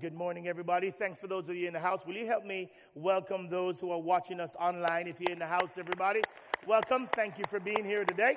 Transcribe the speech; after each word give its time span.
Good 0.00 0.14
morning, 0.14 0.46
everybody. 0.46 0.92
Thanks 0.92 1.18
for 1.18 1.26
those 1.26 1.48
of 1.48 1.56
you 1.56 1.66
in 1.66 1.72
the 1.72 1.80
house. 1.80 2.02
Will 2.06 2.14
you 2.14 2.26
help 2.26 2.44
me 2.44 2.70
welcome 2.94 3.48
those 3.48 3.80
who 3.80 3.90
are 3.90 3.98
watching 3.98 4.38
us 4.38 4.50
online? 4.60 5.08
If 5.08 5.18
you're 5.18 5.32
in 5.32 5.40
the 5.40 5.46
house, 5.46 5.70
everybody, 5.76 6.20
welcome. 6.68 7.08
Thank 7.16 7.36
you 7.36 7.42
for 7.48 7.58
being 7.58 7.84
here 7.84 8.04
today. 8.04 8.36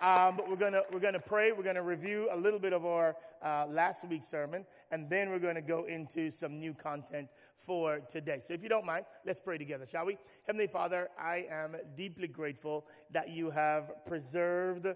Um, 0.00 0.36
but 0.38 0.48
we're 0.48 0.56
gonna 0.56 0.80
we're 0.90 1.00
gonna 1.00 1.20
pray. 1.20 1.52
We're 1.52 1.64
gonna 1.64 1.82
review 1.82 2.30
a 2.32 2.36
little 2.36 2.58
bit 2.58 2.72
of 2.72 2.86
our 2.86 3.14
uh, 3.44 3.66
last 3.68 4.08
week's 4.08 4.30
sermon, 4.30 4.64
and 4.90 5.10
then 5.10 5.28
we're 5.28 5.38
gonna 5.38 5.60
go 5.60 5.84
into 5.84 6.30
some 6.30 6.58
new 6.58 6.72
content 6.72 7.28
for 7.66 8.00
today. 8.10 8.40
So 8.46 8.54
if 8.54 8.62
you 8.62 8.70
don't 8.70 8.86
mind, 8.86 9.04
let's 9.26 9.40
pray 9.40 9.58
together, 9.58 9.86
shall 9.86 10.06
we? 10.06 10.16
Heavenly 10.46 10.68
Father, 10.68 11.08
I 11.18 11.44
am 11.50 11.76
deeply 11.94 12.28
grateful 12.28 12.86
that 13.12 13.28
you 13.28 13.50
have 13.50 14.06
preserved 14.06 14.86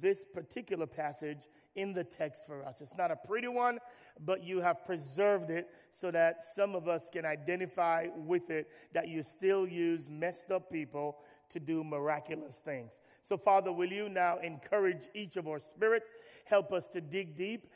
this 0.00 0.24
particular 0.34 0.86
passage 0.86 1.48
in 1.76 1.92
the 1.92 2.04
text 2.04 2.42
for 2.46 2.64
us. 2.64 2.80
It's 2.80 2.96
not 2.98 3.10
a 3.10 3.16
pretty 3.16 3.48
one, 3.48 3.78
but 4.24 4.42
you 4.42 4.60
have 4.60 4.84
preserved 4.84 5.50
it 5.50 5.68
so 5.92 6.10
that 6.10 6.40
some 6.54 6.74
of 6.74 6.88
us 6.88 7.04
can 7.12 7.24
identify 7.24 8.06
with 8.16 8.50
it 8.50 8.68
that 8.94 9.08
you 9.08 9.22
still 9.22 9.66
use 9.66 10.08
messed 10.08 10.50
up 10.50 10.70
people 10.70 11.18
to 11.52 11.60
do 11.60 11.82
miraculous 11.82 12.60
things. 12.64 12.92
So, 13.22 13.36
Father, 13.36 13.72
will 13.72 13.92
you 13.92 14.08
now 14.08 14.38
encourage 14.38 15.02
each 15.14 15.36
of 15.36 15.46
our 15.46 15.58
spirits? 15.58 16.08
Help 16.44 16.72
us 16.72 16.88
to 16.88 17.00
dig 17.00 17.36
deep, 17.36 17.66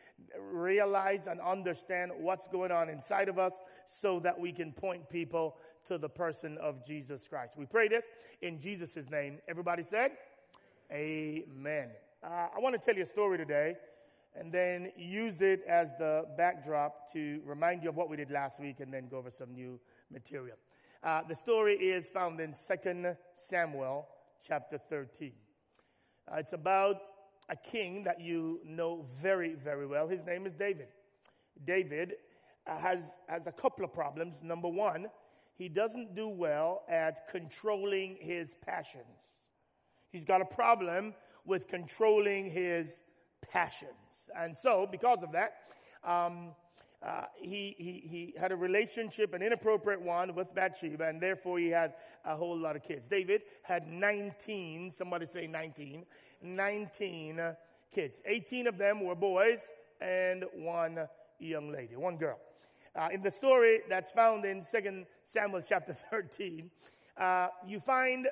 realize 0.40 1.26
and 1.26 1.40
understand 1.40 2.12
what's 2.18 2.48
going 2.48 2.70
on 2.70 2.88
inside 2.88 3.28
of 3.28 3.38
us 3.38 3.52
so 4.00 4.20
that 4.20 4.38
we 4.38 4.52
can 4.52 4.72
point 4.72 5.08
people 5.10 5.56
to 5.88 5.98
the 5.98 6.08
person 6.08 6.56
of 6.58 6.86
Jesus 6.86 7.26
Christ. 7.28 7.54
We 7.56 7.66
pray 7.66 7.88
this 7.88 8.04
in 8.40 8.60
Jesus' 8.60 9.10
name. 9.10 9.38
Everybody 9.48 9.82
said, 9.82 10.12
Amen. 10.90 11.88
Uh, 12.22 12.48
I 12.54 12.60
want 12.60 12.80
to 12.80 12.84
tell 12.84 12.94
you 12.94 13.02
a 13.02 13.06
story 13.06 13.36
today 13.36 13.76
and 14.34 14.52
then 14.52 14.90
use 14.96 15.40
it 15.40 15.62
as 15.68 15.90
the 15.98 16.24
backdrop 16.36 17.12
to 17.12 17.40
remind 17.44 17.82
you 17.82 17.90
of 17.90 17.96
what 17.96 18.08
we 18.08 18.16
did 18.16 18.30
last 18.30 18.58
week 18.58 18.80
and 18.80 18.92
then 18.92 19.08
go 19.08 19.18
over 19.18 19.30
some 19.30 19.52
new 19.52 19.78
material. 20.10 20.56
Uh, 21.02 21.20
the 21.28 21.34
story 21.34 21.74
is 21.74 22.08
found 22.08 22.40
in 22.40 22.54
2 22.54 23.16
Samuel 23.36 24.06
chapter 24.46 24.78
13. 24.78 25.32
Uh, 26.30 26.36
it's 26.36 26.52
about 26.52 26.96
a 27.48 27.56
king 27.56 28.04
that 28.04 28.20
you 28.20 28.60
know 28.64 29.04
very, 29.20 29.54
very 29.54 29.86
well. 29.86 30.08
His 30.08 30.24
name 30.24 30.46
is 30.46 30.54
David. 30.54 30.88
David 31.66 32.14
uh, 32.66 32.78
has, 32.78 33.16
has 33.28 33.46
a 33.46 33.52
couple 33.52 33.84
of 33.84 33.92
problems. 33.92 34.36
Number 34.42 34.68
one, 34.68 35.06
he 35.58 35.68
doesn't 35.68 36.14
do 36.14 36.28
well 36.28 36.82
at 36.88 37.28
controlling 37.30 38.16
his 38.20 38.54
passions. 38.64 39.32
He's 40.10 40.24
got 40.24 40.40
a 40.40 40.44
problem 40.44 41.14
with 41.44 41.68
controlling 41.68 42.50
his 42.50 43.00
passions. 43.50 43.90
And 44.36 44.56
so, 44.58 44.88
because 44.90 45.18
of 45.22 45.32
that, 45.32 45.54
um, 46.04 46.50
uh, 47.02 47.24
he, 47.34 47.74
he, 47.78 48.02
he 48.08 48.34
had 48.38 48.52
a 48.52 48.56
relationship, 48.56 49.34
an 49.34 49.42
inappropriate 49.42 50.00
one 50.00 50.34
with 50.34 50.54
Bathsheba, 50.54 51.08
and 51.08 51.20
therefore 51.20 51.58
he 51.58 51.68
had 51.68 51.94
a 52.24 52.36
whole 52.36 52.56
lot 52.56 52.76
of 52.76 52.84
kids. 52.84 53.08
David 53.08 53.42
had 53.62 53.88
19, 53.88 54.92
somebody 54.92 55.26
say 55.26 55.46
19, 55.48 56.04
19 56.42 57.40
uh, 57.40 57.54
kids. 57.92 58.18
18 58.24 58.68
of 58.68 58.78
them 58.78 59.04
were 59.04 59.16
boys 59.16 59.60
and 60.00 60.44
one 60.54 60.98
young 61.40 61.72
lady, 61.72 61.96
one 61.96 62.16
girl. 62.16 62.38
Uh, 62.94 63.08
in 63.12 63.22
the 63.22 63.30
story 63.30 63.80
that's 63.88 64.12
found 64.12 64.44
in 64.44 64.64
2 64.70 65.04
Samuel 65.26 65.62
chapter 65.66 65.94
13, 66.10 66.70
uh, 67.16 67.48
you 67.66 67.80
find 67.80 68.28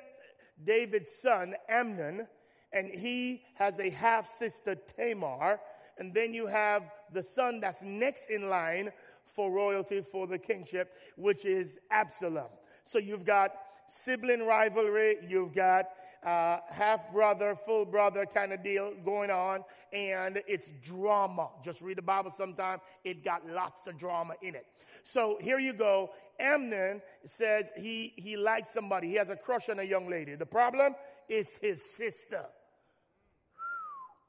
David's 0.63 1.11
son, 1.21 1.55
Amnon, 1.67 2.27
and 2.71 2.89
he 2.89 3.41
has 3.55 3.79
a 3.79 3.89
half 3.89 4.33
sister, 4.37 4.75
Tamar, 4.95 5.59
and 6.01 6.15
then 6.15 6.33
you 6.33 6.47
have 6.47 6.81
the 7.13 7.21
son 7.21 7.59
that's 7.59 7.83
next 7.83 8.31
in 8.31 8.49
line 8.49 8.89
for 9.35 9.51
royalty 9.51 10.01
for 10.01 10.25
the 10.25 10.39
kingship, 10.39 10.93
which 11.15 11.45
is 11.45 11.77
Absalom. 11.91 12.49
So 12.85 12.97
you've 12.97 13.23
got 13.23 13.51
sibling 13.87 14.47
rivalry, 14.47 15.17
you've 15.29 15.53
got 15.53 15.85
uh, 16.25 16.57
half 16.71 17.11
brother, 17.13 17.55
full 17.67 17.85
brother 17.85 18.25
kind 18.25 18.51
of 18.51 18.63
deal 18.63 18.93
going 19.05 19.29
on, 19.29 19.63
and 19.93 20.41
it's 20.47 20.71
drama. 20.83 21.49
Just 21.63 21.81
read 21.81 21.99
the 21.99 22.01
Bible 22.01 22.33
sometime, 22.35 22.79
it 23.03 23.23
got 23.23 23.47
lots 23.47 23.85
of 23.85 23.99
drama 23.99 24.33
in 24.41 24.55
it. 24.55 24.65
So 25.03 25.37
here 25.39 25.59
you 25.59 25.73
go. 25.73 26.09
Amnon 26.39 27.03
says 27.27 27.69
he, 27.77 28.13
he 28.15 28.37
likes 28.37 28.73
somebody, 28.73 29.09
he 29.09 29.15
has 29.15 29.29
a 29.29 29.35
crush 29.35 29.69
on 29.69 29.77
a 29.77 29.83
young 29.83 30.09
lady. 30.09 30.33
The 30.33 30.47
problem 30.47 30.95
is 31.29 31.59
his 31.61 31.79
sister. 31.95 32.45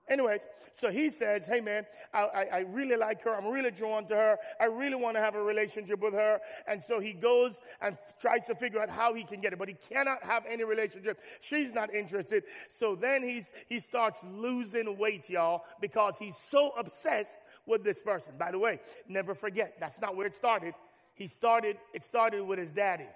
Anyways, 0.08 0.40
so 0.80 0.90
he 0.90 1.10
says, 1.10 1.46
Hey 1.46 1.60
man, 1.60 1.86
I, 2.12 2.22
I, 2.22 2.42
I, 2.52 2.58
really 2.60 2.96
like 2.96 3.22
her. 3.22 3.34
I'm 3.34 3.46
really 3.46 3.70
drawn 3.70 4.08
to 4.08 4.14
her. 4.14 4.36
I 4.60 4.64
really 4.64 4.96
want 4.96 5.16
to 5.16 5.20
have 5.20 5.36
a 5.36 5.42
relationship 5.42 6.00
with 6.00 6.12
her. 6.12 6.40
And 6.66 6.82
so 6.82 6.98
he 6.98 7.12
goes 7.12 7.54
and 7.80 7.96
tries 8.20 8.44
to 8.46 8.54
figure 8.56 8.80
out 8.80 8.90
how 8.90 9.14
he 9.14 9.24
can 9.24 9.40
get 9.40 9.52
it, 9.52 9.58
but 9.60 9.68
he 9.68 9.76
cannot 9.88 10.24
have 10.24 10.42
any 10.50 10.64
relationship. 10.64 11.20
She's 11.40 11.72
not 11.72 11.94
interested. 11.94 12.42
So 12.68 12.96
then 12.96 13.22
he's, 13.22 13.50
he 13.68 13.78
starts 13.78 14.18
losing 14.34 14.98
weight, 14.98 15.30
y'all, 15.30 15.62
because 15.80 16.16
he's 16.18 16.36
so 16.50 16.72
obsessed 16.76 17.30
with 17.64 17.84
this 17.84 18.00
person. 18.04 18.32
By 18.36 18.50
the 18.50 18.58
way, 18.58 18.80
never 19.08 19.34
forget, 19.34 19.76
that's 19.78 20.00
not 20.00 20.16
where 20.16 20.26
it 20.26 20.34
started. 20.34 20.74
He 21.14 21.28
started, 21.28 21.76
it 21.94 22.04
started 22.04 22.42
with 22.42 22.58
his 22.58 22.72
daddy. 22.72 23.06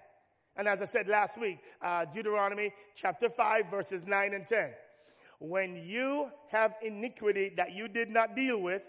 And 0.56 0.68
as 0.68 0.80
I 0.80 0.86
said 0.86 1.08
last 1.08 1.38
week, 1.38 1.58
uh, 1.82 2.04
Deuteronomy 2.04 2.72
chapter 2.94 3.28
5, 3.28 3.70
verses 3.70 4.04
9 4.06 4.34
and 4.34 4.46
10 4.46 4.70
when 5.38 5.76
you 5.76 6.30
have 6.50 6.74
iniquity 6.82 7.52
that 7.56 7.72
you 7.72 7.88
did 7.88 8.10
not 8.10 8.34
deal 8.34 8.58
with, 8.58 8.82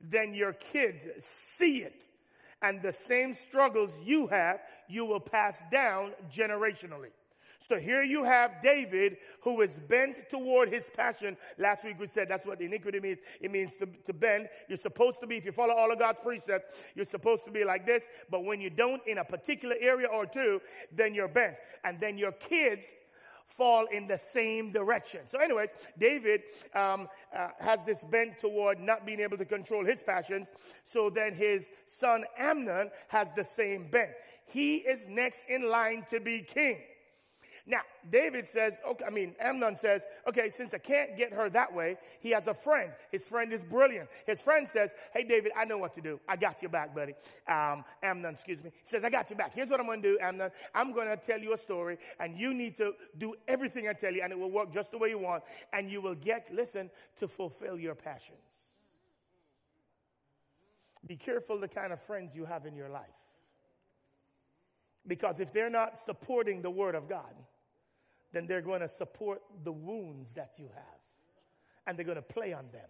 then 0.00 0.34
your 0.34 0.52
kids 0.52 1.02
see 1.18 1.78
it. 1.78 2.04
And 2.62 2.82
the 2.82 2.92
same 2.92 3.34
struggles 3.34 3.90
you 4.02 4.26
have, 4.28 4.60
you 4.88 5.04
will 5.04 5.20
pass 5.20 5.62
down 5.70 6.12
generationally. 6.34 7.10
So 7.66 7.78
here 7.78 8.02
you 8.02 8.24
have 8.24 8.62
David 8.62 9.16
who 9.40 9.62
is 9.62 9.78
bent 9.88 10.28
toward 10.30 10.70
his 10.70 10.90
passion. 10.94 11.36
Last 11.56 11.82
week 11.82 11.98
we 11.98 12.08
said 12.08 12.28
that's 12.28 12.44
what 12.44 12.60
iniquity 12.60 13.00
means. 13.00 13.18
It 13.40 13.50
means 13.50 13.76
to, 13.76 13.86
to 14.06 14.12
bend. 14.12 14.48
You're 14.68 14.76
supposed 14.76 15.20
to 15.20 15.26
be, 15.26 15.36
if 15.36 15.46
you 15.46 15.52
follow 15.52 15.72
all 15.72 15.90
of 15.90 15.98
God's 15.98 16.20
precepts, 16.22 16.76
you're 16.94 17.06
supposed 17.06 17.46
to 17.46 17.50
be 17.50 17.64
like 17.64 17.86
this. 17.86 18.04
But 18.30 18.44
when 18.44 18.60
you 18.60 18.68
don't 18.68 19.00
in 19.06 19.16
a 19.16 19.24
particular 19.24 19.76
area 19.80 20.08
or 20.08 20.26
two, 20.26 20.60
then 20.94 21.14
you're 21.14 21.28
bent. 21.28 21.54
And 21.84 21.98
then 21.98 22.18
your 22.18 22.32
kids 22.32 22.86
fall 23.46 23.86
in 23.92 24.06
the 24.06 24.18
same 24.18 24.72
direction. 24.72 25.20
So, 25.30 25.38
anyways, 25.38 25.68
David 25.98 26.42
um, 26.74 27.08
uh, 27.36 27.48
has 27.60 27.80
this 27.86 28.02
bent 28.10 28.38
toward 28.38 28.80
not 28.80 29.06
being 29.06 29.20
able 29.20 29.38
to 29.38 29.44
control 29.44 29.84
his 29.84 30.02
passions. 30.02 30.48
So 30.84 31.10
then 31.10 31.34
his 31.34 31.68
son 31.86 32.24
Amnon 32.38 32.90
has 33.08 33.28
the 33.36 33.44
same 33.44 33.90
bent. 33.90 34.10
He 34.46 34.76
is 34.76 35.06
next 35.08 35.46
in 35.48 35.68
line 35.70 36.04
to 36.10 36.20
be 36.20 36.42
king. 36.42 36.80
Now, 37.66 37.80
David 38.10 38.46
says, 38.46 38.74
okay, 38.86 39.04
I 39.06 39.10
mean, 39.10 39.34
Amnon 39.40 39.76
says, 39.78 40.02
okay, 40.28 40.50
since 40.54 40.74
I 40.74 40.78
can't 40.78 41.16
get 41.16 41.32
her 41.32 41.48
that 41.50 41.74
way, 41.74 41.96
he 42.20 42.30
has 42.30 42.46
a 42.46 42.54
friend. 42.54 42.92
His 43.10 43.26
friend 43.28 43.52
is 43.52 43.62
brilliant. 43.62 44.08
His 44.26 44.40
friend 44.40 44.66
says, 44.68 44.90
hey, 45.12 45.24
David, 45.24 45.52
I 45.56 45.64
know 45.64 45.78
what 45.78 45.94
to 45.94 46.00
do. 46.00 46.20
I 46.28 46.36
got 46.36 46.62
your 46.62 46.70
back, 46.70 46.94
buddy. 46.94 47.14
Um, 47.48 47.84
Amnon, 48.02 48.34
excuse 48.34 48.62
me. 48.62 48.70
He 48.82 48.90
says, 48.90 49.04
I 49.04 49.10
got 49.10 49.30
your 49.30 49.36
back. 49.36 49.54
Here's 49.54 49.70
what 49.70 49.80
I'm 49.80 49.86
going 49.86 50.02
to 50.02 50.12
do, 50.12 50.18
Amnon. 50.20 50.50
I'm 50.74 50.92
going 50.92 51.08
to 51.08 51.16
tell 51.16 51.38
you 51.38 51.54
a 51.54 51.58
story, 51.58 51.98
and 52.18 52.38
you 52.38 52.54
need 52.54 52.76
to 52.78 52.92
do 53.18 53.34
everything 53.48 53.88
I 53.88 53.92
tell 53.92 54.12
you, 54.12 54.22
and 54.22 54.32
it 54.32 54.38
will 54.38 54.50
work 54.50 54.72
just 54.72 54.90
the 54.90 54.98
way 54.98 55.08
you 55.08 55.18
want, 55.18 55.44
and 55.72 55.90
you 55.90 56.00
will 56.00 56.14
get, 56.14 56.48
listen, 56.52 56.90
to 57.20 57.28
fulfill 57.28 57.78
your 57.78 57.94
passions. 57.94 58.38
Be 61.06 61.16
careful 61.16 61.60
the 61.60 61.68
kind 61.68 61.92
of 61.92 62.00
friends 62.00 62.34
you 62.34 62.46
have 62.46 62.66
in 62.66 62.74
your 62.74 62.88
life. 62.88 63.04
Because 65.06 65.38
if 65.38 65.52
they're 65.52 65.70
not 65.70 66.00
supporting 66.00 66.62
the 66.62 66.70
Word 66.70 66.94
of 66.94 67.08
God, 67.08 67.34
then 68.34 68.46
they're 68.46 68.62
going 68.62 68.80
to 68.80 68.88
support 68.88 69.42
the 69.62 69.72
wounds 69.72 70.32
that 70.34 70.54
you 70.58 70.68
have. 70.74 71.00
And 71.86 71.98
they're 71.98 72.06
going 72.06 72.16
to 72.16 72.22
play 72.22 72.52
on 72.52 72.64
them. 72.72 72.88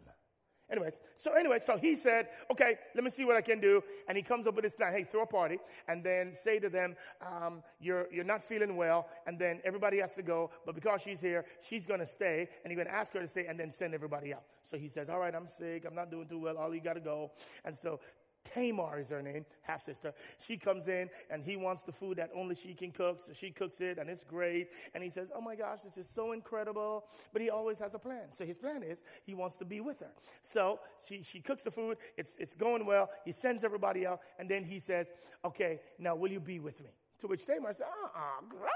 Anyways, 0.71 0.95
so 1.17 1.35
anyway, 1.35 1.59
so 1.65 1.77
he 1.77 1.95
said, 1.95 2.29
okay, 2.51 2.79
let 2.95 3.05
me 3.05 3.11
see 3.11 3.25
what 3.27 3.37
I 3.37 3.43
can 3.43 3.61
do. 3.61 3.83
And 4.09 4.17
he 4.17 4.23
comes 4.23 4.47
up 4.47 4.55
with 4.55 4.65
this 4.65 4.75
plan. 4.75 4.95
Hey, 4.95 5.05
throw 5.05 5.23
a 5.23 5.27
party 5.27 5.59
and 5.87 6.03
then 6.03 6.33
say 6.43 6.59
to 6.59 6.71
them, 6.71 6.97
um, 7.21 7.63
you're, 7.81 8.07
you're 8.11 8.25
not 8.25 8.43
feeling 8.43 8.77
well. 8.77 9.07
And 9.27 9.39
then 9.39 9.61
everybody 9.65 9.99
has 9.99 10.15
to 10.15 10.23
go. 10.23 10.51
But 10.65 10.75
because 10.75 11.03
she's 11.03 11.21
here, 11.21 11.45
she's 11.69 11.85
going 11.85 12.01
to 12.01 12.07
stay. 12.07 12.49
And 12.65 12.73
you're 12.73 12.83
going 12.83 12.93
to 12.93 12.99
ask 12.99 13.13
her 13.13 13.21
to 13.21 13.29
stay 13.29 13.47
and 13.47 13.61
then 13.61 13.73
send 13.73 13.93
everybody 13.93 14.33
out. 14.33 14.45
So 14.71 14.79
he 14.79 14.89
says, 14.89 15.11
all 15.11 15.19
right, 15.19 15.35
I'm 15.35 15.49
sick. 15.49 15.85
I'm 15.87 15.95
not 15.95 16.11
doing 16.11 16.29
too 16.29 16.39
well. 16.39 16.57
All 16.57 16.75
you 16.75 16.81
got 16.81 16.95
to 16.95 17.01
go. 17.01 17.33
And 17.67 17.77
so 17.77 18.01
Tamar 18.45 19.01
is 19.01 19.09
her 19.09 19.23
name, 19.23 19.45
half 19.63 19.85
sister. 19.85 20.13
She 20.39 20.57
comes 20.57 20.89
in 20.89 21.09
and 21.31 21.45
he 21.45 21.57
wants 21.57 21.83
the 21.83 21.93
food 21.93 22.19
that 22.19 22.31
only 22.35 22.55
she 22.55 22.75
can 22.75 22.91
cook. 22.91 23.21
So 23.27 23.33
she 23.33 23.51
cooks 23.51 23.81
it 23.81 23.99
and 23.99 24.11
it's 24.11 24.25
great. 24.25 24.69
And 24.95 25.03
he 25.03 25.11
says, 25.11 25.29
Oh 25.35 25.41
my 25.41 25.57
gosh, 25.57 25.81
this 25.83 25.97
is 25.97 26.09
so 26.13 26.33
incredible. 26.33 27.05
But 27.33 27.43
he 27.43 27.51
always 27.51 27.79
has 27.79 27.95
a 27.95 27.99
plan. 27.99 28.29
So 28.37 28.45
his 28.45 28.59
plan 28.59 28.83
is 28.83 28.99
he 29.25 29.35
wants 29.35 29.57
to 29.59 29.65
be 29.65 29.81
with 29.81 30.01
her. 30.01 30.13
So 30.43 30.81
she, 31.09 31.23
she 31.23 31.41
cooks 31.41 31.63
the 31.63 31.71
food. 31.71 31.99
It's, 32.17 32.33
it's 32.39 32.55
going 32.55 32.87
well. 32.87 33.11
He 33.25 33.33
sends 33.33 33.65
everybody 33.65 34.07
out. 34.07 34.21
And 34.39 34.49
then 34.49 34.65
he 34.65 34.79
says, 34.81 35.07
Okay, 35.45 35.81
now 35.99 36.15
will 36.15 36.31
you 36.31 36.41
be 36.41 36.61
with 36.61 36.81
me? 36.81 36.91
To 37.21 37.29
which 37.29 37.47
Tamar 37.47 37.73
says, 37.73 37.83
Uh 37.83 38.19
uh 38.19 38.41
gross. 38.49 38.71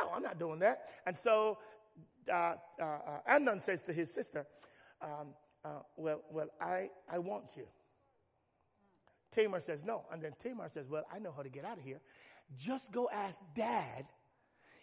No, 0.00 0.12
I'm 0.14 0.22
not 0.22 0.38
doing 0.38 0.58
that. 0.60 0.88
And 1.06 1.16
so 1.16 1.58
uh, 2.30 2.54
uh, 2.80 2.84
uh, 2.84 2.98
Amnon 3.26 3.60
says 3.60 3.82
to 3.82 3.92
his 3.92 4.12
sister, 4.12 4.46
um, 5.02 5.28
uh, 5.64 5.68
well, 5.96 6.20
well, 6.30 6.48
I, 6.60 6.90
I 7.10 7.18
want 7.18 7.44
you. 7.56 7.66
Tamar 9.34 9.60
says, 9.60 9.84
No. 9.84 10.02
And 10.12 10.22
then 10.22 10.32
Tamar 10.42 10.68
says, 10.72 10.86
Well, 10.88 11.04
I 11.12 11.18
know 11.18 11.32
how 11.34 11.42
to 11.42 11.48
get 11.48 11.64
out 11.64 11.78
of 11.78 11.84
here. 11.84 12.00
Just 12.56 12.92
go 12.92 13.08
ask 13.12 13.40
dad 13.54 14.04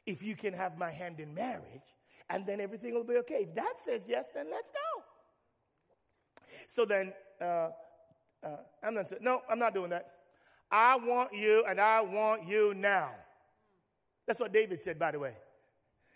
if 0.05 0.23
you 0.23 0.35
can 0.35 0.53
have 0.53 0.77
my 0.77 0.91
hand 0.91 1.19
in 1.19 1.33
marriage, 1.33 1.95
and 2.29 2.45
then 2.45 2.59
everything 2.59 2.93
will 2.93 3.03
be 3.03 3.17
okay. 3.17 3.45
If 3.47 3.55
dad 3.55 3.73
says 3.83 4.03
yes, 4.07 4.25
then 4.33 4.47
let's 4.51 4.71
go. 4.71 5.03
So 6.67 6.85
then 6.85 7.13
uh, 7.39 7.69
uh, 8.43 8.57
Amnon 8.83 9.05
said, 9.07 9.19
No, 9.21 9.41
I'm 9.49 9.59
not 9.59 9.73
doing 9.73 9.89
that. 9.91 10.11
I 10.71 10.95
want 10.95 11.33
you, 11.33 11.63
and 11.67 11.79
I 11.79 12.01
want 12.01 12.47
you 12.47 12.73
now. 12.73 13.11
That's 14.25 14.39
what 14.39 14.53
David 14.53 14.81
said, 14.81 14.97
by 14.97 15.11
the 15.11 15.19
way. 15.19 15.33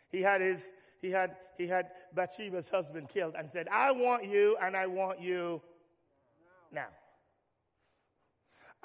He 0.09 0.21
had 0.21 0.41
his 0.41 0.71
he 1.01 1.11
had 1.11 1.35
he 1.57 1.67
had 1.67 1.87
Bathsheba's 2.13 2.69
husband 2.69 3.09
killed 3.09 3.35
and 3.37 3.51
said, 3.51 3.67
I 3.67 3.91
want 3.91 4.25
you 4.25 4.57
and 4.61 4.75
I 4.75 4.87
want 4.87 5.21
you 5.21 5.61
now. 6.71 6.87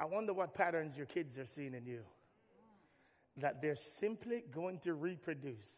I 0.00 0.06
wonder 0.06 0.32
what 0.32 0.54
patterns 0.54 0.96
your 0.96 1.04
kids 1.04 1.36
are 1.36 1.44
seeing 1.44 1.74
in 1.74 1.84
you. 1.84 2.00
That 3.36 3.60
they're 3.60 3.76
simply 3.76 4.44
going 4.52 4.78
to 4.80 4.94
reproduce, 4.94 5.70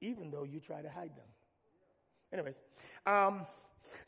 even 0.00 0.32
though 0.32 0.42
you 0.42 0.58
try 0.58 0.82
to 0.82 0.90
hide 0.90 1.12
them. 1.16 1.26
Anyways, 2.32 2.56
um, 3.06 3.46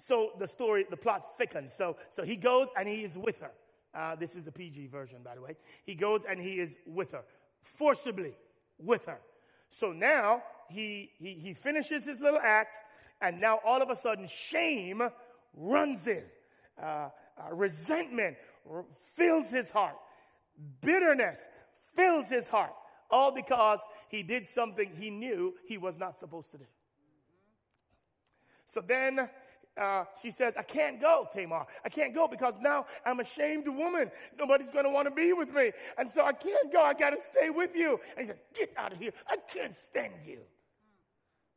so 0.01 0.31
the 0.41 0.49
story, 0.49 0.85
the 0.91 0.97
plot 0.97 1.39
thickens. 1.39 1.75
So, 1.79 1.97
so 2.11 2.25
he 2.25 2.35
goes 2.35 2.69
and 2.77 2.89
he 2.89 3.05
is 3.05 3.17
with 3.17 3.41
her. 3.41 3.53
Uh, 3.95 4.17
this 4.17 4.35
is 4.35 4.43
the 4.43 4.51
PG 4.51 4.89
version, 4.89 5.19
by 5.25 5.37
the 5.37 5.41
way. 5.41 5.57
He 5.85 5.95
goes 5.95 6.23
and 6.29 6.41
he 6.41 6.55
is 6.55 6.77
with 6.85 7.13
her, 7.13 7.23
forcibly 7.63 8.35
with 8.79 9.05
her. 9.07 9.21
So 9.71 9.93
now 9.93 10.43
he, 10.69 11.11
he, 11.21 11.35
he 11.35 11.55
finishes 11.55 12.05
his 12.05 12.19
little 12.21 12.41
act, 12.43 12.77
and 13.21 13.41
now 13.41 13.61
all 13.65 13.81
of 13.81 13.91
a 13.91 13.97
sudden 13.97 14.29
shame 14.51 15.03
runs 15.55 16.07
in. 16.09 16.25
Uh, 16.83 17.11
uh, 17.39 17.55
resentment 17.55 18.37
fills 19.17 19.51
his 19.51 19.71
heart. 19.71 19.97
Bitterness 20.81 21.39
fills 21.95 22.29
his 22.29 22.49
heart. 22.49 22.73
All 23.11 23.33
because 23.33 23.81
he 24.09 24.23
did 24.23 24.47
something 24.47 24.91
he 24.99 25.11
knew 25.11 25.55
he 25.67 25.79
was 25.79 25.99
not 25.99 26.19
supposed 26.19 26.51
to 26.53 26.59
do. 26.59 26.65
So 28.67 28.83
then 28.87 29.29
uh, 29.81 30.05
she 30.23 30.31
says, 30.31 30.55
I 30.59 30.63
can't 30.63 31.01
go, 31.01 31.29
Tamar. 31.33 31.67
I 31.85 31.89
can't 31.89 32.15
go 32.15 32.27
because 32.27 32.55
now 32.61 32.87
I'm 33.05 33.21
a 33.21 33.25
shamed 33.25 33.69
woman. 33.69 34.11
Nobody's 34.39 34.71
going 34.71 34.85
to 34.85 34.91
want 34.91 35.07
to 35.07 35.15
be 35.15 35.33
with 35.33 35.53
me. 35.53 35.73
And 35.99 36.11
so 36.11 36.25
I 36.25 36.33
can't 36.33 36.73
go. 36.73 36.83
I 36.83 36.95
got 36.95 37.11
to 37.11 37.19
stay 37.23 37.51
with 37.51 37.77
you. 37.77 38.01
And 38.17 38.21
he 38.21 38.27
said, 38.27 38.39
Get 38.55 38.73
out 38.77 38.93
of 38.93 38.99
here. 38.99 39.13
I 39.29 39.37
can't 39.53 39.75
stand 39.75 40.15
you. 40.27 40.41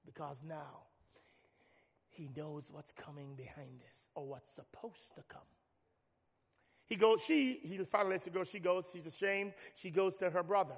Because 0.06 0.38
now 0.48 0.84
he 2.10 2.30
knows 2.36 2.66
what's 2.70 2.92
coming 2.92 3.36
behind 3.36 3.80
this 3.80 4.10
or 4.16 4.26
what's 4.26 4.54
supposed 4.54 5.16
to 5.16 5.24
come. 5.30 5.42
He 6.90 6.96
goes, 6.96 7.22
she, 7.26 7.60
he 7.64 7.78
finally 7.86 8.14
lets 8.14 8.26
her 8.26 8.32
go. 8.32 8.44
She 8.44 8.58
goes, 8.58 8.86
she's 8.92 9.06
ashamed. 9.06 9.54
She 9.76 9.92
goes 9.92 10.16
to 10.18 10.32
her 10.32 10.42
brother. 10.42 10.76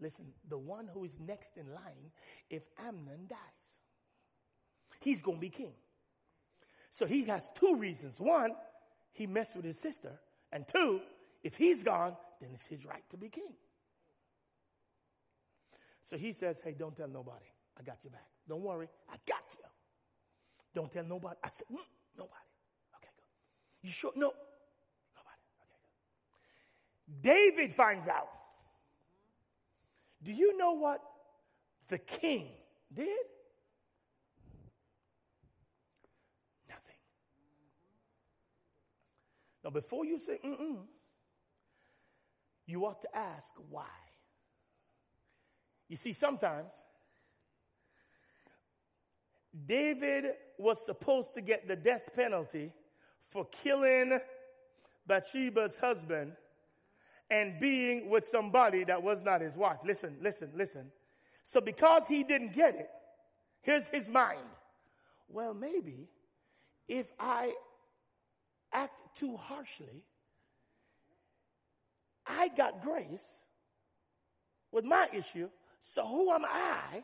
Listen, 0.00 0.26
the 0.48 0.56
one 0.56 0.88
who 0.94 1.04
is 1.04 1.18
next 1.18 1.56
in 1.56 1.66
line, 1.74 2.12
if 2.48 2.62
Amnon 2.78 3.26
dies, 3.28 3.38
he's 5.00 5.20
going 5.20 5.38
to 5.38 5.40
be 5.40 5.50
king. 5.50 5.72
So 6.92 7.06
he 7.06 7.24
has 7.24 7.42
two 7.56 7.76
reasons. 7.76 8.20
One, 8.20 8.52
he 9.12 9.26
messed 9.26 9.56
with 9.56 9.64
his 9.64 9.80
sister. 9.80 10.20
And 10.52 10.66
two, 10.68 11.00
if 11.42 11.56
he's 11.56 11.82
gone, 11.82 12.16
then 12.40 12.50
it's 12.54 12.66
his 12.66 12.84
right 12.84 13.02
to 13.10 13.16
be 13.16 13.28
king. 13.28 13.54
So 16.08 16.16
he 16.16 16.32
says, 16.32 16.58
Hey, 16.62 16.74
don't 16.78 16.96
tell 16.96 17.08
nobody. 17.08 17.46
I 17.78 17.82
got 17.82 17.98
your 18.04 18.12
back. 18.12 18.26
Don't 18.48 18.60
worry. 18.60 18.88
I 19.08 19.16
got 19.26 19.42
you. 19.58 19.64
Don't 20.74 20.92
tell 20.92 21.04
nobody. 21.04 21.36
I 21.42 21.48
said, 21.48 21.66
mm, 21.72 21.78
Nobody. 22.16 22.34
Okay, 22.96 23.10
good. 23.16 23.88
You 23.88 23.90
sure? 23.90 24.12
No. 24.14 24.32
David 27.20 27.72
finds 27.72 28.08
out. 28.08 28.28
Do 30.22 30.32
you 30.32 30.56
know 30.56 30.72
what 30.72 31.00
the 31.88 31.98
king 31.98 32.48
did? 32.92 33.08
Nothing. 36.68 36.96
Now, 39.64 39.70
before 39.70 40.04
you 40.04 40.20
say, 40.24 40.38
mm 40.44 40.78
you 42.64 42.86
ought 42.86 43.02
to 43.02 43.14
ask 43.14 43.52
why. 43.68 43.84
You 45.88 45.96
see, 45.96 46.12
sometimes 46.12 46.70
David 49.66 50.26
was 50.56 50.84
supposed 50.86 51.34
to 51.34 51.42
get 51.42 51.68
the 51.68 51.76
death 51.76 52.10
penalty 52.14 52.72
for 53.28 53.46
killing 53.62 54.18
Bathsheba's 55.06 55.76
husband 55.76 56.32
and 57.32 57.58
being 57.58 58.10
with 58.10 58.28
somebody 58.28 58.84
that 58.84 59.02
was 59.02 59.22
not 59.22 59.40
his 59.40 59.56
wife. 59.56 59.78
Listen, 59.86 60.16
listen, 60.20 60.50
listen. 60.54 60.92
So, 61.44 61.62
because 61.62 62.06
he 62.06 62.22
didn't 62.22 62.52
get 62.52 62.74
it, 62.74 62.90
here's 63.62 63.88
his 63.88 64.10
mind. 64.10 64.38
Well, 65.30 65.54
maybe 65.54 66.08
if 66.86 67.06
I 67.18 67.54
act 68.70 68.92
too 69.16 69.38
harshly, 69.38 70.04
I 72.26 72.48
got 72.48 72.82
grace 72.82 73.24
with 74.70 74.84
my 74.84 75.08
issue. 75.10 75.48
So 75.80 76.06
who 76.06 76.30
am 76.32 76.44
I 76.44 77.02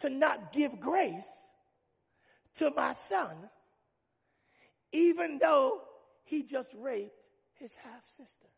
to 0.00 0.08
not 0.08 0.50
give 0.50 0.80
grace 0.80 1.28
to 2.56 2.70
my 2.70 2.94
son, 2.94 3.36
even 4.92 5.38
though 5.38 5.82
he 6.24 6.42
just 6.42 6.70
raped 6.74 7.12
his 7.58 7.74
half 7.74 8.02
sister? 8.08 8.48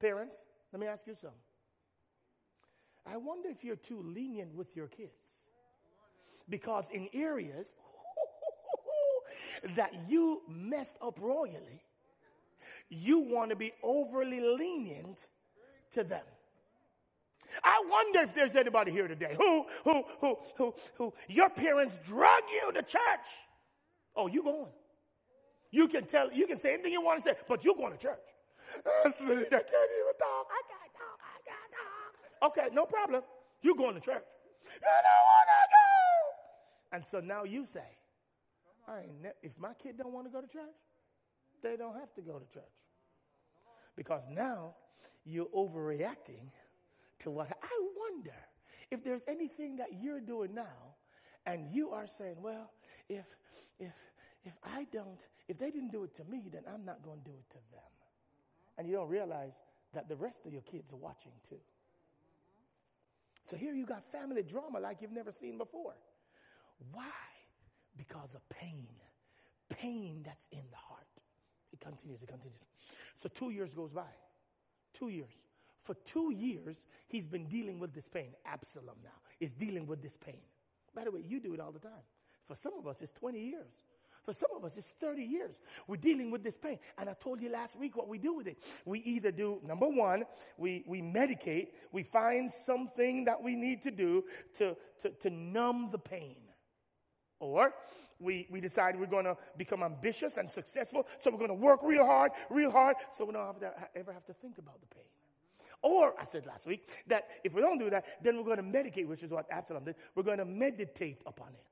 Parents, 0.00 0.36
let 0.72 0.80
me 0.80 0.86
ask 0.86 1.06
you 1.06 1.14
something. 1.14 1.38
I 3.06 3.16
wonder 3.16 3.48
if 3.48 3.64
you're 3.64 3.76
too 3.76 4.02
lenient 4.02 4.54
with 4.54 4.76
your 4.76 4.86
kids. 4.86 5.12
Because 6.48 6.86
in 6.92 7.08
areas 7.12 7.74
that 9.76 9.92
you 10.08 10.42
messed 10.48 10.96
up 11.02 11.18
royally, 11.20 11.82
you 12.88 13.20
want 13.20 13.50
to 13.50 13.56
be 13.56 13.72
overly 13.82 14.40
lenient 14.40 15.18
to 15.92 16.04
them. 16.04 16.24
I 17.62 17.82
wonder 17.88 18.20
if 18.20 18.34
there's 18.34 18.56
anybody 18.56 18.92
here 18.92 19.08
today 19.08 19.34
who, 19.36 19.64
who, 19.84 20.04
who, 20.20 20.36
who, 20.56 20.74
who, 20.96 21.14
your 21.28 21.50
parents 21.50 21.98
drug 22.06 22.42
you 22.50 22.72
to 22.72 22.82
church. 22.82 23.28
Oh, 24.14 24.26
you 24.26 24.42
going. 24.42 24.72
You 25.70 25.88
can 25.88 26.06
tell, 26.06 26.32
you 26.32 26.46
can 26.46 26.58
say 26.58 26.74
anything 26.74 26.92
you 26.92 27.02
want 27.02 27.24
to 27.24 27.30
say, 27.30 27.36
but 27.48 27.64
you're 27.64 27.74
going 27.74 27.92
to 27.92 27.98
church. 27.98 28.18
I 28.86 29.10
can't 29.10 29.20
even 29.20 30.16
talk. 30.18 30.46
I 30.50 30.62
can't 30.68 30.92
talk. 30.94 31.18
I 31.22 31.38
can't 31.44 31.70
talk. 31.72 32.50
Okay, 32.50 32.74
no 32.74 32.86
problem. 32.86 33.22
You're 33.62 33.76
going 33.76 33.94
to 33.94 34.00
church. 34.00 34.24
I 34.24 35.00
don't 35.02 35.24
want 35.26 35.48
to 35.48 35.62
go. 35.74 36.96
And 36.96 37.04
so 37.04 37.20
now 37.20 37.44
you 37.44 37.66
say, 37.66 37.88
I 38.86 39.00
ain't 39.00 39.22
ne- 39.22 39.38
if 39.42 39.52
my 39.58 39.74
kid 39.74 39.98
don't 39.98 40.12
want 40.12 40.26
to 40.26 40.32
go 40.32 40.40
to 40.40 40.46
church, 40.46 40.76
they 41.62 41.76
don't 41.76 41.94
have 41.94 42.14
to 42.14 42.22
go 42.22 42.38
to 42.38 42.46
church. 42.52 42.64
Because 43.96 44.22
now 44.30 44.74
you're 45.24 45.48
overreacting 45.54 46.50
to 47.20 47.30
what 47.30 47.48
I 47.62 47.88
wonder 47.96 48.36
if 48.90 49.02
there's 49.04 49.24
anything 49.28 49.76
that 49.76 49.88
you're 50.00 50.20
doing 50.20 50.54
now 50.54 50.94
and 51.44 51.74
you 51.74 51.90
are 51.90 52.06
saying, 52.06 52.36
well, 52.40 52.70
if 53.08 53.24
if 53.78 53.94
if 54.44 54.52
I 54.64 54.86
don't, 54.92 55.18
if 55.48 55.58
they 55.58 55.70
didn't 55.70 55.92
do 55.92 56.04
it 56.04 56.14
to 56.16 56.24
me, 56.24 56.48
then 56.50 56.62
I'm 56.72 56.84
not 56.84 57.02
going 57.02 57.18
to 57.18 57.24
do 57.24 57.36
it 57.36 57.50
to 57.50 57.58
them. 57.72 57.97
And 58.78 58.88
you 58.88 58.94
don't 58.94 59.08
realize 59.08 59.52
that 59.92 60.08
the 60.08 60.16
rest 60.16 60.46
of 60.46 60.52
your 60.52 60.62
kids 60.62 60.92
are 60.92 60.96
watching 60.96 61.32
too. 61.48 61.60
So 63.50 63.56
here 63.56 63.74
you 63.74 63.84
got 63.84 64.10
family 64.12 64.42
drama 64.42 64.78
like 64.78 65.02
you've 65.02 65.12
never 65.12 65.32
seen 65.32 65.58
before. 65.58 65.94
Why? 66.92 67.04
because 67.98 68.34
of 68.34 68.48
pain. 68.48 68.86
Pain 69.68 70.22
that's 70.24 70.46
in 70.50 70.62
the 70.70 70.76
heart. 70.76 71.04
It 71.72 71.80
continues, 71.80 72.22
it 72.22 72.28
continues. 72.28 72.62
So 73.20 73.28
two 73.28 73.50
years 73.50 73.74
goes 73.74 73.92
by. 73.92 74.08
Two 74.94 75.08
years. 75.08 75.34
For 75.82 75.94
two 76.06 76.32
years, 76.32 76.76
he's 77.08 77.26
been 77.26 77.46
dealing 77.46 77.78
with 77.78 77.92
this 77.92 78.08
pain. 78.08 78.30
Absalom 78.46 78.96
now 79.02 79.10
is 79.40 79.52
dealing 79.52 79.86
with 79.86 80.00
this 80.00 80.16
pain. 80.16 80.40
By 80.94 81.04
the 81.04 81.10
way, 81.10 81.22
you 81.26 81.40
do 81.40 81.52
it 81.52 81.60
all 81.60 81.72
the 81.72 81.78
time. 81.78 82.06
For 82.46 82.56
some 82.56 82.72
of 82.78 82.86
us, 82.86 83.02
it's 83.02 83.12
20 83.12 83.38
years. 83.38 83.74
For 84.28 84.34
some 84.34 84.50
of 84.54 84.62
us, 84.62 84.76
it's 84.76 84.90
30 85.00 85.22
years. 85.22 85.58
We're 85.86 85.96
dealing 85.96 86.30
with 86.30 86.44
this 86.44 86.58
pain. 86.58 86.78
And 86.98 87.08
I 87.08 87.14
told 87.14 87.40
you 87.40 87.50
last 87.50 87.78
week 87.78 87.96
what 87.96 88.08
we 88.08 88.18
do 88.18 88.34
with 88.34 88.46
it. 88.46 88.58
We 88.84 88.98
either 89.00 89.30
do, 89.30 89.58
number 89.66 89.88
one, 89.88 90.24
we, 90.58 90.84
we 90.86 91.00
medicate, 91.00 91.68
we 91.92 92.02
find 92.02 92.52
something 92.52 93.24
that 93.24 93.42
we 93.42 93.56
need 93.56 93.80
to 93.84 93.90
do 93.90 94.24
to, 94.58 94.76
to, 95.00 95.10
to 95.22 95.30
numb 95.30 95.88
the 95.90 95.98
pain. 95.98 96.36
Or 97.40 97.72
we, 98.20 98.46
we 98.50 98.60
decide 98.60 99.00
we're 99.00 99.06
going 99.06 99.24
to 99.24 99.38
become 99.56 99.82
ambitious 99.82 100.36
and 100.36 100.50
successful, 100.50 101.06
so 101.20 101.30
we're 101.30 101.38
going 101.38 101.48
to 101.48 101.54
work 101.54 101.80
real 101.82 102.04
hard, 102.04 102.32
real 102.50 102.70
hard, 102.70 102.96
so 103.16 103.24
we 103.24 103.32
don't 103.32 103.46
have 103.46 103.60
to, 103.60 103.72
ever 103.96 104.12
have 104.12 104.26
to 104.26 104.34
think 104.34 104.58
about 104.58 104.78
the 104.82 104.94
pain. 104.94 105.04
Or, 105.80 106.12
I 106.20 106.24
said 106.24 106.44
last 106.44 106.66
week, 106.66 106.86
that 107.06 107.28
if 107.44 107.54
we 107.54 107.62
don't 107.62 107.78
do 107.78 107.88
that, 107.88 108.22
then 108.22 108.36
we're 108.36 108.44
going 108.44 108.58
to 108.58 108.78
medicate, 108.78 109.06
which 109.06 109.22
is 109.22 109.30
what 109.30 109.46
Absalom 109.50 109.84
did. 109.84 109.94
We're 110.14 110.22
going 110.22 110.36
to 110.36 110.44
meditate 110.44 111.22
upon 111.24 111.48
it. 111.54 111.64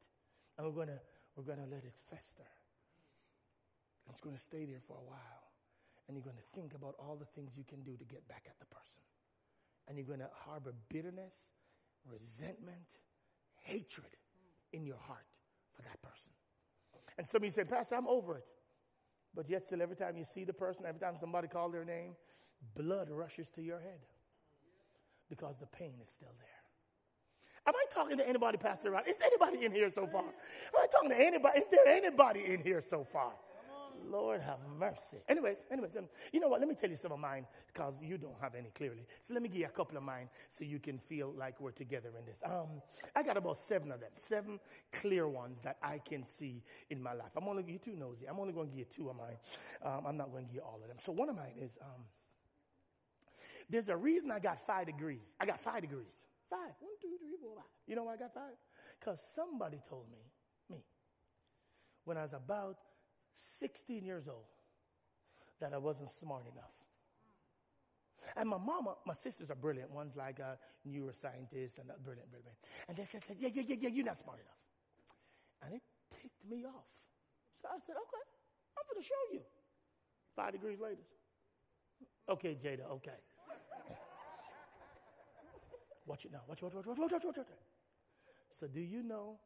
And 0.56 0.66
we're 0.66 0.72
going 0.72 0.88
to, 0.88 1.00
we're 1.36 1.44
going 1.44 1.58
to 1.58 1.68
let 1.70 1.84
it 1.84 1.94
fester. 2.10 2.48
It's 4.10 4.20
going 4.20 4.34
to 4.36 4.42
stay 4.42 4.64
there 4.64 4.80
for 4.86 4.96
a 4.96 5.04
while. 5.04 5.44
and 6.08 6.16
you're 6.16 6.24
going 6.24 6.36
to 6.36 6.50
think 6.54 6.72
about 6.74 6.94
all 6.98 7.16
the 7.16 7.26
things 7.34 7.52
you 7.56 7.64
can 7.64 7.82
do 7.82 7.96
to 7.96 8.04
get 8.04 8.26
back 8.28 8.44
at 8.46 8.58
the 8.58 8.66
person. 8.66 9.02
And 9.88 9.98
you're 9.98 10.06
going 10.06 10.20
to 10.20 10.30
harbor 10.32 10.72
bitterness, 10.88 11.34
resentment, 12.10 12.86
hatred 13.62 14.16
in 14.72 14.86
your 14.86 14.98
heart 14.98 15.26
for 15.74 15.82
that 15.82 16.00
person. 16.02 16.32
And 17.18 17.26
some 17.26 17.42
of 17.42 17.44
you 17.44 17.50
say, 17.50 17.64
Pastor, 17.64 17.96
I'm 17.96 18.06
over 18.06 18.36
it. 18.36 18.44
But 19.34 19.50
yet, 19.50 19.64
still, 19.64 19.82
every 19.82 19.96
time 19.96 20.16
you 20.16 20.24
see 20.24 20.44
the 20.44 20.52
person, 20.52 20.86
every 20.86 21.00
time 21.00 21.16
somebody 21.20 21.48
calls 21.48 21.72
their 21.72 21.84
name, 21.84 22.12
blood 22.74 23.10
rushes 23.10 23.48
to 23.56 23.62
your 23.62 23.80
head 23.80 24.00
because 25.28 25.56
the 25.60 25.66
pain 25.66 25.94
is 26.00 26.12
still 26.14 26.34
there. 26.38 26.55
Am 27.66 27.74
I 27.74 27.84
talking 27.92 28.16
to 28.18 28.28
anybody, 28.28 28.58
Pastor 28.58 28.92
Ron? 28.92 29.02
Is 29.08 29.16
anybody 29.24 29.64
in 29.64 29.72
here 29.72 29.90
so 29.90 30.06
far? 30.06 30.22
Am 30.22 30.76
I 30.76 30.86
talking 30.92 31.10
to 31.10 31.18
anybody? 31.18 31.58
Is 31.58 31.66
there 31.70 31.86
anybody 31.94 32.44
in 32.46 32.60
here 32.60 32.82
so 32.88 33.04
far? 33.04 33.32
Lord 34.08 34.40
have 34.40 34.58
mercy. 34.78 35.18
Anyways, 35.28 35.56
anyways, 35.70 35.96
um, 35.96 36.04
you 36.32 36.38
know 36.38 36.48
what? 36.48 36.60
Let 36.60 36.68
me 36.68 36.74
tell 36.74 36.90
you 36.90 36.96
some 36.96 37.12
of 37.12 37.18
mine 37.18 37.46
because 37.66 37.94
you 38.00 38.18
don't 38.18 38.36
have 38.40 38.54
any 38.54 38.68
clearly. 38.68 39.04
So 39.22 39.34
let 39.34 39.42
me 39.42 39.48
give 39.48 39.58
you 39.58 39.66
a 39.66 39.70
couple 39.70 39.96
of 39.96 40.02
mine 40.02 40.28
so 40.50 40.64
you 40.64 40.78
can 40.78 40.98
feel 40.98 41.32
like 41.36 41.60
we're 41.60 41.72
together 41.72 42.10
in 42.18 42.24
this. 42.24 42.40
Um, 42.44 42.82
I 43.14 43.22
got 43.22 43.36
about 43.36 43.58
seven 43.58 43.90
of 43.90 44.00
them, 44.00 44.10
seven 44.14 44.60
clear 44.92 45.26
ones 45.28 45.58
that 45.64 45.78
I 45.82 45.98
can 45.98 46.24
see 46.24 46.62
in 46.90 47.02
my 47.02 47.14
life. 47.14 47.30
I'm 47.36 47.48
only 47.48 47.64
you 47.66 47.78
too 47.78 47.96
nosy. 47.96 48.26
I'm 48.28 48.38
only 48.38 48.52
going 48.52 48.68
to 48.68 48.76
give 48.76 48.86
you 48.86 48.94
two 48.94 49.10
of 49.10 49.16
mine. 49.16 49.36
Um, 49.84 50.06
I'm 50.06 50.16
not 50.16 50.30
going 50.30 50.44
to 50.44 50.48
give 50.48 50.56
you 50.56 50.62
all 50.62 50.78
of 50.80 50.88
them. 50.88 50.98
So 51.04 51.12
one 51.12 51.28
of 51.28 51.36
mine 51.36 51.54
is 51.60 51.76
um, 51.80 52.04
there's 53.68 53.88
a 53.88 53.96
reason 53.96 54.30
I 54.30 54.38
got 54.38 54.64
five 54.64 54.86
degrees. 54.86 55.22
I 55.40 55.46
got 55.46 55.60
five 55.60 55.80
degrees. 55.80 56.06
Five. 56.50 56.74
One, 56.80 56.94
two, 57.00 57.16
three, 57.18 57.36
four, 57.40 57.56
five. 57.56 57.64
You 57.86 57.96
know 57.96 58.04
why 58.04 58.14
I 58.14 58.16
got 58.16 58.34
five? 58.34 58.54
Because 58.98 59.20
somebody 59.34 59.80
told 59.88 60.06
me, 60.10 60.18
me, 60.70 60.84
when 62.04 62.16
I 62.16 62.22
was 62.22 62.32
about 62.34 62.76
16 63.58 64.04
years 64.04 64.28
old, 64.28 64.46
that 65.60 65.72
I 65.72 65.78
wasn't 65.78 66.10
smart 66.10 66.44
enough. 66.52 66.74
And 68.36 68.48
my 68.48 68.58
mama, 68.58 68.94
my 69.06 69.14
sisters 69.14 69.50
are 69.50 69.54
brilliant. 69.54 69.90
One's 69.90 70.16
like 70.16 70.38
a 70.40 70.58
neuroscientist 70.86 71.78
and 71.78 71.90
a 71.90 71.98
brilliant, 72.02 72.30
brilliant. 72.30 72.56
And 72.88 72.96
they 72.96 73.04
said, 73.04 73.22
yeah, 73.38 73.48
yeah, 73.52 73.62
yeah, 73.66 73.76
yeah, 73.80 73.88
you're 73.88 74.04
not 74.04 74.18
smart 74.18 74.38
enough. 74.40 74.60
And 75.62 75.74
it 75.74 75.82
ticked 76.10 76.44
me 76.48 76.64
off. 76.64 76.86
So 77.60 77.68
I 77.68 77.78
said, 77.86 77.94
okay, 77.96 78.24
I'm 78.76 78.84
going 78.92 79.02
to 79.02 79.06
show 79.06 79.24
you. 79.32 79.40
Five 80.34 80.52
degrees 80.52 80.78
later. 80.80 81.02
Okay, 82.28 82.56
Jada, 82.62 82.90
okay. 82.90 83.18
Watch 86.06 86.24
it 86.24 86.32
now. 86.32 86.40
Watch, 86.48 86.62
watch, 86.62 86.74
watch, 86.74 86.86
watch, 86.86 86.98
watch, 86.98 87.12
watch, 87.12 87.24
watch, 87.24 87.36
watch. 87.36 87.46
So, 88.58 88.66
do 88.66 88.80
you 88.80 89.02
know 89.02 89.38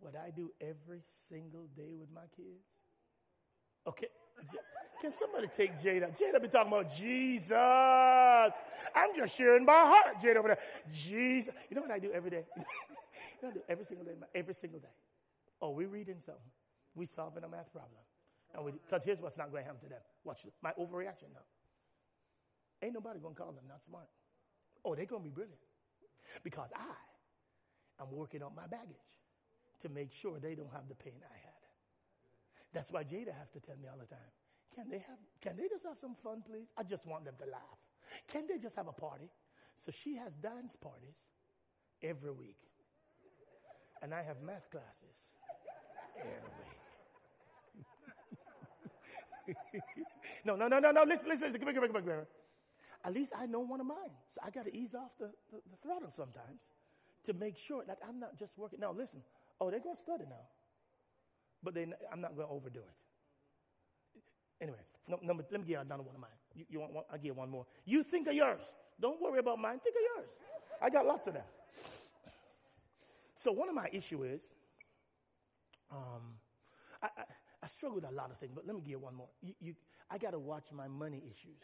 what 0.00 0.14
I 0.16 0.30
do 0.30 0.50
every 0.60 1.02
single 1.28 1.68
day 1.76 1.94
with 1.98 2.10
my 2.12 2.26
kids? 2.36 2.66
Okay. 3.86 4.08
Can 5.00 5.12
somebody 5.14 5.48
take 5.56 5.80
Jada? 5.82 6.10
Jada 6.16 6.40
be 6.40 6.48
talking 6.48 6.72
about 6.72 6.94
Jesus. 6.94 7.52
I'm 7.52 9.16
just 9.16 9.36
sharing 9.36 9.64
my 9.64 9.72
heart, 9.72 10.22
Jada 10.22 10.36
over 10.36 10.48
there. 10.48 10.58
Jesus. 10.92 11.52
You 11.70 11.76
know 11.76 11.82
what 11.82 11.90
I 11.90 11.98
do 11.98 12.12
every 12.12 12.30
day? 12.30 12.44
you 12.56 12.62
know 13.42 13.48
I 13.50 13.52
do 13.52 13.62
every 13.68 13.84
single 13.84 14.04
day? 14.04 14.12
Every 14.34 14.54
single 14.54 14.80
day. 14.80 14.94
Oh, 15.60 15.70
we're 15.70 15.88
reading 15.88 16.18
something. 16.24 16.42
We're 16.94 17.08
solving 17.08 17.42
a 17.42 17.48
math 17.48 17.72
problem. 17.72 18.74
Because 18.84 19.02
here's 19.02 19.20
what's 19.20 19.38
not 19.38 19.50
going 19.50 19.64
to 19.64 19.66
happen 19.66 19.80
to 19.82 19.88
them. 19.88 20.00
Watch 20.24 20.40
my 20.62 20.72
overreaction 20.72 21.32
now. 21.32 21.46
Ain't 22.82 22.94
nobody 22.94 23.18
going 23.18 23.34
to 23.34 23.40
call 23.40 23.52
them 23.52 23.64
not 23.68 23.82
smart. 23.82 24.08
Oh, 24.84 24.94
they're 24.94 25.06
going 25.06 25.22
to 25.22 25.28
be 25.28 25.34
brilliant. 25.34 25.58
Because 26.42 26.70
I 26.74 28.02
am 28.02 28.10
working 28.10 28.42
on 28.42 28.54
my 28.54 28.66
baggage 28.66 28.96
to 29.82 29.88
make 29.88 30.12
sure 30.12 30.38
they 30.38 30.54
don't 30.54 30.72
have 30.72 30.88
the 30.88 30.94
pain 30.94 31.20
I 31.22 31.38
had. 31.42 31.62
That's 32.72 32.90
why 32.90 33.04
Jada 33.04 33.34
has 33.36 33.50
to 33.52 33.60
tell 33.60 33.76
me 33.76 33.88
all 33.88 33.98
the 33.98 34.06
time. 34.06 34.32
Can 34.74 34.88
they 34.88 34.98
have 34.98 35.18
can 35.40 35.56
they 35.56 35.68
just 35.68 35.84
have 35.84 35.98
some 36.00 36.14
fun, 36.14 36.42
please? 36.48 36.68
I 36.76 36.82
just 36.82 37.06
want 37.06 37.24
them 37.24 37.34
to 37.38 37.50
laugh. 37.50 37.78
Can 38.28 38.46
they 38.48 38.58
just 38.58 38.76
have 38.76 38.88
a 38.88 38.92
party? 38.92 39.30
So 39.78 39.92
she 39.92 40.16
has 40.16 40.32
dance 40.34 40.76
parties 40.76 41.16
every 42.02 42.32
week. 42.32 42.56
And 44.02 44.14
I 44.14 44.22
have 44.22 44.40
math 44.42 44.70
classes 44.70 45.16
every 46.16 46.32
week. 46.32 46.78
no, 50.44 50.56
no, 50.56 50.68
no, 50.68 50.78
no, 50.78 50.90
no. 50.92 51.02
Listen, 51.04 51.28
listen, 51.28 51.46
listen. 51.46 51.60
Come 51.60 51.68
here, 51.68 51.74
come 51.74 51.92
here, 51.92 52.00
come 52.00 52.04
here 52.04 52.26
at 53.04 53.12
least 53.12 53.32
I 53.36 53.46
know 53.46 53.60
one 53.60 53.80
of 53.80 53.86
mine. 53.86 54.14
So 54.34 54.40
I 54.44 54.50
got 54.50 54.64
to 54.66 54.74
ease 54.74 54.94
off 54.94 55.10
the, 55.18 55.30
the, 55.50 55.58
the, 55.70 55.76
throttle 55.82 56.10
sometimes 56.14 56.60
to 57.24 57.32
make 57.32 57.56
sure 57.56 57.84
that 57.86 57.98
I'm 58.06 58.20
not 58.20 58.38
just 58.38 58.52
working. 58.56 58.80
Now, 58.80 58.92
listen. 58.92 59.22
Oh, 59.60 59.70
they're 59.70 59.80
going 59.80 59.96
to 59.96 60.00
study 60.00 60.24
now. 60.28 60.46
But 61.62 61.74
they, 61.74 61.86
I'm 62.12 62.20
not 62.20 62.34
going 62.36 62.48
to 62.48 62.52
overdo 62.52 62.80
it. 62.80 62.96
Anyways, 64.60 64.86
no, 65.08 65.18
number, 65.22 65.44
let 65.50 65.60
me 65.60 65.66
give 65.66 65.70
you 65.70 65.78
another 65.80 66.02
one 66.02 66.14
of 66.14 66.20
mine. 66.20 66.30
You, 66.54 66.64
you 66.68 66.80
want 66.80 66.92
one? 66.92 67.04
I'll 67.12 67.18
give 67.18 67.36
one 67.36 67.50
more. 67.50 67.66
You 67.84 68.02
think 68.04 68.28
of 68.28 68.34
yours. 68.34 68.60
Don't 69.00 69.20
worry 69.20 69.40
about 69.40 69.58
mine. 69.58 69.80
Think 69.82 69.96
of 69.96 70.02
yours. 70.16 70.30
I 70.80 70.90
got 70.90 71.06
lots 71.06 71.26
of 71.26 71.34
them. 71.34 71.44
So 73.36 73.50
one 73.50 73.68
of 73.68 73.74
my 73.74 73.88
issue 73.92 74.22
is, 74.22 74.40
um, 75.90 76.38
I, 77.02 77.06
I, 77.06 77.22
I 77.62 77.66
struggle 77.66 77.96
with 77.96 78.04
a 78.04 78.14
lot 78.14 78.30
of 78.30 78.38
things, 78.38 78.52
but 78.54 78.66
let 78.66 78.76
me 78.76 78.82
give 78.82 78.90
you 78.90 78.98
one 79.00 79.16
more. 79.16 79.28
You, 79.42 79.54
you, 79.60 79.74
I 80.08 80.18
got 80.18 80.30
to 80.30 80.38
watch 80.38 80.66
my 80.72 80.86
money 80.86 81.22
issues. 81.28 81.58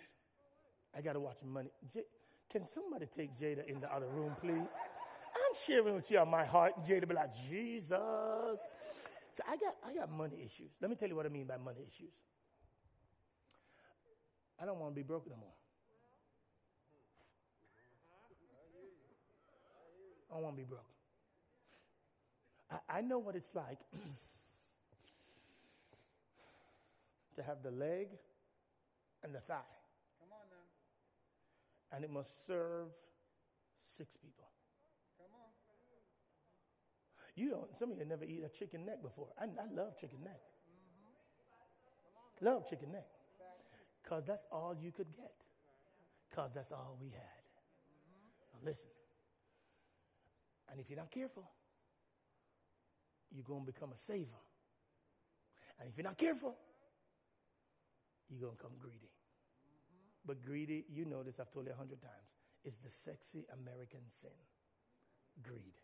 I 0.96 1.00
got 1.00 1.12
to 1.14 1.20
watch 1.20 1.38
money. 1.44 1.70
J- 1.92 2.04
Can 2.50 2.64
somebody 2.66 3.06
take 3.14 3.36
Jada 3.38 3.66
in 3.66 3.80
the 3.80 3.92
other 3.94 4.06
room, 4.08 4.34
please? 4.40 4.52
I'm 4.54 5.54
sharing 5.66 5.94
with 5.94 6.10
you 6.10 6.18
on 6.18 6.28
my 6.30 6.44
heart. 6.44 6.74
Jada 6.82 7.08
be 7.08 7.14
like, 7.14 7.30
Jesus. 7.48 7.88
So 7.90 9.42
I 9.48 9.56
got, 9.56 9.76
I 9.86 9.94
got 9.94 10.10
money 10.10 10.36
issues. 10.44 10.70
Let 10.80 10.90
me 10.90 10.96
tell 10.96 11.08
you 11.08 11.16
what 11.16 11.26
I 11.26 11.28
mean 11.28 11.46
by 11.46 11.56
money 11.58 11.80
issues. 11.86 12.12
I 14.60 14.66
don't 14.66 14.78
want 14.78 14.92
to 14.92 14.96
be 14.96 15.02
broke 15.02 15.28
no 15.28 15.36
more. 15.36 15.52
I 20.30 20.34
don't 20.34 20.42
want 20.42 20.56
to 20.56 20.62
be 20.62 20.68
broke. 20.68 20.84
I, 22.70 22.98
I 22.98 23.00
know 23.00 23.18
what 23.18 23.36
it's 23.36 23.54
like 23.54 23.78
to 27.36 27.42
have 27.42 27.62
the 27.62 27.70
leg 27.70 28.08
and 29.22 29.34
the 29.34 29.40
thigh 29.40 29.56
and 31.92 32.04
it 32.04 32.10
must 32.10 32.46
serve 32.46 32.88
six 33.86 34.12
people. 34.20 34.48
Come 35.16 35.32
on. 35.34 35.50
You 37.34 37.50
don't, 37.50 37.78
some 37.78 37.92
of 37.92 37.98
you 37.98 38.04
never 38.04 38.24
eat 38.24 38.42
a 38.44 38.48
chicken 38.48 38.84
neck 38.84 39.02
before. 39.02 39.28
I, 39.38 39.44
I 39.44 39.72
love 39.72 39.96
chicken 40.00 40.18
neck. 40.24 40.40
Mm-hmm. 42.40 42.46
Love 42.46 42.68
chicken 42.68 42.92
neck. 42.92 43.06
Because 44.02 44.24
that's 44.26 44.44
all 44.50 44.74
you 44.80 44.90
could 44.90 45.14
get. 45.14 45.32
Because 46.28 46.50
that's 46.54 46.72
all 46.72 46.96
we 47.00 47.08
had. 47.08 47.20
Mm-hmm. 47.20 48.54
Now 48.54 48.70
listen. 48.70 48.90
And 50.70 50.80
if 50.80 50.90
you're 50.90 50.98
not 50.98 51.10
careful, 51.10 51.50
you're 53.30 53.44
going 53.44 53.64
to 53.64 53.72
become 53.72 53.90
a 53.92 53.98
saver. 53.98 54.42
And 55.78 55.88
if 55.88 55.96
you're 55.96 56.04
not 56.04 56.18
careful, 56.18 56.56
you're 58.28 58.40
going 58.40 58.56
to 58.56 58.62
come 58.62 58.72
greedy. 58.78 59.10
But 60.28 60.44
greedy, 60.44 60.84
you 60.92 61.06
know 61.06 61.22
this, 61.22 61.40
I've 61.40 61.50
told 61.50 61.64
you 61.64 61.72
a 61.72 61.76
hundred 61.76 62.02
times, 62.02 62.28
is 62.62 62.74
the 62.84 62.90
sexy 62.90 63.46
American 63.48 64.04
sin. 64.10 64.36
Greed. 65.42 65.80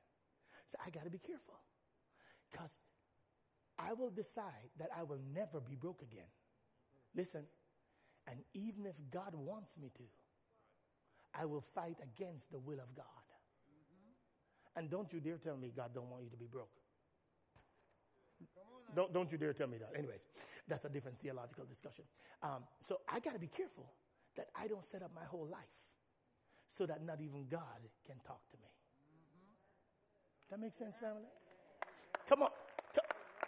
So 0.69 0.77
I 0.85 0.91
got 0.91 1.05
to 1.05 1.11
be 1.11 1.19
careful. 1.19 1.57
Because 2.53 2.77
I 3.79 3.95
will 3.95 4.11
decide 4.11 4.69
that 4.79 4.91
I 4.95 5.03
will 5.03 5.21
never 5.35 5.61
be 5.61 5.77
broke 5.77 6.03
again. 6.03 6.29
Listen, 7.17 7.45
and 8.29 8.41
even 8.53 8.85
if 8.85 8.95
God 9.11 9.35
wants 9.35 9.77
me 9.81 9.91
to, 9.97 10.03
I 11.33 11.47
will 11.47 11.65
fight 11.75 11.97
against 12.03 12.53
the 12.53 12.59
will 12.59 12.81
of 12.81 12.95
God. 12.95 13.07
And 14.77 14.91
don't 14.91 15.11
you 15.11 15.21
dare 15.21 15.39
tell 15.39 15.57
me 15.57 15.73
God 15.75 15.95
don't 15.95 16.11
want 16.11 16.23
you 16.25 16.31
to 16.31 16.37
be 16.37 16.47
broke. 16.47 16.69
Don't, 18.95 19.13
don't 19.15 19.33
you 19.33 19.39
dare 19.39 19.55
tell 19.55 19.69
me 19.69 19.79
that. 19.79 19.93
Anyways, 19.97 20.21
that's 20.69 20.85
a 20.85 20.91
different 20.91 21.19
theological 21.21 21.65
discussion. 21.65 22.05
Um, 22.43 22.65
so 22.87 23.01
I 23.09 23.21
got 23.21 23.33
to 23.33 23.39
be 23.39 23.49
careful 23.49 23.87
that 24.37 24.49
I 24.55 24.67
don't 24.67 24.85
set 24.85 25.03
up 25.03 25.11
my 25.15 25.25
whole 25.25 25.47
life 25.47 25.61
so 26.69 26.87
that 26.87 27.05
not 27.05 27.21
even 27.21 27.47
God 27.51 27.61
can 28.07 28.17
talk 28.27 28.41
to 28.51 28.57
me. 28.59 28.69
That 30.51 30.61
makes 30.61 30.77
sense, 30.77 30.97
family? 30.99 31.23
Come 32.29 32.43
on. 32.43 32.49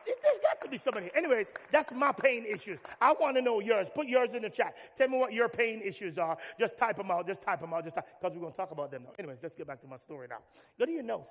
There's 0.07 0.41
got 0.41 0.61
to 0.63 0.69
be 0.69 0.79
somebody. 0.79 1.11
Anyways, 1.15 1.49
that's 1.73 1.93
my 1.93 2.13
pain 2.13 2.45
issues. 2.47 2.79
I 3.01 3.13
want 3.13 3.37
to 3.37 3.43
know 3.43 3.61
yours. 3.61 3.89
Put 3.93 4.07
yours 4.07 4.35
in 4.35 4.43
the 4.43 4.51
chat. 4.51 4.75
Tell 4.97 5.09
me 5.09 5.19
what 5.19 5.33
your 5.33 5.49
pain 5.49 5.83
issues 5.85 6.19
are. 6.19 6.37
Just 6.59 6.79
type 6.79 6.97
them 6.97 7.11
out. 7.11 7.27
Just 7.27 7.43
type 7.43 7.61
them 7.61 7.75
out. 7.75 7.85
Just 7.85 7.97
because 7.97 8.35
we're 8.35 8.41
going 8.41 8.53
to 8.53 8.57
talk 8.57 8.71
about 8.71 8.91
them 8.91 9.03
now. 9.05 9.11
Anyways, 9.19 9.39
let's 9.43 9.57
get 9.57 9.67
back 9.67 9.81
to 9.81 9.87
my 9.89 9.97
story 9.97 10.29
now. 10.29 10.39
Go 10.79 10.85
to 10.87 10.93
your 10.93 11.03
notes. 11.03 11.31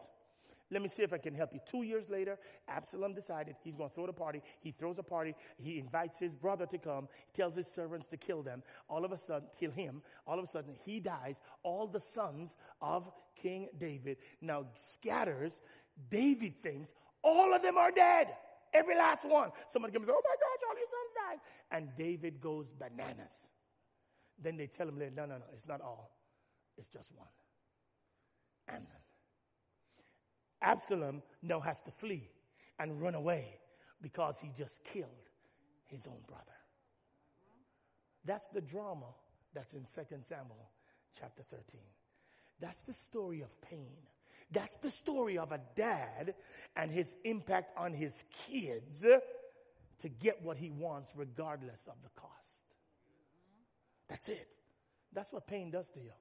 Let 0.72 0.82
me 0.82 0.90
see 0.90 1.04
if 1.04 1.14
I 1.14 1.20
can 1.20 1.36
help 1.36 1.54
you. 1.54 1.60
Two 1.70 1.84
years 1.84 2.10
later, 2.10 2.40
Absalom 2.68 3.14
decided 3.14 3.56
he's 3.64 3.76
going 3.76 3.90
to 3.90 3.96
throw 3.96 4.08
the 4.08 4.14
party. 4.14 4.42
He 4.62 4.72
throws 4.72 4.98
a 4.98 5.04
party. 5.04 5.36
He 5.58 5.78
invites 5.78 6.18
his 6.18 6.34
brother 6.34 6.66
to 6.66 6.78
come. 6.80 7.08
He 7.28 7.40
tells 7.40 7.56
his 7.56 7.68
servants 7.68 8.08
to 8.08 8.18
kill 8.18 8.42
them. 8.42 8.64
All 8.90 9.06
of 9.06 9.12
a 9.12 9.18
sudden, 9.18 9.48
kill 9.60 9.72
him. 9.72 10.02
All 10.26 10.40
of 10.40 10.46
a 10.46 10.48
sudden, 10.48 10.74
he 10.84 11.00
dies. 11.00 11.36
All 11.62 11.86
the 11.88 12.00
sons 12.00 12.56
of 12.82 13.12
King 13.36 13.68
David 13.78 14.18
now 14.42 14.66
scatters. 14.94 15.62
David 16.10 16.64
thinks 16.64 16.94
all 17.22 17.54
of 17.54 17.62
them 17.62 17.78
are 17.78 17.92
dead. 17.92 18.28
Every 18.74 18.98
last 18.98 19.24
one. 19.24 19.52
Somebody 19.72 19.94
comes, 19.94 20.08
oh 20.10 20.22
my 20.24 20.36
gosh, 20.36 20.68
all 20.68 20.76
your 20.76 20.88
sons 20.88 21.12
died. 21.30 21.40
And 21.72 21.90
David 21.96 22.42
goes 22.42 22.66
bananas. 22.78 23.34
Then 24.42 24.58
they 24.58 24.68
tell 24.68 24.88
him 24.88 24.98
no, 24.98 25.10
no, 25.16 25.26
no, 25.26 25.46
it's 25.54 25.68
not 25.68 25.82
all. 25.82 26.12
It's 26.78 26.90
just 26.90 27.12
one. 27.16 27.28
Amnon. 28.68 29.05
Absalom 30.66 31.22
now 31.42 31.60
has 31.60 31.80
to 31.82 31.92
flee 31.92 32.30
and 32.80 33.02
run 33.02 33.16
away 33.16 33.60
because 34.02 34.38
he 34.42 34.52
just 34.58 34.84
killed 34.84 35.30
his 35.86 36.08
own 36.08 36.20
brother. 36.28 36.44
That's 38.26 38.48
the 38.48 38.62
drama 38.62 39.06
that's 39.54 39.74
in 39.74 39.82
2 39.84 40.02
Samuel 40.24 40.70
chapter 41.18 41.44
13. 41.44 41.80
That's 42.60 42.82
the 42.82 42.94
story 42.94 43.42
of 43.42 43.62
pain. 43.62 43.96
That's 44.52 44.76
the 44.78 44.92
story 44.92 45.38
of 45.38 45.52
a 45.52 45.60
dad 45.76 46.34
and 46.76 46.92
his 46.92 47.16
impact 47.24 47.78
on 47.78 47.94
his 47.94 48.24
kids 48.48 49.02
to 49.02 50.10
get 50.10 50.42
what 50.44 50.58
he 50.58 50.72
wants 50.72 51.12
regardless 51.16 51.88
of 51.88 51.96
the 52.04 52.10
cost. 52.20 52.34
That's 54.10 54.30
it. 54.30 54.48
That's 55.14 55.32
what 55.32 55.48
pain 55.48 55.72
does 55.72 55.90
to 55.92 56.00
you. 56.00 56.12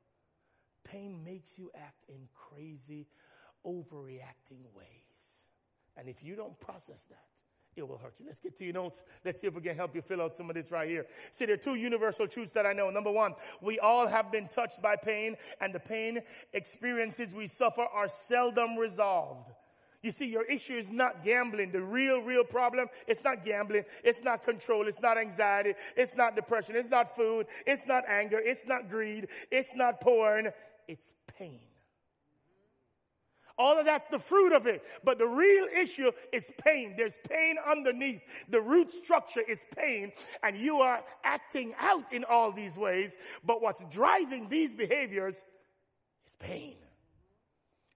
Pain 0.84 1.22
makes 1.24 1.58
you 1.58 1.70
act 1.74 2.04
in 2.08 2.28
crazy, 2.34 3.06
overreacting 3.66 4.64
ways. 4.74 4.86
And 5.96 6.08
if 6.08 6.22
you 6.22 6.34
don't 6.34 6.58
process 6.60 7.06
that, 7.10 7.24
it 7.76 7.88
will 7.88 7.98
hurt 7.98 8.14
you. 8.20 8.26
Let's 8.26 8.40
get 8.40 8.56
to 8.58 8.64
your 8.64 8.74
notes. 8.74 9.02
Let's 9.24 9.40
see 9.40 9.48
if 9.48 9.54
we 9.54 9.60
can 9.60 9.74
help 9.74 9.94
you 9.94 10.02
fill 10.02 10.22
out 10.22 10.36
some 10.36 10.48
of 10.48 10.54
this 10.54 10.70
right 10.70 10.88
here. 10.88 11.06
See, 11.32 11.46
there 11.46 11.54
are 11.54 11.58
two 11.58 11.74
universal 11.74 12.28
truths 12.28 12.52
that 12.52 12.66
I 12.66 12.72
know. 12.72 12.88
Number 12.90 13.10
one, 13.10 13.34
we 13.60 13.80
all 13.80 14.06
have 14.06 14.30
been 14.30 14.48
touched 14.48 14.80
by 14.80 14.94
pain, 14.96 15.36
and 15.60 15.74
the 15.74 15.80
pain 15.80 16.20
experiences 16.52 17.30
we 17.34 17.48
suffer 17.48 17.82
are 17.82 18.08
seldom 18.08 18.76
resolved. 18.76 19.50
You 20.02 20.12
see, 20.12 20.26
your 20.26 20.44
issue 20.44 20.74
is 20.74 20.90
not 20.90 21.24
gambling. 21.24 21.72
The 21.72 21.80
real, 21.80 22.20
real 22.20 22.44
problem, 22.44 22.88
it's 23.08 23.24
not 23.24 23.44
gambling. 23.44 23.84
It's 24.04 24.22
not 24.22 24.44
control. 24.44 24.86
It's 24.86 25.00
not 25.00 25.16
anxiety. 25.16 25.72
It's 25.96 26.14
not 26.14 26.36
depression. 26.36 26.76
It's 26.76 26.90
not 26.90 27.16
food. 27.16 27.46
It's 27.66 27.86
not 27.86 28.04
anger. 28.06 28.38
It's 28.38 28.66
not 28.66 28.90
greed. 28.90 29.28
It's 29.50 29.74
not 29.74 30.00
porn. 30.00 30.50
It's 30.86 31.14
pain. 31.38 31.60
All 33.56 33.78
of 33.78 33.86
that's 33.86 34.06
the 34.06 34.18
fruit 34.18 34.52
of 34.52 34.66
it. 34.66 34.82
But 35.04 35.18
the 35.18 35.26
real 35.26 35.66
issue 35.66 36.10
is 36.32 36.50
pain. 36.64 36.94
There's 36.96 37.14
pain 37.28 37.56
underneath. 37.64 38.22
The 38.48 38.60
root 38.60 38.90
structure 38.90 39.42
is 39.46 39.64
pain, 39.76 40.12
and 40.42 40.56
you 40.56 40.78
are 40.78 41.02
acting 41.22 41.74
out 41.78 42.12
in 42.12 42.24
all 42.24 42.50
these 42.50 42.76
ways. 42.76 43.12
But 43.44 43.62
what's 43.62 43.84
driving 43.90 44.48
these 44.48 44.72
behaviors 44.72 45.36
is 45.36 46.36
pain. 46.38 46.76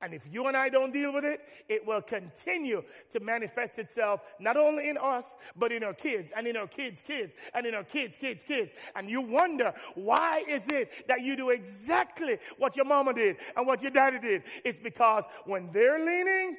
And 0.01 0.15
if 0.15 0.23
you 0.31 0.47
and 0.47 0.57
I 0.57 0.69
don't 0.69 0.93
deal 0.93 1.13
with 1.13 1.25
it, 1.25 1.41
it 1.69 1.85
will 1.85 2.01
continue 2.01 2.83
to 3.11 3.21
manifest 3.21 3.79
itself 3.79 4.21
not 4.39 4.57
only 4.57 4.89
in 4.89 4.97
us, 4.97 5.35
but 5.57 5.73
in 5.73 5.83
our 5.83 5.95
kids 5.95 6.31
and 6.37 6.47
in 6.47 6.57
our 6.57 6.69
kids' 6.69 7.03
kids 7.03 7.33
and 7.53 7.67
in 7.67 7.75
our 7.75 7.83
kids' 7.83 8.17
kids' 8.17 8.45
kids. 8.45 8.71
And 8.95 9.11
you 9.11 9.21
wonder, 9.21 9.75
why 9.97 10.45
is 10.49 10.69
it 10.69 11.09
that 11.09 11.23
you 11.23 11.37
do 11.37 11.51
exactly 11.51 12.39
what 12.59 12.77
your 12.77 12.85
mama 12.85 13.13
did 13.13 13.37
and 13.57 13.67
what 13.67 13.83
your 13.83 13.91
daddy 13.91 14.21
did? 14.21 14.43
It's 14.65 14.79
because 14.79 15.25
when 15.47 15.71
they're 15.73 15.99
leaning, 15.99 16.57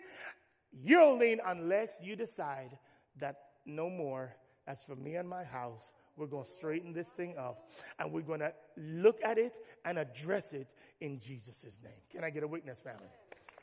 you'll 0.74 1.18
lean 1.18 1.40
unless 1.46 1.92
you 2.04 2.18
decide 2.18 2.78
that 3.22 3.36
no 3.66 3.90
more. 3.90 4.36
As 4.68 4.84
for 4.84 4.96
me 4.96 5.16
and 5.16 5.28
my 5.28 5.44
house, 5.44 5.82
we're 6.16 6.28
going 6.28 6.46
to 6.46 6.52
straighten 6.52 6.92
this 6.94 7.08
thing 7.08 7.36
up 7.40 7.70
and 7.98 8.12
we're 8.12 8.22
going 8.22 8.42
to 8.42 8.54
look 8.78 9.20
at 9.24 9.38
it 9.38 9.54
and 9.86 9.98
address 9.98 10.52
it 10.52 10.68
in 11.00 11.20
Jesus' 11.20 11.80
name. 11.82 11.94
Can 12.12 12.24
I 12.24 12.30
get 12.30 12.44
a 12.44 12.48
witness, 12.48 12.80
family? 12.82 13.08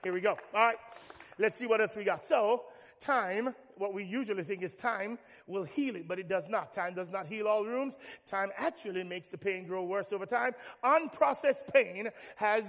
Here 0.07 0.13
we 0.13 0.21
go. 0.21 0.37
All 0.55 0.67
right. 0.67 0.77
Let's 1.37 1.59
see 1.59 1.67
what 1.67 1.81
else 1.81 1.97
we 1.97 2.05
got. 2.05 2.23
So, 2.23 2.63
time, 3.01 3.57
what 3.77 3.93
we 3.93 4.05
usually 4.05 4.45
think 4.45 4.63
is 4.63 4.77
time, 4.77 5.19
will 5.49 5.65
heal 5.65 5.97
it, 5.97 6.07
but 6.07 6.21
it 6.21 6.29
does 6.29 6.49
not. 6.49 6.73
Time 6.73 6.95
does 6.95 7.11
not 7.11 7.27
heal 7.27 7.49
all 7.49 7.65
wounds. 7.65 7.97
Time 8.25 8.51
actually 8.57 9.03
makes 9.03 9.31
the 9.31 9.37
pain 9.37 9.67
grow 9.67 9.83
worse 9.83 10.13
over 10.13 10.25
time. 10.25 10.53
Unprocessed 10.85 11.73
pain 11.75 12.11
has 12.37 12.67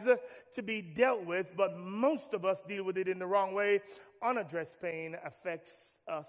to 0.56 0.64
be 0.64 0.82
dealt 0.82 1.28
with, 1.28 1.46
but 1.56 1.78
most 1.78 2.34
of 2.34 2.44
us 2.44 2.60
deal 2.68 2.84
with 2.84 2.98
it 2.98 3.08
in 3.08 3.20
the 3.20 3.28
wrong 3.28 3.54
way. 3.54 3.82
Unaddressed 4.24 4.82
pain 4.82 5.16
affects 5.24 6.00
us 6.12 6.28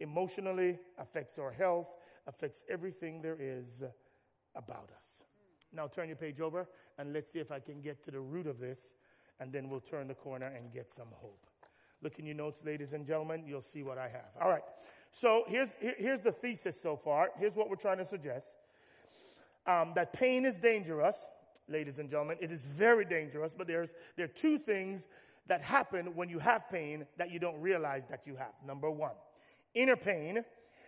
emotionally, 0.00 0.80
affects 0.98 1.38
our 1.38 1.52
health, 1.52 1.86
affects 2.26 2.64
everything 2.68 3.22
there 3.22 3.38
is 3.38 3.84
about 4.56 4.90
us. 4.96 5.22
Now 5.72 5.86
turn 5.86 6.08
your 6.08 6.16
page 6.16 6.40
over 6.40 6.66
and 6.98 7.12
let's 7.12 7.32
see 7.32 7.38
if 7.38 7.52
I 7.52 7.60
can 7.60 7.80
get 7.80 8.02
to 8.06 8.10
the 8.10 8.18
root 8.18 8.48
of 8.48 8.58
this 8.58 8.80
and 9.40 9.52
then 9.52 9.68
we'll 9.68 9.80
turn 9.80 10.06
the 10.06 10.14
corner 10.14 10.46
and 10.46 10.72
get 10.72 10.92
some 10.92 11.08
hope. 11.14 11.46
Look 12.02 12.18
in 12.18 12.26
your 12.26 12.36
notes, 12.36 12.60
ladies 12.64 12.92
and 12.92 13.06
gentlemen, 13.06 13.44
you'll 13.46 13.62
see 13.62 13.82
what 13.82 13.98
I 13.98 14.08
have. 14.08 14.30
All 14.40 14.48
right. 14.48 14.62
So 15.12 15.44
here's, 15.48 15.70
here, 15.80 15.94
here's 15.98 16.20
the 16.20 16.32
thesis 16.32 16.80
so 16.80 16.96
far. 16.96 17.30
Here's 17.38 17.54
what 17.54 17.68
we're 17.68 17.76
trying 17.76 17.98
to 17.98 18.04
suggest 18.04 18.54
um, 19.66 19.92
that 19.94 20.12
pain 20.12 20.44
is 20.44 20.56
dangerous, 20.58 21.16
ladies 21.68 21.98
and 21.98 22.08
gentlemen. 22.08 22.38
It 22.40 22.50
is 22.50 22.60
very 22.60 23.04
dangerous, 23.04 23.54
but 23.56 23.66
there's, 23.66 23.88
there 24.16 24.24
are 24.24 24.28
two 24.28 24.58
things 24.58 25.02
that 25.48 25.62
happen 25.62 26.14
when 26.14 26.28
you 26.28 26.38
have 26.38 26.68
pain 26.70 27.06
that 27.18 27.30
you 27.30 27.38
don't 27.38 27.60
realize 27.60 28.04
that 28.08 28.26
you 28.26 28.36
have. 28.36 28.52
Number 28.64 28.90
one, 28.90 29.12
inner 29.74 29.96
pain 29.96 30.44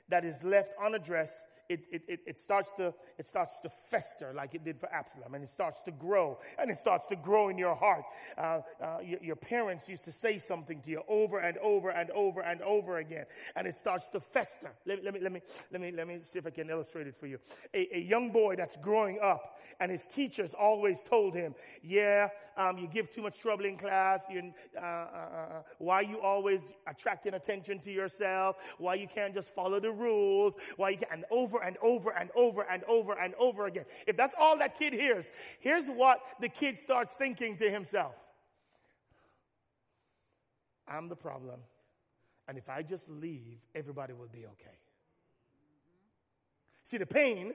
that 0.08 0.24
is 0.24 0.42
left 0.42 0.72
unaddressed 0.82 1.36
it, 1.72 1.84
it, 1.90 2.02
it, 2.08 2.20
it, 2.26 2.40
starts 2.40 2.70
to, 2.76 2.92
it 3.18 3.26
starts 3.26 3.58
to 3.62 3.70
fester 3.90 4.32
like 4.34 4.54
it 4.54 4.64
did 4.64 4.78
for 4.78 4.92
Absalom, 4.92 5.34
and 5.34 5.42
it 5.42 5.50
starts 5.50 5.80
to 5.86 5.90
grow, 5.90 6.38
and 6.58 6.70
it 6.70 6.76
starts 6.76 7.06
to 7.06 7.16
grow 7.16 7.48
in 7.48 7.56
your 7.56 7.74
heart. 7.74 8.04
Uh, 8.36 8.60
uh, 8.82 8.98
your, 9.02 9.22
your, 9.22 9.36
parents 9.36 9.88
used 9.88 10.04
to 10.04 10.12
say 10.12 10.38
something 10.38 10.80
to 10.82 10.90
you 10.90 11.02
over 11.08 11.38
and 11.38 11.56
over 11.58 11.90
and 11.90 12.10
over 12.10 12.40
and 12.40 12.60
over 12.62 12.98
again, 12.98 13.24
and 13.56 13.66
it 13.66 13.74
starts 13.74 14.08
to 14.10 14.20
fester. 14.20 14.72
Let, 14.86 15.02
let 15.02 15.14
me, 15.14 15.20
let, 15.20 15.32
me, 15.32 15.40
let, 15.72 15.80
me, 15.80 15.92
let 15.92 16.06
me 16.06 16.20
see 16.24 16.38
if 16.38 16.46
I 16.46 16.50
can 16.50 16.68
illustrate 16.68 17.06
it 17.06 17.16
for 17.18 17.26
you. 17.26 17.38
A, 17.74 17.96
a 17.96 18.00
young 18.00 18.30
boy 18.30 18.56
that's 18.56 18.76
growing 18.76 19.18
up, 19.22 19.58
and 19.80 19.90
his 19.90 20.04
teachers 20.14 20.52
always 20.58 20.98
told 21.08 21.34
him, 21.34 21.54
Yeah, 21.82 22.28
um, 22.56 22.78
you 22.78 22.86
give 22.86 23.12
too 23.12 23.22
much 23.22 23.38
trouble 23.38 23.64
in 23.64 23.78
class, 23.78 24.24
you, 24.30 24.52
uh, 24.76 24.80
uh, 24.80 24.84
uh, 24.84 25.62
why 25.78 26.02
you 26.02 26.20
always 26.20 26.60
attracting 26.86 27.34
attention 27.34 27.78
to 27.80 27.90
yourself, 27.90 28.56
why 28.78 28.94
you 28.94 29.08
can't 29.12 29.34
just 29.34 29.54
follow 29.54 29.80
the 29.80 29.90
rules, 29.90 30.54
why 30.76 30.90
you 30.90 30.98
can't, 30.98 31.12
and 31.12 31.24
over 31.30 31.61
and 31.62 31.76
over 31.82 32.10
and 32.10 32.30
over 32.34 32.62
and 32.62 32.82
over 32.84 33.12
and 33.12 33.34
over 33.38 33.66
again. 33.66 33.84
If 34.06 34.16
that's 34.16 34.34
all 34.38 34.58
that 34.58 34.78
kid 34.78 34.92
hears, 34.92 35.26
here's 35.60 35.86
what 35.86 36.18
the 36.40 36.48
kid 36.48 36.76
starts 36.76 37.12
thinking 37.12 37.56
to 37.58 37.70
himself 37.70 38.14
I'm 40.86 41.08
the 41.08 41.16
problem. 41.16 41.60
And 42.48 42.58
if 42.58 42.68
I 42.68 42.82
just 42.82 43.08
leave, 43.08 43.58
everybody 43.74 44.12
will 44.12 44.28
be 44.30 44.44
okay. 44.46 44.78
See, 46.84 46.98
the 46.98 47.06
pain 47.06 47.54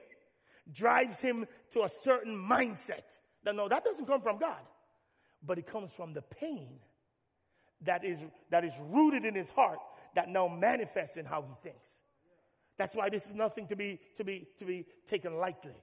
drives 0.72 1.20
him 1.20 1.46
to 1.72 1.82
a 1.82 1.90
certain 2.02 2.34
mindset. 2.34 3.04
That 3.44 3.54
no, 3.54 3.68
that 3.68 3.84
doesn't 3.84 4.06
come 4.06 4.22
from 4.22 4.38
God, 4.38 4.60
but 5.46 5.58
it 5.58 5.66
comes 5.66 5.92
from 5.92 6.14
the 6.14 6.22
pain 6.22 6.80
that 7.82 8.04
is, 8.04 8.18
that 8.50 8.64
is 8.64 8.72
rooted 8.90 9.24
in 9.24 9.34
his 9.34 9.50
heart 9.50 9.78
that 10.14 10.28
now 10.28 10.48
manifests 10.48 11.16
in 11.16 11.24
how 11.24 11.42
he 11.42 11.52
thinks. 11.62 11.87
That's 12.78 12.94
why 12.94 13.10
this 13.10 13.26
is 13.26 13.34
nothing 13.34 13.66
to 13.66 13.76
be, 13.76 14.00
to 14.16 14.24
be, 14.24 14.46
to 14.58 14.64
be 14.64 14.86
taken 15.06 15.36
lightly. 15.36 15.74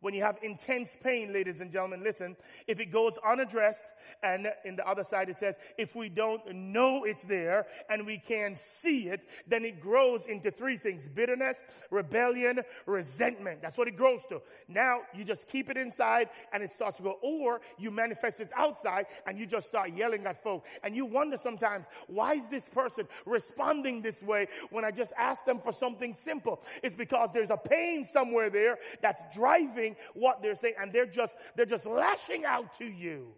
When 0.00 0.14
you 0.14 0.22
have 0.22 0.38
intense 0.42 0.96
pain, 1.02 1.32
ladies 1.32 1.60
and 1.60 1.72
gentlemen, 1.72 2.04
listen, 2.04 2.36
if 2.68 2.78
it 2.78 2.92
goes 2.92 3.14
unaddressed, 3.26 3.82
and 4.22 4.46
in 4.64 4.76
the 4.76 4.88
other 4.88 5.02
side 5.02 5.28
it 5.28 5.36
says, 5.36 5.56
if 5.76 5.96
we 5.96 6.08
don't 6.08 6.54
know 6.54 7.02
it's 7.04 7.24
there 7.24 7.66
and 7.90 8.06
we 8.06 8.18
can't 8.18 8.56
see 8.56 9.08
it, 9.08 9.22
then 9.48 9.64
it 9.64 9.80
grows 9.80 10.22
into 10.28 10.52
three 10.52 10.76
things 10.76 11.02
bitterness, 11.14 11.56
rebellion, 11.90 12.60
resentment. 12.86 13.60
That's 13.60 13.76
what 13.76 13.88
it 13.88 13.96
grows 13.96 14.20
to. 14.28 14.40
Now 14.68 15.00
you 15.14 15.24
just 15.24 15.48
keep 15.48 15.68
it 15.68 15.76
inside 15.76 16.28
and 16.52 16.62
it 16.62 16.70
starts 16.70 16.98
to 16.98 17.02
go, 17.02 17.16
or 17.20 17.60
you 17.76 17.90
manifest 17.90 18.40
it 18.40 18.50
outside 18.56 19.06
and 19.26 19.36
you 19.36 19.46
just 19.46 19.66
start 19.66 19.92
yelling 19.94 20.26
at 20.26 20.42
folk. 20.44 20.64
And 20.84 20.94
you 20.94 21.06
wonder 21.06 21.36
sometimes, 21.36 21.86
why 22.06 22.34
is 22.34 22.48
this 22.48 22.68
person 22.68 23.08
responding 23.26 24.00
this 24.02 24.22
way 24.22 24.46
when 24.70 24.84
I 24.84 24.92
just 24.92 25.12
asked 25.18 25.44
them 25.44 25.58
for 25.58 25.72
something 25.72 26.14
simple? 26.14 26.62
It's 26.84 26.94
because 26.94 27.30
there's 27.32 27.50
a 27.50 27.56
pain 27.56 28.04
somewhere 28.04 28.48
there 28.48 28.78
that's 29.02 29.22
driving 29.34 29.87
what 30.14 30.42
they're 30.42 30.54
saying 30.54 30.74
and 30.80 30.92
they're 30.92 31.06
just, 31.06 31.34
they're 31.56 31.66
just 31.66 31.86
lashing 31.86 32.44
out 32.44 32.76
to 32.78 32.84
you. 32.84 33.28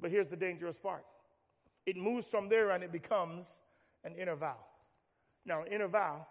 But 0.00 0.10
here's 0.10 0.28
the 0.28 0.36
dangerous 0.36 0.78
part 0.78 1.04
it 1.86 1.96
moves 1.96 2.26
from 2.26 2.48
there 2.48 2.70
and 2.70 2.84
it 2.84 2.92
becomes 2.92 3.46
an 4.04 4.14
inner 4.14 4.36
vow. 4.36 4.56
Now, 5.44 5.64
inner 5.68 5.88
vow 5.88 6.26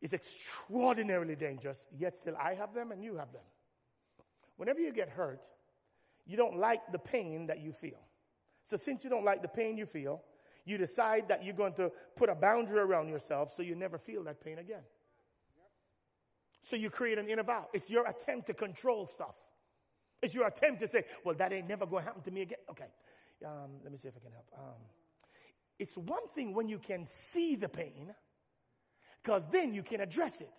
is 0.00 0.12
extraordinarily 0.12 1.36
dangerous, 1.36 1.84
yet 1.96 2.16
still 2.16 2.34
I 2.36 2.54
have 2.54 2.74
them 2.74 2.92
and 2.92 3.04
you 3.04 3.16
have 3.16 3.32
them. 3.32 3.42
Whenever 4.56 4.80
you 4.80 4.92
get 4.92 5.08
hurt, 5.08 5.42
you 6.26 6.36
don't 6.36 6.58
like 6.58 6.80
the 6.92 6.98
pain 6.98 7.46
that 7.48 7.60
you 7.60 7.72
feel. 7.72 8.00
So, 8.64 8.76
since 8.76 9.04
you 9.04 9.10
don't 9.10 9.24
like 9.24 9.42
the 9.42 9.48
pain 9.48 9.76
you 9.76 9.86
feel, 9.86 10.22
you 10.64 10.78
decide 10.78 11.24
that 11.28 11.44
you're 11.44 11.54
going 11.54 11.74
to 11.74 11.90
put 12.16 12.28
a 12.28 12.34
boundary 12.34 12.78
around 12.78 13.08
yourself 13.08 13.52
so 13.54 13.62
you 13.62 13.74
never 13.74 13.98
feel 13.98 14.22
that 14.24 14.42
pain 14.42 14.58
again. 14.58 14.82
So, 16.62 16.76
you 16.76 16.90
create 16.90 17.18
an 17.18 17.28
inner 17.28 17.42
vow. 17.42 17.66
It's 17.72 17.90
your 17.90 18.06
attempt 18.06 18.46
to 18.48 18.54
control 18.54 19.06
stuff. 19.06 19.34
It's 20.22 20.34
your 20.34 20.46
attempt 20.46 20.80
to 20.82 20.88
say, 20.88 21.04
well, 21.24 21.34
that 21.34 21.52
ain't 21.52 21.68
never 21.68 21.84
going 21.84 22.02
to 22.02 22.06
happen 22.06 22.22
to 22.22 22.30
me 22.30 22.42
again. 22.42 22.58
Okay, 22.70 22.86
um, 23.44 23.80
let 23.82 23.90
me 23.90 23.98
see 23.98 24.08
if 24.08 24.14
I 24.16 24.20
can 24.20 24.32
help. 24.32 24.46
Um, 24.56 24.80
it's 25.78 25.96
one 25.96 26.28
thing 26.34 26.54
when 26.54 26.68
you 26.68 26.78
can 26.78 27.04
see 27.04 27.56
the 27.56 27.68
pain, 27.68 28.14
because 29.22 29.46
then 29.50 29.74
you 29.74 29.82
can 29.82 30.00
address 30.00 30.40
it. 30.40 30.50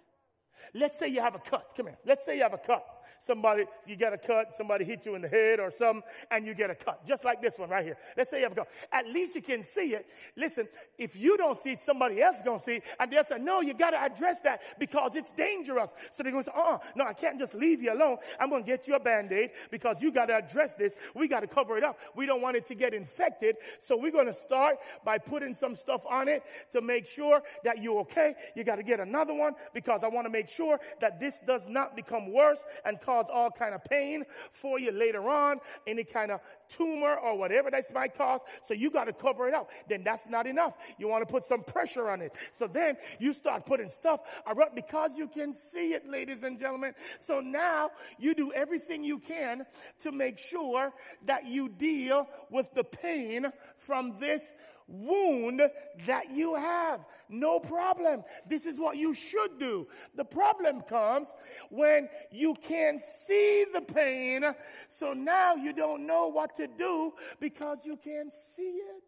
Let's 0.73 0.99
say 0.99 1.07
you 1.07 1.21
have 1.21 1.35
a 1.35 1.39
cut. 1.39 1.73
Come 1.75 1.87
here. 1.87 1.97
Let's 2.05 2.25
say 2.25 2.37
you 2.37 2.43
have 2.43 2.53
a 2.53 2.57
cut. 2.57 2.85
Somebody, 3.19 3.65
you 3.85 3.95
get 3.95 4.13
a 4.13 4.17
cut, 4.17 4.53
somebody 4.55 4.85
hit 4.85 5.05
you 5.05 5.15
in 5.15 5.21
the 5.21 5.27
head 5.27 5.59
or 5.59 5.71
something, 5.71 6.03
and 6.31 6.45
you 6.45 6.53
get 6.53 6.69
a 6.69 6.75
cut. 6.75 7.05
Just 7.07 7.23
like 7.23 7.41
this 7.41 7.57
one 7.57 7.69
right 7.69 7.85
here. 7.85 7.97
Let's 8.17 8.29
say 8.29 8.37
you 8.37 8.43
have 8.43 8.51
a 8.53 8.55
cut. 8.55 8.67
At 8.91 9.07
least 9.07 9.35
you 9.35 9.41
can 9.41 9.63
see 9.63 9.93
it. 9.93 10.05
Listen, 10.35 10.67
if 10.97 11.15
you 11.15 11.37
don't 11.37 11.57
see 11.57 11.71
it, 11.71 11.81
somebody 11.81 12.21
else 12.21 12.37
is 12.37 12.43
going 12.43 12.59
to 12.59 12.65
see 12.65 12.75
it. 12.75 12.83
And 12.99 13.11
they'll 13.11 13.23
say, 13.23 13.37
no, 13.39 13.61
you 13.61 13.73
got 13.73 13.91
to 13.91 14.01
address 14.01 14.41
that 14.41 14.61
because 14.79 15.15
it's 15.15 15.31
dangerous. 15.31 15.91
So 16.11 16.23
they're 16.23 16.31
going 16.31 16.43
to 16.43 16.51
say, 16.51 16.57
uh, 16.57 16.77
no, 16.95 17.05
I 17.05 17.13
can't 17.13 17.39
just 17.39 17.53
leave 17.53 17.81
you 17.81 17.93
alone. 17.93 18.17
I'm 18.39 18.49
going 18.49 18.63
to 18.63 18.67
get 18.67 18.87
you 18.87 18.95
a 18.95 18.99
band-aid 18.99 19.51
because 19.71 20.01
you 20.01 20.11
got 20.11 20.27
to 20.27 20.35
address 20.37 20.75
this. 20.75 20.93
We 21.15 21.27
got 21.27 21.41
to 21.41 21.47
cover 21.47 21.77
it 21.77 21.83
up. 21.83 21.97
We 22.15 22.25
don't 22.25 22.41
want 22.41 22.57
it 22.57 22.67
to 22.67 22.75
get 22.75 22.93
infected. 22.93 23.55
So 23.79 23.97
we're 23.97 24.11
going 24.11 24.27
to 24.27 24.33
start 24.33 24.77
by 25.05 25.17
putting 25.17 25.53
some 25.53 25.75
stuff 25.75 26.05
on 26.09 26.27
it 26.27 26.43
to 26.73 26.81
make 26.81 27.05
sure 27.07 27.41
that 27.63 27.81
you're 27.81 27.99
okay. 28.01 28.35
You 28.55 28.63
got 28.63 28.75
to 28.75 28.83
get 28.83 28.99
another 28.99 29.33
one 29.33 29.53
because 29.73 30.03
I 30.03 30.07
want 30.07 30.25
to 30.25 30.31
make 30.31 30.49
sure 30.49 30.79
that 31.01 31.19
this 31.19 31.39
does 31.45 31.67
not 31.67 31.95
become 31.95 32.31
worse 32.31 32.59
and 32.85 32.92
cause 32.97 33.23
cause 33.23 33.31
all 33.33 33.51
kind 33.51 33.75
of 33.75 33.83
pain 33.83 34.23
for 34.51 34.79
you 34.79 34.91
later 34.91 35.29
on, 35.29 35.59
any 35.87 36.03
kind 36.03 36.31
of 36.31 36.39
tumor 36.69 37.15
or 37.15 37.37
whatever 37.37 37.69
this 37.69 37.87
might 37.93 38.17
cause. 38.17 38.41
So 38.65 38.73
you 38.73 38.89
got 38.89 39.05
to 39.05 39.13
cover 39.13 39.47
it 39.47 39.53
up. 39.53 39.69
Then 39.89 40.03
that's 40.03 40.23
not 40.29 40.47
enough. 40.47 40.73
You 40.97 41.07
want 41.07 41.27
to 41.27 41.31
put 41.31 41.45
some 41.45 41.63
pressure 41.63 42.09
on 42.09 42.21
it. 42.21 42.31
So 42.57 42.67
then 42.67 42.97
you 43.19 43.33
start 43.33 43.65
putting 43.65 43.89
stuff 43.89 44.21
around 44.47 44.75
because 44.75 45.11
you 45.17 45.27
can 45.27 45.53
see 45.53 45.93
it, 45.93 46.07
ladies 46.07 46.43
and 46.43 46.59
gentlemen. 46.59 46.93
So 47.19 47.39
now 47.39 47.91
you 48.17 48.33
do 48.33 48.51
everything 48.53 49.03
you 49.03 49.19
can 49.19 49.65
to 50.01 50.11
make 50.11 50.37
sure 50.37 50.91
that 51.25 51.45
you 51.45 51.69
deal 51.69 52.27
with 52.49 52.73
the 52.73 52.83
pain 52.83 53.47
from 53.77 54.15
this 54.19 54.41
wound 54.87 55.61
that 56.05 56.31
you 56.31 56.55
have. 56.55 57.05
No 57.29 57.59
problem. 57.59 58.23
This 58.47 58.65
is 58.65 58.77
what 58.77 58.97
you 58.97 59.13
should 59.13 59.59
do. 59.59 59.87
The 60.15 60.25
problem 60.25 60.81
comes 60.81 61.29
when 61.69 62.09
you 62.31 62.55
can't 62.67 63.01
see 63.01 63.65
the 63.73 63.81
pain, 63.81 64.43
so 64.89 65.13
now 65.13 65.55
you 65.55 65.73
don't 65.73 66.05
know 66.05 66.27
what 66.27 66.55
to 66.57 66.67
do 66.67 67.13
because 67.39 67.79
you 67.85 67.97
can't 67.97 68.33
see 68.55 68.61
it. 68.61 69.03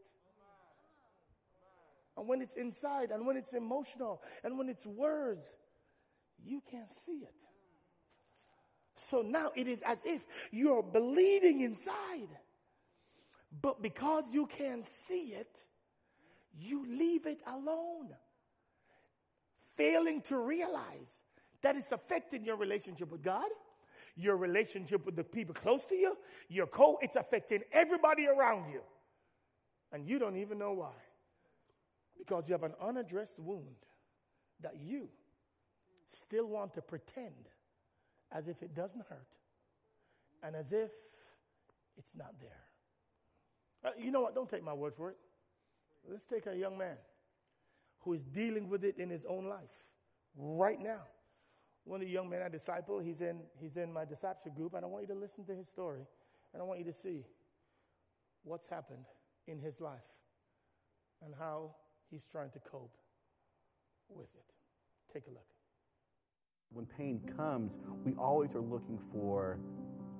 And 2.17 2.27
when 2.27 2.41
it's 2.41 2.55
inside, 2.55 3.11
and 3.11 3.27
when 3.27 3.35
it's 3.35 3.53
emotional, 3.53 4.21
and 4.43 4.57
when 4.57 4.69
it's 4.69 4.85
words, 4.85 5.53
you 6.43 6.61
can't 6.71 6.91
see 6.91 7.23
it. 7.23 7.33
So 8.95 9.21
now 9.21 9.51
it 9.55 9.67
is 9.67 9.83
as 9.85 9.99
if 10.05 10.25
you're 10.51 10.81
bleeding 10.81 11.61
inside. 11.61 12.29
But 13.61 13.81
because 13.81 14.25
you 14.31 14.47
can't 14.47 14.85
see 14.85 15.33
it, 15.33 15.64
you 16.57 16.85
leave 16.87 17.25
it 17.25 17.41
alone. 17.47 18.09
Failing 19.75 20.21
to 20.23 20.37
realize 20.37 21.19
that 21.61 21.75
it's 21.75 21.91
affecting 21.91 22.45
your 22.45 22.55
relationship 22.55 23.11
with 23.11 23.21
God, 23.21 23.47
your 24.15 24.37
relationship 24.37 25.05
with 25.05 25.15
the 25.15 25.23
people 25.23 25.53
close 25.53 25.85
to 25.89 25.95
you, 25.95 26.15
your 26.47 26.67
co, 26.67 26.97
it's 27.01 27.15
affecting 27.15 27.61
everybody 27.71 28.27
around 28.27 28.71
you. 28.71 28.81
And 29.91 30.07
you 30.07 30.19
don't 30.19 30.37
even 30.37 30.57
know 30.57 30.73
why. 30.73 30.93
Because 32.17 32.47
you 32.47 32.53
have 32.53 32.63
an 32.63 32.73
unaddressed 32.81 33.39
wound 33.39 33.75
that 34.61 34.75
you 34.81 35.09
still 36.09 36.47
want 36.47 36.73
to 36.75 36.81
pretend 36.81 37.49
as 38.31 38.47
if 38.47 38.63
it 38.63 38.73
doesn't 38.73 39.03
hurt 39.09 39.27
and 40.43 40.55
as 40.55 40.71
if 40.71 40.91
it's 41.97 42.15
not 42.15 42.33
there. 42.39 42.63
Uh, 43.83 43.89
you 43.97 44.11
know 44.11 44.21
what? 44.21 44.33
Don't 44.33 44.49
take 44.49 44.63
my 44.63 44.73
word 44.73 44.93
for 44.95 45.09
it. 45.11 45.17
Let's 46.09 46.25
take 46.25 46.45
a 46.45 46.55
young 46.55 46.77
man 46.77 46.97
who 48.01 48.13
is 48.13 48.23
dealing 48.23 48.69
with 48.69 48.83
it 48.83 48.97
in 48.97 49.09
his 49.09 49.25
own 49.25 49.45
life 49.45 49.69
right 50.37 50.79
now. 50.79 51.01
One 51.83 52.01
of 52.01 52.07
the 52.07 52.13
young 52.13 52.29
men 52.29 52.41
I 52.41 52.49
disciple, 52.49 52.99
he's 52.99 53.21
in, 53.21 53.41
he's 53.59 53.77
in 53.77 53.91
my 53.91 54.05
discipleship 54.05 54.55
group, 54.55 54.73
and 54.73 54.83
I 54.83 54.87
want 54.87 55.07
you 55.07 55.13
to 55.13 55.19
listen 55.19 55.45
to 55.45 55.55
his 55.55 55.67
story, 55.67 56.05
and 56.53 56.61
I 56.61 56.65
want 56.65 56.79
you 56.79 56.85
to 56.85 56.93
see 56.93 57.25
what's 58.43 58.67
happened 58.67 59.05
in 59.47 59.59
his 59.59 59.79
life 59.79 59.99
and 61.23 61.33
how 61.37 61.71
he's 62.09 62.25
trying 62.31 62.49
to 62.51 62.59
cope 62.59 62.95
with 64.09 64.29
it. 64.35 64.53
Take 65.13 65.27
a 65.27 65.31
look. 65.31 65.45
When 66.71 66.85
pain 66.85 67.21
comes, 67.37 67.71
we 68.03 68.13
always 68.13 68.53
are 68.55 68.61
looking 68.61 68.99
for 69.11 69.59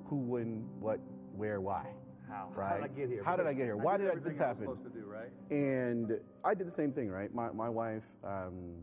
who, 0.05 0.17
when, 0.17 0.65
what, 0.79 0.99
where, 1.35 1.59
why. 1.61 1.87
How? 2.29 2.49
Right? 2.55 2.69
How 2.69 2.75
did 2.75 2.83
I 2.83 2.87
get 2.87 3.09
here? 3.09 3.23
How 3.23 3.35
did 3.35 3.47
I 3.47 3.53
get 3.53 3.63
here? 3.63 3.77
Why 3.77 3.97
did 3.97 4.11
did 4.13 4.23
this 4.23 4.37
happen? 4.37 4.63
supposed 4.63 4.83
to 4.83 4.89
do, 4.89 5.05
right? 5.05 5.31
And 5.49 6.19
I 6.43 6.53
did 6.53 6.67
the 6.67 6.71
same 6.71 6.91
thing, 6.91 7.09
right? 7.09 7.33
My, 7.33 7.51
my 7.51 7.69
wife, 7.69 8.03
um, 8.23 8.75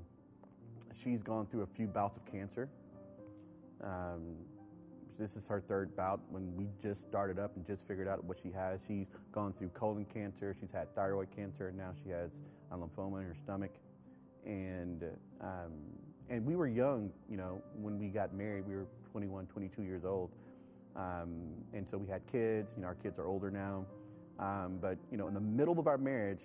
she's 1.03 1.23
gone 1.23 1.47
through 1.47 1.63
a 1.63 1.67
few 1.67 1.87
bouts 1.87 2.17
of 2.17 2.25
cancer. 2.27 2.69
Um, 3.83 4.37
this 5.19 5.37
is 5.37 5.47
her 5.47 5.61
third 5.61 5.95
bout 5.95 6.21
when 6.31 6.55
we 6.57 6.69
just 6.81 7.03
started 7.03 7.39
up 7.39 7.55
and 7.57 7.67
just 7.67 7.87
figured 7.87 8.09
out 8.09 8.25
what 8.25 8.39
she 8.43 8.51
has. 8.51 8.81
She's 8.87 9.07
gone 9.31 9.53
through 9.53 9.69
colon 9.69 10.07
cancer, 10.07 10.55
she's 10.59 10.73
had 10.73 10.95
thyroid 10.95 11.29
cancer, 11.35 11.69
and 11.69 11.77
now 11.77 11.93
she 12.03 12.11
has 12.11 12.41
a 12.71 12.77
lymphoma 12.77 13.21
in 13.21 13.27
her 13.27 13.35
stomach. 13.35 13.73
And, 14.45 15.05
um, 15.41 15.73
and 16.29 16.45
we 16.45 16.57
were 16.57 16.67
young, 16.67 17.11
you 17.31 17.37
know, 17.37 17.63
when 17.75 17.99
we 17.99 18.09
got 18.09 18.35
married, 18.35 18.67
we 18.67 18.75
were 18.75 18.87
21, 19.13 19.47
22 19.47 19.83
years 19.83 20.05
old. 20.05 20.31
Um, 20.97 21.55
and 21.73 21.87
so 21.91 21.97
we 21.99 22.09
had 22.09 22.27
kids, 22.31 22.75
you 22.77 22.83
know, 22.83 22.89
our 22.89 22.95
kids 22.95 23.19
are 23.19 23.27
older 23.27 23.51
now. 23.51 23.87
Um, 24.39 24.79
but, 24.81 24.99
you 25.11 25.17
know, 25.17 25.29
in 25.29 25.35
the 25.35 25.41
middle 25.41 25.79
of 25.79 25.87
our 25.87 25.99
marriage, 25.99 26.43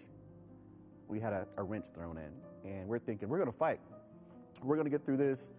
we 1.07 1.19
had 1.19 1.33
a, 1.33 1.45
a 1.57 1.63
wrench 1.63 1.85
thrown 1.93 2.17
in. 2.17 2.69
And 2.69 2.87
we're 2.87 2.99
thinking, 2.99 3.29
we're 3.29 3.37
going 3.37 3.51
to 3.51 3.57
fight. 3.57 3.79
We're 4.63 4.75
going 4.75 4.85
to 4.85 4.91
get 4.91 5.05
through 5.05 5.17
this. 5.17 5.49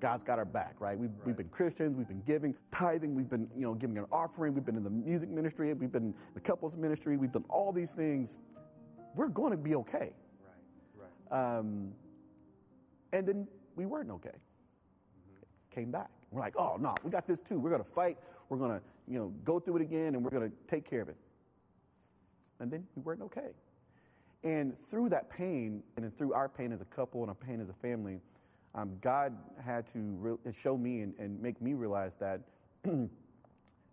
God's 0.00 0.22
got 0.22 0.38
our 0.38 0.44
back, 0.44 0.76
right? 0.78 0.96
We've, 0.96 1.10
right? 1.10 1.26
we've 1.26 1.36
been 1.36 1.48
Christians, 1.48 1.96
we've 1.96 2.06
been 2.06 2.22
giving, 2.24 2.54
tithing, 2.70 3.14
we've 3.14 3.28
been, 3.28 3.48
you 3.56 3.62
know, 3.62 3.74
giving 3.74 3.98
an 3.98 4.04
offering, 4.12 4.54
we've 4.54 4.64
been 4.64 4.76
in 4.76 4.84
the 4.84 4.90
music 4.90 5.28
ministry, 5.28 5.72
we've 5.74 5.90
been 5.90 6.02
in 6.04 6.14
the 6.34 6.40
couples 6.40 6.76
ministry, 6.76 7.16
we've 7.16 7.32
done 7.32 7.44
all 7.48 7.72
these 7.72 7.92
things. 7.92 8.38
We're 9.16 9.28
going 9.28 9.50
to 9.50 9.56
be 9.56 9.74
okay. 9.74 10.12
Right, 10.96 11.10
right. 11.30 11.58
Um, 11.58 11.92
and 13.12 13.26
then 13.26 13.48
we 13.74 13.86
weren't 13.86 14.10
okay. 14.10 14.28
Mm-hmm. 14.28 15.74
Came 15.74 15.90
back. 15.90 16.10
We're 16.30 16.42
like, 16.42 16.54
oh 16.56 16.76
no, 16.78 16.94
we 17.02 17.10
got 17.10 17.26
this 17.26 17.40
too. 17.40 17.58
We're 17.58 17.70
going 17.70 17.82
to 17.82 17.90
fight. 17.90 18.18
We're 18.48 18.58
going 18.58 18.72
to, 18.72 18.80
you 19.06 19.18
know, 19.18 19.32
go 19.44 19.60
through 19.60 19.76
it 19.76 19.82
again, 19.82 20.14
and 20.14 20.24
we're 20.24 20.30
going 20.30 20.50
to 20.50 20.56
take 20.70 20.88
care 20.88 21.02
of 21.02 21.08
it. 21.08 21.16
And 22.60 22.70
then 22.70 22.84
we 22.96 23.02
weren't 23.02 23.22
okay. 23.22 23.50
And 24.44 24.74
through 24.90 25.10
that 25.10 25.30
pain, 25.30 25.82
and 25.96 26.16
through 26.16 26.32
our 26.32 26.48
pain 26.48 26.72
as 26.72 26.80
a 26.80 26.84
couple 26.86 27.22
and 27.22 27.28
our 27.28 27.34
pain 27.34 27.60
as 27.60 27.68
a 27.68 27.74
family, 27.74 28.20
um, 28.74 28.96
God 29.00 29.36
had 29.64 29.86
to 29.92 29.98
re- 29.98 30.52
show 30.62 30.76
me 30.76 31.00
and, 31.00 31.14
and 31.18 31.40
make 31.40 31.60
me 31.60 31.74
realize 31.74 32.14
that 32.16 32.40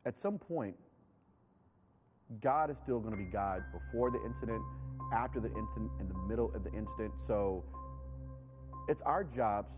at 0.05 0.19
some 0.19 0.37
point, 0.37 0.75
God 2.41 2.69
is 2.69 2.77
still 2.77 2.99
going 2.99 3.11
to 3.11 3.17
be 3.17 3.25
God 3.25 3.63
before 3.71 4.11
the 4.11 4.23
incident, 4.25 4.61
after 5.13 5.39
the 5.39 5.49
incident, 5.49 5.91
in 5.99 6.07
the 6.07 6.17
middle 6.27 6.51
of 6.55 6.63
the 6.63 6.71
incident. 6.73 7.13
So 7.25 7.63
it's 8.87 9.01
our 9.03 9.23
jobs 9.23 9.75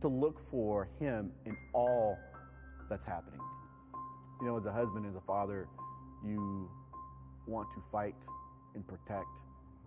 to 0.00 0.08
look 0.08 0.40
for 0.40 0.88
Him 0.98 1.30
in 1.46 1.56
all 1.72 2.18
that's 2.88 3.04
happening. 3.04 3.40
You 4.40 4.48
know, 4.48 4.56
as 4.56 4.66
a 4.66 4.72
husband, 4.72 5.06
as 5.06 5.16
a 5.16 5.20
father, 5.20 5.68
you 6.24 6.68
want 7.46 7.70
to 7.72 7.82
fight 7.92 8.16
and 8.74 8.86
protect. 8.86 9.28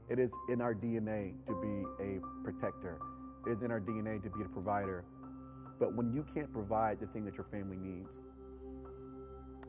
It 0.10 0.20
is 0.20 0.34
in 0.50 0.62
our 0.62 0.74
DNA 0.74 1.34
to 1.48 1.62
be 1.62 2.04
a 2.04 2.20
protector. 2.44 3.00
It 3.46 3.52
is 3.52 3.62
in 3.62 3.72
our 3.72 3.82
DNA 3.82 4.22
to 4.24 4.30
be 4.30 4.44
a 4.44 4.50
provider. 4.50 5.04
But 5.80 5.96
when 5.96 6.12
you 6.14 6.26
can't 6.34 6.52
provide 6.52 7.00
the 7.00 7.08
thing 7.08 7.26
that 7.26 7.36
your 7.36 7.46
family 7.52 7.78
needs, 7.78 8.16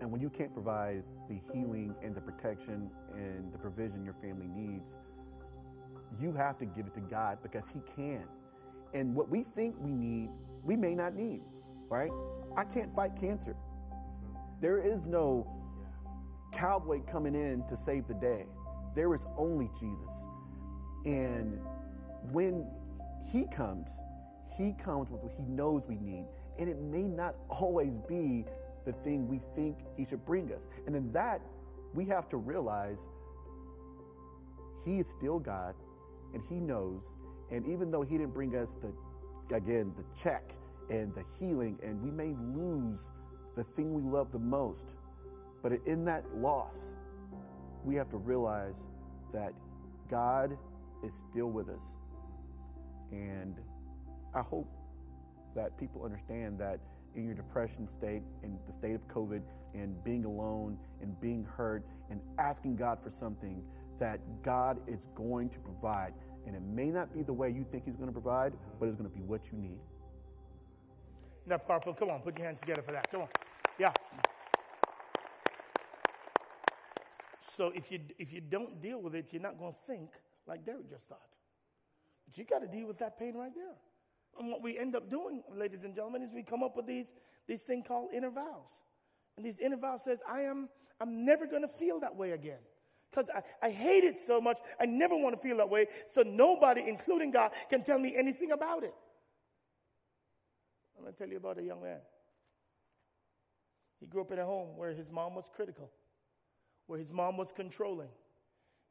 and 0.00 0.10
when 0.10 0.20
you 0.20 0.30
can't 0.30 0.52
provide 0.52 1.02
the 1.28 1.40
healing 1.52 1.94
and 2.02 2.14
the 2.14 2.20
protection 2.20 2.90
and 3.14 3.52
the 3.52 3.58
provision 3.58 4.04
your 4.04 4.14
family 4.22 4.46
needs, 4.46 4.94
you 6.20 6.32
have 6.32 6.58
to 6.58 6.66
give 6.66 6.86
it 6.86 6.94
to 6.94 7.00
God 7.00 7.38
because 7.42 7.64
He 7.72 7.80
can. 7.96 8.24
And 8.94 9.14
what 9.14 9.28
we 9.28 9.42
think 9.42 9.74
we 9.80 9.90
need, 9.90 10.30
we 10.64 10.76
may 10.76 10.94
not 10.94 11.14
need, 11.14 11.40
right? 11.88 12.10
I 12.56 12.64
can't 12.64 12.94
fight 12.94 13.12
cancer. 13.20 13.56
There 14.60 14.78
is 14.78 15.06
no 15.06 15.46
cowboy 16.52 17.00
coming 17.02 17.34
in 17.34 17.64
to 17.68 17.76
save 17.76 18.08
the 18.08 18.14
day. 18.14 18.46
There 18.94 19.14
is 19.14 19.24
only 19.36 19.70
Jesus. 19.78 20.14
And 21.04 21.60
when 22.32 22.66
He 23.30 23.46
comes, 23.54 23.88
He 24.56 24.74
comes 24.82 25.10
with 25.10 25.22
what 25.22 25.32
He 25.36 25.44
knows 25.44 25.84
we 25.88 25.96
need. 25.96 26.26
And 26.58 26.68
it 26.68 26.80
may 26.80 27.02
not 27.02 27.36
always 27.48 27.92
be 28.08 28.44
the 28.84 28.92
thing 28.92 29.28
we 29.28 29.40
think 29.54 29.78
He 29.96 30.04
should 30.04 30.24
bring 30.24 30.52
us. 30.52 30.66
And 30.86 30.96
in 30.96 31.12
that, 31.12 31.40
we 31.94 32.04
have 32.06 32.28
to 32.30 32.36
realize 32.36 32.98
He 34.84 34.98
is 34.98 35.08
still 35.08 35.38
God 35.38 35.74
and 36.34 36.42
He 36.48 36.56
knows. 36.56 37.02
And 37.50 37.66
even 37.66 37.90
though 37.90 38.02
He 38.02 38.18
didn't 38.18 38.34
bring 38.34 38.56
us 38.56 38.74
the, 38.82 39.54
again, 39.54 39.92
the 39.96 40.04
check 40.20 40.52
and 40.90 41.14
the 41.14 41.24
healing, 41.38 41.78
and 41.82 42.00
we 42.02 42.10
may 42.10 42.34
lose 42.54 43.10
the 43.56 43.64
thing 43.64 43.92
we 43.92 44.02
love 44.02 44.32
the 44.32 44.38
most, 44.38 44.94
but 45.62 45.72
in 45.86 46.04
that 46.04 46.24
loss, 46.36 46.92
we 47.84 47.94
have 47.94 48.08
to 48.10 48.16
realize 48.16 48.82
that 49.32 49.52
God 50.10 50.56
is 51.04 51.24
still 51.30 51.48
with 51.48 51.68
us. 51.68 51.82
And 53.10 53.56
I 54.34 54.40
hope 54.40 54.68
that 55.54 55.76
people 55.78 56.04
understand 56.04 56.58
that 56.60 56.80
in 57.14 57.24
your 57.24 57.34
depression 57.34 57.88
state, 57.88 58.22
in 58.42 58.58
the 58.66 58.72
state 58.72 58.94
of 58.94 59.06
COVID, 59.08 59.42
and 59.74 60.02
being 60.04 60.24
alone, 60.24 60.78
and 61.02 61.18
being 61.20 61.44
hurt, 61.44 61.84
and 62.10 62.20
asking 62.38 62.76
God 62.76 62.98
for 63.02 63.10
something, 63.10 63.62
that 63.98 64.20
God 64.42 64.78
is 64.86 65.08
going 65.14 65.50
to 65.50 65.58
provide. 65.58 66.12
And 66.46 66.54
it 66.54 66.62
may 66.62 66.86
not 66.86 67.12
be 67.12 67.22
the 67.22 67.32
way 67.32 67.50
you 67.50 67.66
think 67.70 67.84
He's 67.84 67.96
going 67.96 68.08
to 68.08 68.12
provide, 68.12 68.52
but 68.78 68.86
it's 68.86 68.96
going 68.96 69.10
to 69.10 69.16
be 69.16 69.22
what 69.22 69.50
you 69.52 69.58
need. 69.58 69.78
Isn't 71.48 71.60
that 71.60 71.66
powerful? 71.66 71.94
Come 71.94 72.10
on, 72.10 72.20
put 72.20 72.36
your 72.36 72.44
hands 72.44 72.58
together 72.58 72.82
for 72.82 72.92
that. 72.92 73.10
Come 73.10 73.22
on. 73.22 73.28
Yeah. 73.78 73.90
So 77.56 77.72
if 77.74 77.90
you, 77.90 78.00
if 78.18 78.34
you 78.34 78.42
don't 78.42 78.82
deal 78.82 79.00
with 79.00 79.14
it, 79.14 79.28
you're 79.30 79.40
not 79.40 79.58
going 79.58 79.72
to 79.72 79.78
think 79.86 80.10
like 80.46 80.66
Derek 80.66 80.90
just 80.90 81.08
thought. 81.08 81.30
But 82.26 82.36
you 82.36 82.44
got 82.44 82.58
to 82.58 82.66
deal 82.66 82.86
with 82.86 82.98
that 82.98 83.18
pain 83.18 83.34
right 83.34 83.50
there. 83.54 83.76
And 84.38 84.50
what 84.50 84.62
we 84.62 84.78
end 84.78 84.94
up 84.94 85.08
doing, 85.08 85.42
ladies 85.56 85.84
and 85.84 85.94
gentlemen, 85.94 86.20
is 86.20 86.28
we 86.34 86.42
come 86.42 86.62
up 86.62 86.76
with 86.76 86.86
these, 86.86 87.14
these 87.46 87.62
thing 87.62 87.82
called 87.82 88.10
inner 88.14 88.30
vows. 88.30 88.68
And 89.38 89.46
these 89.46 89.58
inner 89.58 89.78
vows 89.78 90.04
says, 90.04 90.18
I 90.30 90.42
am, 90.42 90.68
I'm 91.00 91.24
never 91.24 91.46
going 91.46 91.62
to 91.62 91.68
feel 91.68 91.98
that 92.00 92.14
way 92.14 92.32
again. 92.32 92.60
Because 93.10 93.30
I, 93.34 93.66
I 93.66 93.70
hate 93.70 94.04
it 94.04 94.18
so 94.18 94.38
much, 94.38 94.58
I 94.78 94.84
never 94.84 95.16
want 95.16 95.34
to 95.34 95.40
feel 95.40 95.56
that 95.56 95.70
way. 95.70 95.86
So 96.12 96.20
nobody, 96.20 96.82
including 96.86 97.30
God, 97.30 97.52
can 97.70 97.84
tell 97.84 97.98
me 97.98 98.14
anything 98.18 98.52
about 98.52 98.84
it. 98.84 98.92
To 101.08 101.14
tell 101.14 101.28
you 101.28 101.38
about 101.38 101.58
a 101.58 101.62
young 101.62 101.82
man. 101.82 102.00
He 103.98 104.06
grew 104.06 104.20
up 104.20 104.30
in 104.30 104.38
a 104.38 104.44
home 104.44 104.76
where 104.76 104.92
his 104.92 105.10
mom 105.10 105.34
was 105.34 105.46
critical, 105.56 105.90
where 106.86 106.98
his 106.98 107.10
mom 107.10 107.38
was 107.38 107.48
controlling. 107.54 108.10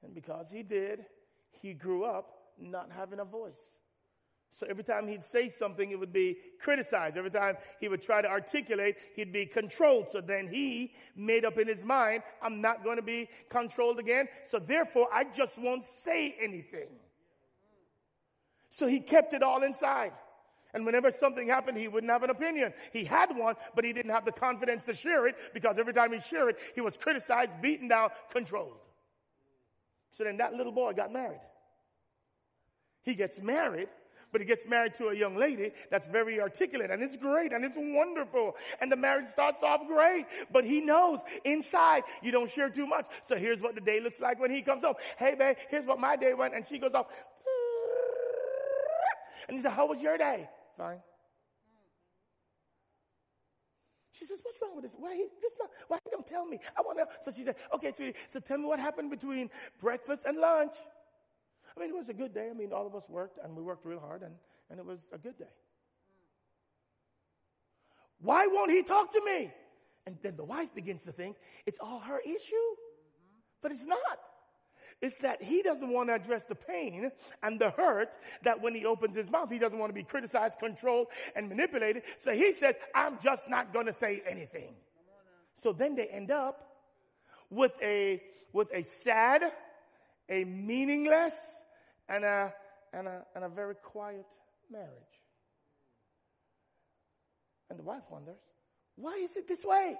And 0.03 0.15
because 0.15 0.47
he 0.51 0.63
did, 0.63 1.05
he 1.61 1.73
grew 1.73 2.05
up 2.05 2.29
not 2.59 2.89
having 2.91 3.19
a 3.19 3.25
voice. 3.25 3.53
So 4.51 4.65
every 4.67 4.83
time 4.83 5.07
he'd 5.07 5.23
say 5.23 5.49
something, 5.49 5.91
it 5.91 5.99
would 5.99 6.11
be 6.11 6.37
criticized. 6.59 7.17
Every 7.17 7.29
time 7.29 7.57
he 7.79 7.87
would 7.87 8.01
try 8.01 8.23
to 8.23 8.27
articulate, 8.27 8.95
he'd 9.15 9.31
be 9.31 9.45
controlled. 9.45 10.07
So 10.11 10.19
then 10.19 10.47
he 10.47 10.93
made 11.15 11.45
up 11.45 11.59
in 11.59 11.67
his 11.67 11.85
mind, 11.85 12.23
I'm 12.41 12.61
not 12.61 12.83
going 12.83 12.95
to 12.95 13.03
be 13.03 13.29
controlled 13.49 13.99
again. 13.99 14.27
So 14.49 14.57
therefore, 14.57 15.07
I 15.13 15.25
just 15.25 15.59
won't 15.59 15.83
say 15.83 16.35
anything. 16.41 16.87
So 18.71 18.87
he 18.87 19.01
kept 19.01 19.33
it 19.33 19.43
all 19.43 19.61
inside. 19.61 20.13
And 20.73 20.85
whenever 20.85 21.11
something 21.11 21.47
happened, 21.47 21.77
he 21.77 21.87
wouldn't 21.87 22.11
have 22.11 22.23
an 22.23 22.29
opinion. 22.29 22.73
He 22.91 23.05
had 23.05 23.35
one, 23.35 23.55
but 23.75 23.85
he 23.85 23.93
didn't 23.93 24.11
have 24.11 24.25
the 24.25 24.31
confidence 24.31 24.85
to 24.85 24.93
share 24.93 25.27
it 25.27 25.35
because 25.53 25.79
every 25.79 25.93
time 25.93 26.11
he 26.11 26.19
shared 26.19 26.49
it, 26.49 26.59
he 26.75 26.81
was 26.81 26.97
criticized, 26.97 27.51
beaten 27.61 27.87
down, 27.87 28.09
controlled. 28.31 28.77
So 30.17 30.23
then 30.23 30.37
that 30.37 30.53
little 30.53 30.71
boy 30.71 30.93
got 30.93 31.13
married. 31.13 31.39
He 33.03 33.15
gets 33.15 33.39
married, 33.39 33.87
but 34.31 34.41
he 34.41 34.47
gets 34.47 34.67
married 34.67 34.95
to 34.95 35.07
a 35.07 35.15
young 35.15 35.37
lady 35.37 35.71
that's 35.89 36.07
very 36.07 36.41
articulate 36.41 36.91
and 36.91 37.01
it's 37.01 37.15
great 37.15 37.53
and 37.53 37.63
it's 37.63 37.77
wonderful. 37.77 38.55
And 38.81 38.91
the 38.91 38.97
marriage 38.97 39.27
starts 39.27 39.63
off 39.63 39.87
great, 39.87 40.25
but 40.51 40.65
he 40.65 40.81
knows 40.81 41.19
inside 41.45 42.03
you 42.21 42.31
don't 42.31 42.49
share 42.49 42.69
too 42.69 42.85
much. 42.85 43.05
So 43.23 43.37
here's 43.37 43.61
what 43.61 43.75
the 43.75 43.81
day 43.81 44.01
looks 44.01 44.19
like 44.19 44.39
when 44.39 44.51
he 44.51 44.61
comes 44.61 44.83
home. 44.83 44.95
Hey, 45.17 45.35
babe, 45.37 45.55
here's 45.69 45.85
what 45.85 45.99
my 45.99 46.17
day 46.17 46.33
went. 46.33 46.53
And 46.53 46.67
she 46.67 46.77
goes 46.79 46.93
off. 46.93 47.07
And 49.47 49.57
he 49.57 49.63
said, 49.63 49.71
How 49.71 49.87
was 49.87 50.01
your 50.01 50.17
day? 50.17 50.49
Fine. 50.77 50.99
She 54.11 54.25
says, 54.25 54.39
What's 54.43 54.57
wrong 54.61 54.75
with 54.75 54.83
this? 54.83 54.95
Why, 54.97 55.15
this 55.41 55.53
not, 55.59 55.69
why 55.87 55.97
don't 56.11 56.25
tell 56.25 56.45
me? 56.45 56.59
I 56.77 56.81
want 56.81 56.97
to. 56.99 57.05
So 57.23 57.31
she 57.35 57.43
said, 57.43 57.55
Okay, 57.75 57.93
sweetie, 57.95 58.17
so 58.27 58.39
tell 58.39 58.57
me 58.57 58.65
what 58.65 58.79
happened 58.79 59.09
between 59.09 59.49
breakfast 59.79 60.23
and 60.25 60.37
lunch. 60.37 60.73
I 61.75 61.79
mean, 61.79 61.89
it 61.89 61.95
was 61.95 62.09
a 62.09 62.13
good 62.13 62.33
day. 62.33 62.49
I 62.49 62.53
mean, 62.57 62.73
all 62.73 62.87
of 62.87 62.95
us 62.95 63.03
worked 63.09 63.39
and 63.43 63.55
we 63.55 63.61
worked 63.61 63.85
real 63.85 63.99
hard, 63.99 64.23
and, 64.23 64.33
and 64.69 64.79
it 64.79 64.85
was 64.85 64.99
a 65.13 65.17
good 65.17 65.37
day. 65.37 65.45
Why 68.19 68.47
won't 68.47 68.71
he 68.71 68.81
talk 68.83 69.11
to 69.13 69.21
me? 69.23 69.51
And 70.07 70.17
then 70.23 70.35
the 70.37 70.43
wife 70.43 70.73
begins 70.73 71.03
to 71.03 71.11
think 71.11 71.35
it's 71.65 71.79
all 71.79 71.99
her 71.99 72.19
issue. 72.19 72.67
But 73.61 73.71
it's 73.71 73.85
not. 73.85 74.19
It's 75.01 75.17
that 75.17 75.43
he 75.43 75.61
doesn't 75.61 75.89
want 75.89 76.09
to 76.09 76.15
address 76.15 76.43
the 76.43 76.55
pain 76.55 77.11
and 77.43 77.61
the 77.61 77.69
hurt 77.69 78.09
that 78.43 78.61
when 78.61 78.73
he 78.73 78.85
opens 78.85 79.15
his 79.15 79.29
mouth, 79.29 79.51
he 79.51 79.59
doesn't 79.59 79.77
want 79.77 79.89
to 79.91 79.93
be 79.93 80.03
criticized, 80.03 80.57
controlled, 80.59 81.07
and 81.35 81.47
manipulated. 81.47 82.01
So 82.17 82.31
he 82.31 82.53
says, 82.53 82.75
I'm 82.95 83.19
just 83.23 83.47
not 83.47 83.73
going 83.73 83.85
to 83.85 83.93
say 83.93 84.23
anything. 84.27 84.73
So 85.57 85.71
then 85.71 85.95
they 85.95 86.07
end 86.07 86.31
up 86.31 86.67
with 87.49 87.73
a, 87.81 88.21
with 88.53 88.69
a 88.73 88.83
sad, 88.83 89.43
a 90.29 90.43
meaningless, 90.43 91.35
and 92.09 92.23
a, 92.23 92.53
and 92.91 93.07
a, 93.07 93.23
and 93.35 93.43
a 93.43 93.49
very 93.49 93.75
quiet 93.75 94.25
marriage. 94.71 94.89
And 97.69 97.77
the 97.77 97.83
wife 97.83 98.03
wonders, 98.09 98.39
why 98.95 99.13
is 99.23 99.37
it 99.37 99.47
this 99.47 99.63
way? 99.63 99.95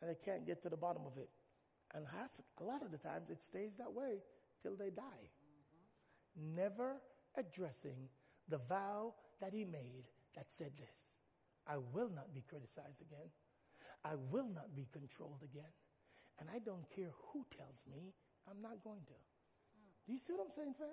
And 0.00 0.10
they 0.10 0.16
can't 0.24 0.46
get 0.46 0.62
to 0.62 0.70
the 0.70 0.76
bottom 0.76 1.02
of 1.06 1.18
it. 1.18 1.28
And 1.94 2.06
half, 2.06 2.30
a 2.60 2.64
lot 2.64 2.82
of 2.82 2.90
the 2.90 2.98
times 2.98 3.30
it 3.30 3.42
stays 3.42 3.72
that 3.78 3.92
way 3.92 4.18
till 4.62 4.76
they 4.76 4.90
die. 4.90 5.30
Mm-hmm. 5.30 6.54
Never 6.54 6.96
addressing 7.36 8.08
the 8.48 8.58
vow 8.58 9.14
that 9.40 9.52
he 9.52 9.64
made 9.64 10.04
that 10.34 10.52
said 10.52 10.72
this 10.76 10.96
I 11.66 11.76
will 11.92 12.10
not 12.14 12.34
be 12.34 12.44
criticized 12.48 13.00
again. 13.00 13.28
I 14.04 14.14
will 14.30 14.48
not 14.48 14.74
be 14.74 14.86
controlled 14.92 15.42
again. 15.42 15.72
And 16.40 16.48
I 16.54 16.58
don't 16.60 16.88
care 16.94 17.10
who 17.32 17.44
tells 17.56 17.82
me, 17.90 18.14
I'm 18.48 18.62
not 18.62 18.82
going 18.84 19.02
to. 19.06 19.18
Do 20.06 20.12
you 20.12 20.18
see 20.18 20.32
what 20.32 20.46
I'm 20.46 20.52
saying, 20.52 20.74
fam? 20.78 20.88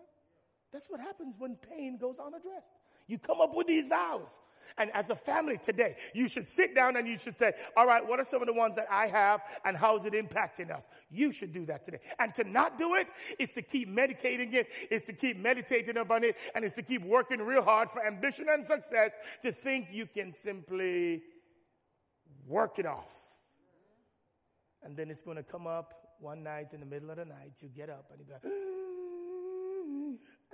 That's 0.73 0.89
what 0.89 0.99
happens 0.99 1.35
when 1.37 1.55
pain 1.55 1.97
goes 1.97 2.17
unaddressed. 2.19 2.75
You 3.07 3.19
come 3.19 3.41
up 3.41 3.51
with 3.53 3.67
these 3.67 3.87
vows. 3.87 4.29
And 4.77 4.91
as 4.93 5.09
a 5.09 5.15
family 5.15 5.57
today, 5.57 5.95
you 6.13 6.27
should 6.27 6.49
sit 6.49 6.75
down 6.75 6.97
and 6.97 7.07
you 7.07 7.17
should 7.17 7.37
say, 7.37 7.53
all 7.77 7.87
right, 7.87 8.05
what 8.05 8.19
are 8.19 8.25
some 8.25 8.41
of 8.41 8.47
the 8.47 8.53
ones 8.53 8.75
that 8.75 8.87
I 8.91 9.07
have 9.07 9.39
and 9.63 9.77
how 9.77 9.97
is 9.97 10.03
it 10.03 10.13
impacting 10.13 10.69
us? 10.69 10.83
You 11.09 11.31
should 11.31 11.53
do 11.53 11.65
that 11.67 11.85
today. 11.85 11.99
And 12.19 12.35
to 12.35 12.43
not 12.43 12.77
do 12.77 12.95
it 12.95 13.07
is 13.39 13.53
to 13.53 13.61
keep 13.61 13.89
medicating 13.89 14.53
it, 14.53 14.67
is 14.91 15.05
to 15.05 15.13
keep 15.13 15.37
meditating 15.37 15.95
upon 15.95 16.25
it, 16.25 16.35
and 16.53 16.65
is 16.65 16.73
to 16.73 16.83
keep 16.83 17.05
working 17.05 17.39
real 17.39 17.63
hard 17.63 17.89
for 17.89 18.05
ambition 18.05 18.47
and 18.49 18.65
success 18.65 19.11
to 19.43 19.53
think 19.53 19.87
you 19.91 20.07
can 20.07 20.33
simply 20.33 21.23
work 22.45 22.77
it 22.77 22.85
off. 22.85 23.13
And 24.83 24.97
then 24.97 25.09
it's 25.09 25.21
going 25.21 25.37
to 25.37 25.43
come 25.43 25.67
up 25.67 25.93
one 26.19 26.43
night 26.43 26.67
in 26.73 26.79
the 26.81 26.85
middle 26.85 27.09
of 27.09 27.17
the 27.17 27.25
night, 27.25 27.53
you 27.61 27.69
get 27.69 27.89
up 27.89 28.11
and 28.11 28.19
you 28.19 28.25
go, 28.25 28.49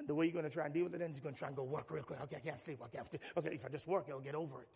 and 0.02 0.10
the 0.10 0.16
way 0.16 0.26
you're 0.26 0.34
going 0.34 0.46
to 0.46 0.50
try 0.50 0.66
and 0.66 0.74
deal 0.74 0.86
with 0.86 0.96
it, 0.96 1.00
then 1.00 1.12
you're 1.14 1.22
going 1.22 1.36
to 1.36 1.40
try 1.40 1.48
and 1.48 1.56
go 1.56 1.64
work 1.64 1.92
real 1.92 2.04
quick. 2.04 2.20
Okay, 2.24 2.38
I 2.38 2.40
can't 2.40 2.60
sleep. 2.60 2.80
I 2.84 2.88
can't 2.88 3.08
sleep. 3.08 3.22
Okay, 3.38 3.52
if 3.54 3.64
I 3.64 3.70
just 3.70 3.88
work, 3.88 4.08
I'll 4.10 4.20
get 4.20 4.36
over 4.36 4.62
it. 4.62 4.68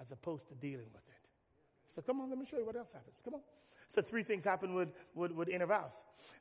As 0.00 0.10
opposed 0.12 0.48
to 0.48 0.54
dealing 0.54 0.86
with 0.94 1.06
it. 1.08 1.28
So 1.94 2.00
come 2.00 2.20
on, 2.22 2.30
let 2.30 2.38
me 2.38 2.46
show 2.46 2.56
you 2.56 2.64
what 2.64 2.76
else 2.76 2.92
happens. 2.92 3.18
Come 3.22 3.34
on. 3.34 3.40
So 3.88 4.00
three 4.00 4.22
things 4.22 4.44
happen 4.44 4.74
with, 4.74 4.88
with, 5.14 5.32
with 5.32 5.48
inner 5.48 5.66
vows. 5.66 5.92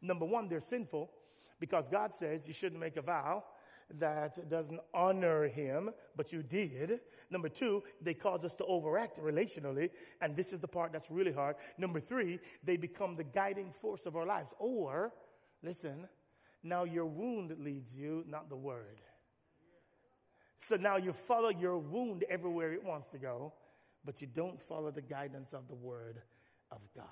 Number 0.02 0.26
one, 0.26 0.48
they're 0.48 0.62
sinful 0.62 1.12
because 1.60 1.90
God 1.90 2.16
says 2.16 2.48
you 2.48 2.54
shouldn't 2.54 2.80
make 2.80 2.96
a 2.96 3.02
vow 3.02 3.44
that 3.98 4.50
doesn't 4.50 4.80
honor 4.94 5.48
him, 5.48 5.90
but 6.16 6.32
you 6.32 6.44
did. 6.44 7.00
Number 7.32 7.50
two, 7.50 7.84
they 8.02 8.14
cause 8.14 8.46
us 8.46 8.54
to 8.56 8.66
overact 8.66 9.20
relationally, 9.20 9.90
and 10.22 10.36
this 10.36 10.54
is 10.54 10.60
the 10.60 10.68
part 10.68 10.94
that's 10.94 11.10
really 11.10 11.34
hard. 11.34 11.56
Number 11.78 12.00
three, 12.00 12.40
they 12.64 12.78
become 12.78 13.16
the 13.16 13.24
guiding 13.24 13.72
force 13.72 14.06
of 14.06 14.16
our 14.16 14.26
lives. 14.26 14.54
Or, 14.60 15.12
listen, 15.64 16.08
now 16.64 16.84
your 16.84 17.06
wound 17.06 17.56
leads 17.60 17.94
you, 17.94 18.24
not 18.28 18.50
the 18.50 18.56
word. 18.56 19.02
So 20.62 20.76
now 20.76 20.98
you 20.98 21.14
follow 21.14 21.50
your 21.50 21.78
wound 21.78 22.26
everywhere 22.30 22.74
it 22.74 22.84
wants 22.84 23.10
to 23.10 23.18
go, 23.18 23.54
but 24.04 24.22
you 24.22 24.28
don't 24.28 24.62
follow 24.62 24.92
the 24.92 25.02
guidance 25.02 25.54
of 25.54 25.68
the 25.68 25.76
word 25.76 26.22
of 26.72 26.80
God. 26.96 27.06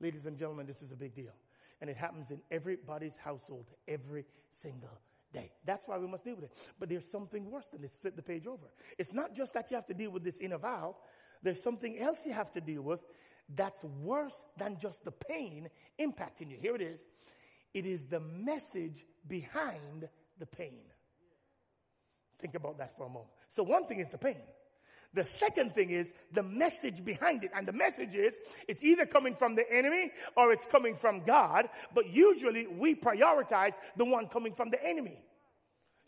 Ladies 0.00 0.26
and 0.26 0.36
gentlemen, 0.36 0.66
this 0.66 0.82
is 0.82 0.92
a 0.92 0.96
big 0.96 1.14
deal. 1.14 1.32
And 1.80 1.88
it 1.88 1.96
happens 1.96 2.30
in 2.30 2.40
everybody's 2.50 3.16
household 3.16 3.66
every 3.86 4.24
single 4.52 5.00
day. 5.32 5.52
That's 5.64 5.86
why 5.86 5.98
we 5.98 6.06
must 6.06 6.24
deal 6.24 6.34
with 6.34 6.44
it. 6.44 6.52
But 6.78 6.88
there's 6.88 7.08
something 7.08 7.50
worse 7.50 7.66
than 7.72 7.82
this. 7.82 7.96
Flip 8.00 8.14
the 8.14 8.22
page 8.22 8.46
over. 8.46 8.72
It's 8.98 9.12
not 9.12 9.34
just 9.34 9.54
that 9.54 9.70
you 9.70 9.76
have 9.76 9.86
to 9.86 9.94
deal 9.94 10.10
with 10.10 10.24
this 10.24 10.38
inner 10.38 10.58
vow, 10.58 10.96
there's 11.42 11.62
something 11.62 11.98
else 11.98 12.20
you 12.24 12.32
have 12.32 12.52
to 12.52 12.60
deal 12.60 12.82
with 12.82 13.00
that's 13.54 13.84
worse 13.84 14.44
than 14.56 14.78
just 14.80 15.04
the 15.04 15.10
pain 15.10 15.68
impacting 16.00 16.50
you. 16.50 16.56
Here 16.60 16.74
it 16.74 16.82
is 16.82 17.00
it 17.74 17.86
is 17.86 18.06
the 18.06 18.20
message 18.20 19.04
behind 19.28 20.08
the 20.38 20.46
pain. 20.46 20.80
Think 22.38 22.54
about 22.54 22.78
that 22.78 22.96
for 22.96 23.06
a 23.06 23.08
moment. 23.08 23.30
So, 23.50 23.62
one 23.62 23.86
thing 23.86 24.00
is 24.00 24.10
the 24.10 24.18
pain. 24.18 24.42
The 25.14 25.24
second 25.24 25.74
thing 25.74 25.90
is 25.90 26.12
the 26.32 26.42
message 26.42 27.04
behind 27.04 27.44
it. 27.44 27.50
And 27.54 27.68
the 27.68 27.72
message 27.72 28.14
is 28.14 28.34
it's 28.66 28.82
either 28.82 29.04
coming 29.04 29.36
from 29.36 29.54
the 29.54 29.70
enemy 29.70 30.10
or 30.36 30.52
it's 30.52 30.66
coming 30.66 30.96
from 30.96 31.22
God, 31.24 31.68
but 31.94 32.08
usually 32.08 32.66
we 32.66 32.94
prioritize 32.94 33.74
the 33.96 34.06
one 34.06 34.28
coming 34.28 34.54
from 34.54 34.70
the 34.70 34.82
enemy. 34.82 35.18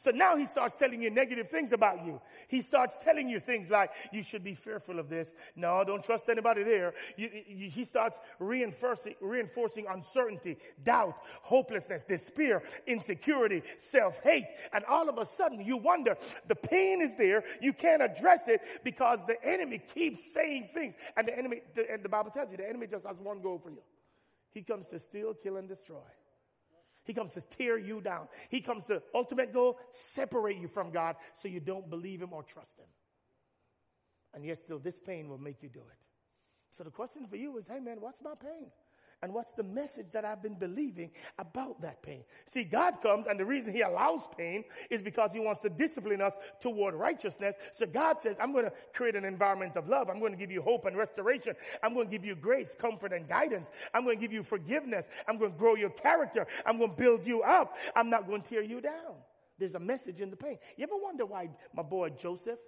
So 0.05 0.11
now 0.11 0.37
he 0.37 0.45
starts 0.45 0.77
telling 0.77 1.01
you 1.01 1.09
negative 1.09 1.49
things 1.49 1.73
about 1.73 2.05
you. 2.05 2.21
He 2.49 2.61
starts 2.61 2.99
telling 3.03 3.27
you 3.27 3.41
things 3.41 3.71
like, 3.71 3.91
you 4.13 4.23
should 4.23 4.45
be 4.45 4.55
fearful 4.55 4.99
of 4.99 5.09
this. 5.09 5.35
No, 5.57 5.83
don't 5.83 6.05
trust 6.05 6.29
anybody 6.29 6.63
there. 6.63 6.93
You, 7.17 7.31
you, 7.49 7.71
he 7.71 7.87
starts 7.87 8.19
reinforcing, 8.39 9.15
reinforcing 9.23 9.87
uncertainty, 9.89 10.59
doubt, 10.85 11.17
hopelessness, 11.41 12.03
despair, 12.07 12.63
insecurity, 12.87 13.63
self-hate. 13.79 14.45
And 14.75 14.85
all 14.85 15.09
of 15.09 15.17
a 15.17 15.25
sudden 15.25 15.65
you 15.65 15.79
wonder, 15.79 16.19
the 16.49 16.55
pain 16.55 17.01
is 17.01 17.17
there. 17.17 17.43
You 17.63 17.73
can't 17.73 18.03
address 18.03 18.43
it 18.47 18.61
because 18.85 19.21
the 19.27 19.43
enemy 19.43 19.81
keeps 19.95 20.35
saying 20.35 20.69
things. 20.75 20.97
And 21.17 21.27
the 21.27 21.39
enemy, 21.39 21.63
the, 21.75 21.91
and 21.91 22.03
the 22.03 22.11
Bible 22.11 22.31
tells 22.31 22.51
you, 22.51 22.59
the 22.59 22.69
enemy 22.69 22.89
just 22.89 23.07
has 23.07 23.17
one 23.23 23.41
goal 23.41 23.59
for 23.59 23.71
you. 23.71 23.81
He 24.53 24.61
comes 24.61 24.87
to 24.89 25.01
steal, 25.01 25.33
kill, 25.33 25.57
and 25.57 25.67
destroy. 25.67 25.97
He 27.05 27.15
comes 27.15 27.35
to 27.35 27.41
tear 27.41 27.79
you 27.79 28.01
down. 28.01 28.29
He 28.49 28.61
comes 28.61 28.85
to 28.87 29.03
ultimate 29.15 29.53
goal, 29.53 29.79
separate 29.93 30.57
you 30.57 30.69
from 30.69 30.91
God 30.91 31.17
so 31.35 31.49
you 31.49 31.61
don't 31.61 31.89
believe 31.89 32.21
him 32.21 32.33
or 32.33 32.43
trust 32.43 32.79
him. 32.79 32.87
And 34.33 34.45
yet 34.45 34.59
still 34.59 34.79
this 34.79 34.99
pain 34.99 35.29
will 35.29 35.39
make 35.39 35.63
you 35.63 35.69
do 35.69 35.81
it. 35.81 35.99
So 36.71 36.83
the 36.83 36.91
question 36.91 37.27
for 37.27 37.37
you 37.37 37.57
is, 37.59 37.69
hey 37.69 37.79
man, 37.79 38.01
what's 38.01 38.21
my 38.23 38.35
pain? 38.35 38.71
And 39.25 39.33
what's 39.33 39.53
the 39.53 39.63
message 39.63 40.09
that 40.13 40.27
I've 40.27 40.43
been 40.43 40.59
believing 40.59 41.11
about 41.39 41.81
that 41.81 42.03
pain? 42.03 42.25
See, 42.45 42.63
God 42.63 43.01
comes, 43.03 43.27
and 43.27 43.41
the 43.41 43.45
reason 43.47 43.73
He 43.73 43.81
allows 43.81 44.21
pain 44.37 44.65
is 44.91 45.01
because 45.01 45.33
He 45.33 45.41
wants 45.41 45.63
to 45.63 45.71
discipline 45.71 46.21
us 46.21 46.35
toward 46.61 46.95
righteousness. 46.95 47.57
So 47.73 47.87
God 47.87 48.21
says, 48.21 48.37
I'm 48.39 48.53
going 48.53 48.67
to 48.67 48.73
create 48.93 49.17
an 49.17 49.25
environment 49.25 49.79
of 49.79 49.89
love. 49.89 50.11
I'm 50.11 50.21
going 50.21 50.33
to 50.33 50.39
give 50.39 50.51
you 50.51 50.61
hope 50.61 50.85
and 50.85 50.95
restoration. 50.95 51.55
I'm 51.83 51.95
going 51.95 52.09
to 52.09 52.11
give 52.11 52.23
you 52.23 52.37
grace, 52.37 52.77
comfort, 52.79 53.15
and 53.15 53.27
guidance. 53.27 53.69
I'm 53.95 54.05
going 54.05 54.19
to 54.19 54.21
give 54.21 54.31
you 54.31 54.43
forgiveness. 54.43 55.09
I'm 55.27 55.39
going 55.39 55.53
to 55.53 55.59
grow 55.59 55.75
your 55.75 55.89
character. 55.89 56.47
I'm 56.67 56.77
going 56.77 56.91
to 56.91 56.97
build 56.97 57.27
you 57.27 57.41
up. 57.41 57.79
I'm 57.97 58.11
not 58.11 58.27
going 58.27 58.43
to 58.43 58.49
tear 58.51 58.63
you 58.63 58.83
down. 58.83 59.15
There's 59.59 59.75
a 59.75 59.81
message 59.81 60.21
in 60.21 60.29
the 60.29 60.37
pain. 60.37 60.59
You 60.77 60.83
ever 60.85 61.03
wonder 61.03 61.25
why 61.25 61.49
my 61.75 61.83
boy 61.83 62.11
Joseph, 62.11 62.59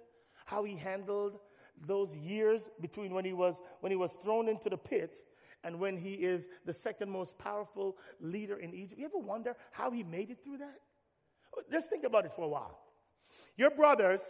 how 0.45 0.63
he 0.63 0.75
handled 0.75 1.37
those 1.85 2.17
years 2.17 2.67
between 2.81 3.13
when 3.13 3.25
he 3.25 3.33
was 3.33 3.61
when 3.81 3.91
he 3.91 3.95
was 3.95 4.17
thrown 4.23 4.49
into 4.49 4.71
the 4.71 4.77
pit 4.77 5.19
and 5.63 5.79
when 5.79 5.97
he 5.97 6.13
is 6.13 6.47
the 6.65 6.73
second 6.73 7.09
most 7.09 7.37
powerful 7.37 7.97
leader 8.19 8.57
in 8.57 8.73
Egypt. 8.73 8.99
You 8.99 9.05
ever 9.05 9.17
wonder 9.17 9.55
how 9.71 9.91
he 9.91 10.03
made 10.03 10.29
it 10.29 10.39
through 10.43 10.57
that? 10.59 10.79
Just 11.71 11.89
think 11.89 12.03
about 12.03 12.25
it 12.25 12.31
for 12.35 12.43
a 12.43 12.47
while. 12.47 12.79
Your 13.57 13.71
brothers 13.71 14.21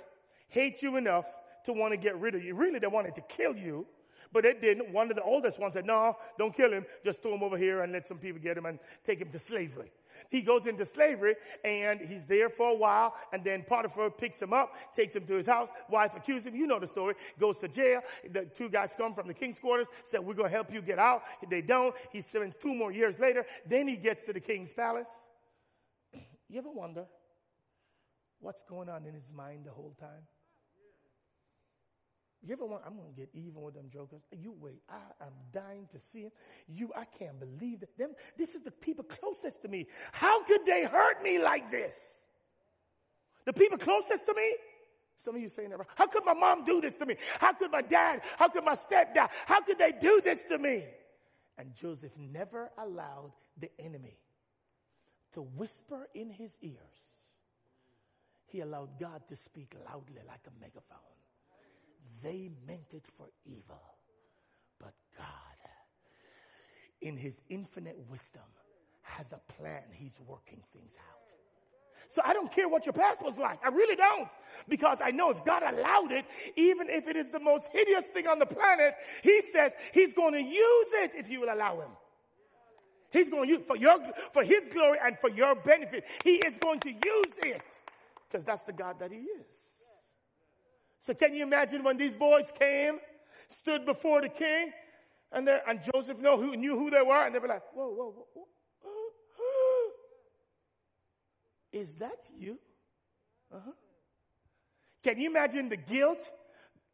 hate 0.48 0.82
you 0.82 0.96
enough 0.96 1.26
to 1.66 1.74
want 1.74 1.94
to 1.94 1.98
get 1.98 2.18
rid 2.20 2.36
of 2.36 2.44
you. 2.44 2.56
Really, 2.56 2.80
they 2.80 2.88
wanted 2.88 3.16
to 3.16 3.22
kill 3.22 3.56
you, 3.56 3.86
but 4.32 4.44
they 4.44 4.54
didn't. 4.54 4.92
One 4.94 5.10
of 5.10 5.16
the 5.16 5.24
oldest 5.24 5.60
ones 5.60 5.74
said, 5.74 5.86
No, 5.86 6.16
don't 6.38 6.56
kill 6.56 6.72
him. 6.72 6.86
Just 7.04 7.22
throw 7.22 7.36
him 7.36 7.44
over 7.44 7.58
here 7.58 7.82
and 7.82 7.92
let 7.92 8.08
some 8.08 8.18
people 8.18 8.42
get 8.42 8.58
him 8.58 8.66
and 8.66 8.80
take 9.04 9.20
him 9.20 9.30
to 9.32 9.40
slavery. 9.40 9.92
He 10.30 10.42
goes 10.42 10.68
into 10.68 10.86
slavery 10.86 11.36
and 11.64 12.00
he's 12.02 12.26
there 12.26 12.50
for 12.50 12.70
a 12.70 12.76
while. 12.76 13.16
And 13.32 13.44
then 13.44 13.64
Potiphar 13.68 14.10
picks 14.12 14.42
him 14.42 14.54
up, 14.54 14.74
takes 14.96 15.16
him 15.16 15.26
to 15.28 15.36
his 15.36 15.48
house. 15.48 15.70
Wife 15.90 16.12
accuses 16.16 16.48
him. 16.48 16.56
You 16.56 16.68
know 16.68 16.80
the 16.80 16.88
story. 16.88 17.16
Goes 17.40 17.58
to 17.60 17.68
jail. 17.68 18.02
The 18.32 18.46
two 18.46 18.70
guys 18.70 18.92
come 18.98 19.14
from 19.14 19.28
the 19.28 19.34
king's 19.34 19.60
quarters, 19.60 19.88
said, 20.06 20.22
We're 20.22 20.34
going 20.34 20.50
to 20.50 20.56
help 20.56 20.74
you 20.74 20.82
get 20.82 21.00
out. 21.00 21.24
They 21.50 21.62
don't. 21.62 21.96
He 22.12 22.22
spends 22.22 22.56
two 22.56 22.74
more 22.74 22.92
years 22.92 23.20
later. 23.20 23.46
Then 23.66 23.88
he 23.88 23.96
gets 23.96 24.24
to 24.24 24.34
the 24.34 24.40
king's 24.40 24.74
palace. 24.74 25.08
You 26.50 26.60
ever 26.60 26.72
wonder 26.72 27.06
what's 28.40 28.64
going 28.64 28.90
on 28.90 29.06
in 29.06 29.14
his 29.14 29.32
mind 29.36 29.66
the 29.66 29.72
whole 29.72 29.96
time? 30.00 30.24
You 32.46 32.54
ever 32.54 32.66
want, 32.66 32.84
I'm 32.86 32.96
going 32.96 33.14
to 33.14 33.20
get 33.20 33.30
even 33.34 33.62
with 33.62 33.74
them 33.74 33.90
jokers. 33.92 34.22
You 34.32 34.54
wait. 34.60 34.82
I 34.90 35.26
am 35.26 35.34
dying 35.52 35.88
to 35.92 36.00
see 36.12 36.24
him. 36.24 36.32
You, 36.68 36.92
I 36.96 37.06
can't 37.06 37.40
believe 37.40 37.80
that. 37.82 37.98
Them, 37.98 38.12
this 38.38 38.56
is 38.56 38.62
the 38.62 38.72
people 38.72 39.04
closest 39.04 39.62
to 39.64 39.68
me. 39.68 39.88
How 40.12 40.44
could 40.46 40.66
they 40.66 40.86
hurt 40.86 41.24
me 41.24 41.42
like 41.42 41.72
this? 41.72 41.96
The 43.46 43.54
people 43.54 43.78
closest 43.78 44.26
to 44.28 44.34
me? 44.34 44.56
Some 45.18 45.36
of 45.36 45.42
you 45.42 45.50
saying 45.50 45.72
that. 45.72 45.80
How 45.96 46.08
could 46.08 46.24
my 46.26 46.34
mom 46.34 46.64
do 46.64 46.80
this 46.80 46.96
to 46.98 47.06
me? 47.06 47.16
How 47.40 47.54
could 47.54 47.72
my 47.72 47.82
dad? 47.82 48.22
How 48.38 48.50
could 48.50 48.64
my 48.64 48.76
stepdad? 48.76 49.30
How 49.46 49.62
could 49.62 49.80
they 49.80 49.94
do 50.00 50.22
this 50.24 50.44
to 50.50 50.58
me? 50.58 50.84
And 51.58 51.74
Joseph 51.74 52.12
never 52.18 52.70
allowed 52.78 53.32
the 53.60 53.72
enemy 53.80 54.18
to 55.34 55.42
whisper 55.42 56.08
in 56.14 56.30
his 56.30 56.58
ears. 56.62 56.78
He 58.46 58.62
allowed 58.62 59.00
God 59.00 59.24
to 59.30 59.36
speak 59.36 59.76
loudly 59.90 60.22
like 60.28 60.42
a 60.48 60.62
megaphone. 60.62 60.98
They 62.24 62.50
meant 62.66 62.94
it 62.94 63.04
for 63.18 63.28
evil. 63.46 63.82
But 64.80 64.94
God, 65.18 65.26
in 67.02 67.18
His 67.18 67.42
infinite 67.50 67.98
wisdom, 68.10 68.44
has 69.02 69.32
a 69.32 69.42
plan. 69.54 69.84
He's 69.94 70.16
working 70.26 70.62
things 70.74 70.96
out. 70.98 71.18
So 72.10 72.22
I 72.24 72.34
don't 72.34 72.52
care 72.52 72.70
what 72.70 72.86
your 72.86 72.94
past 72.94 73.22
was 73.22 73.38
like. 73.38 73.60
I 73.64 73.70
really 73.70 73.96
don't. 73.96 74.30
Because 74.68 75.00
I 75.04 75.12
know 75.12 75.30
if 75.30 75.44
God 75.44 75.62
allowed 75.62 76.12
it, 76.12 76.26
even 76.56 76.90
if 76.90 77.08
it 77.08 77.16
is 77.16 77.32
the 77.32 77.40
most 77.40 77.68
hideous 77.72 78.06
thing 78.08 78.28
on 78.28 78.40
the 78.40 78.46
planet, 78.46 78.96
He 79.24 79.42
says 79.54 79.74
He's 79.94 80.14
going 80.14 80.34
to 80.34 80.42
use 80.42 80.88
it 81.04 81.12
if 81.16 81.30
you 81.30 81.42
will 81.42 81.54
allow 81.54 81.82
Him. 81.82 81.90
He's 83.12 83.30
going 83.30 83.48
to 83.48 83.56
use 83.56 83.64
for 83.68 83.78
your 83.78 84.00
for 84.34 84.44
His 84.44 84.70
glory 84.74 84.98
and 85.04 85.18
for 85.20 85.30
your 85.30 85.56
benefit. 85.56 86.06
He 86.24 86.36
is 86.36 86.58
going 86.58 86.80
to 86.82 86.90
use 86.90 87.36
it 87.44 87.62
because 88.30 88.46
that's 88.46 88.64
the 88.64 88.74
God 88.74 89.00
that 89.00 89.12
He 89.12 89.18
is. 89.18 89.77
So 91.08 91.14
can 91.14 91.34
you 91.34 91.44
imagine 91.44 91.86
when 91.86 91.96
these 91.96 92.18
boys 92.18 92.52
came, 92.60 93.00
stood 93.48 93.86
before 93.86 94.20
the 94.20 94.28
king, 94.28 94.74
and, 95.32 95.48
and 95.48 95.80
Joseph 95.94 96.20
know 96.20 96.36
who, 96.38 96.54
knew 96.58 96.78
who 96.78 96.90
they 96.90 97.02
were, 97.02 97.26
and 97.26 97.34
they 97.34 97.40
were 97.40 97.48
like, 97.48 97.62
whoa, 97.74 97.88
whoa, 97.88 98.14
whoa, 98.14 98.46
whoa. 98.84 99.92
Is 101.72 101.96
that 101.96 102.26
you? 102.38 102.60
Uh-huh. 103.56 103.72
Can 105.02 105.18
you 105.18 105.30
imagine 105.30 105.70
the 105.70 105.78
guilt 105.78 106.20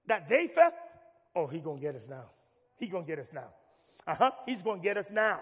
that 0.05 0.29
they 0.29 0.45
felt? 0.45 0.75
Oh, 1.35 1.47
he 1.47 1.59
gonna 1.59 1.81
get 1.81 1.95
us 1.95 2.03
now. 2.07 2.25
He 2.77 2.85
gonna 2.85 3.07
get 3.07 3.17
us 3.17 3.33
now. 3.33 3.49
Uh-huh. 4.05 4.29
He's 4.45 4.61
gonna 4.61 4.79
get 4.79 4.95
us 4.95 5.09
now. 5.09 5.39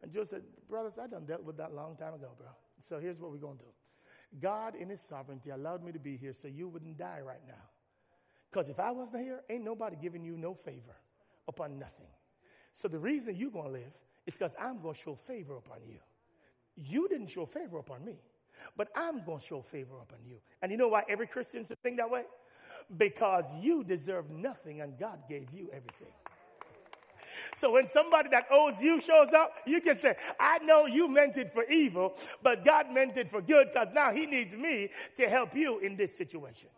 And 0.00 0.12
Joseph 0.12 0.30
said, 0.30 0.42
brothers, 0.68 0.92
I 0.96 1.08
done 1.08 1.26
dealt 1.26 1.42
with 1.42 1.56
that 1.56 1.74
long 1.74 1.96
time 1.96 2.14
ago, 2.14 2.28
bro. 2.38 2.50
So 2.88 3.00
here's 3.00 3.18
what 3.18 3.32
we're 3.32 3.38
gonna 3.38 3.58
do. 3.58 4.38
God 4.40 4.76
in 4.76 4.90
his 4.90 5.00
sovereignty 5.00 5.50
allowed 5.50 5.82
me 5.82 5.90
to 5.90 5.98
be 5.98 6.16
here 6.16 6.32
so 6.40 6.46
you 6.46 6.68
wouldn't 6.68 6.96
die 6.96 7.18
right 7.26 7.44
now. 7.48 7.69
Because 8.50 8.68
if 8.68 8.80
I 8.80 8.90
wasn't 8.90 9.22
here, 9.22 9.40
ain't 9.48 9.64
nobody 9.64 9.96
giving 10.00 10.24
you 10.24 10.36
no 10.36 10.54
favor 10.54 10.96
upon 11.46 11.78
nothing. 11.78 12.06
So 12.72 12.88
the 12.88 12.98
reason 12.98 13.36
you're 13.36 13.50
going 13.50 13.66
to 13.66 13.72
live 13.72 13.92
is 14.26 14.34
because 14.34 14.52
I'm 14.60 14.80
going 14.80 14.94
to 14.94 15.00
show 15.00 15.14
favor 15.14 15.56
upon 15.56 15.78
you. 15.86 15.98
You 16.76 17.08
didn't 17.08 17.28
show 17.28 17.46
favor 17.46 17.78
upon 17.78 18.04
me, 18.04 18.16
but 18.76 18.88
I'm 18.96 19.24
going 19.24 19.40
to 19.40 19.46
show 19.46 19.62
favor 19.62 19.94
upon 20.02 20.18
you. 20.26 20.36
And 20.62 20.72
you 20.72 20.78
know 20.78 20.88
why 20.88 21.04
every 21.08 21.26
Christian 21.26 21.64
should 21.64 21.80
think 21.82 21.98
that 21.98 22.10
way? 22.10 22.24
Because 22.96 23.44
you 23.60 23.84
deserve 23.84 24.30
nothing 24.30 24.80
and 24.80 24.98
God 24.98 25.20
gave 25.28 25.52
you 25.52 25.68
everything. 25.72 26.12
So 27.54 27.72
when 27.72 27.88
somebody 27.88 28.30
that 28.30 28.46
owes 28.50 28.80
you 28.80 29.00
shows 29.00 29.32
up, 29.32 29.52
you 29.66 29.80
can 29.80 29.98
say, 29.98 30.14
I 30.38 30.58
know 30.58 30.86
you 30.86 31.08
meant 31.08 31.36
it 31.36 31.52
for 31.52 31.64
evil, 31.64 32.14
but 32.42 32.64
God 32.64 32.86
meant 32.92 33.16
it 33.16 33.30
for 33.30 33.40
good 33.40 33.68
because 33.72 33.88
now 33.94 34.12
he 34.12 34.26
needs 34.26 34.54
me 34.54 34.90
to 35.16 35.28
help 35.28 35.54
you 35.54 35.78
in 35.78 35.96
this 35.96 36.16
situation 36.16 36.70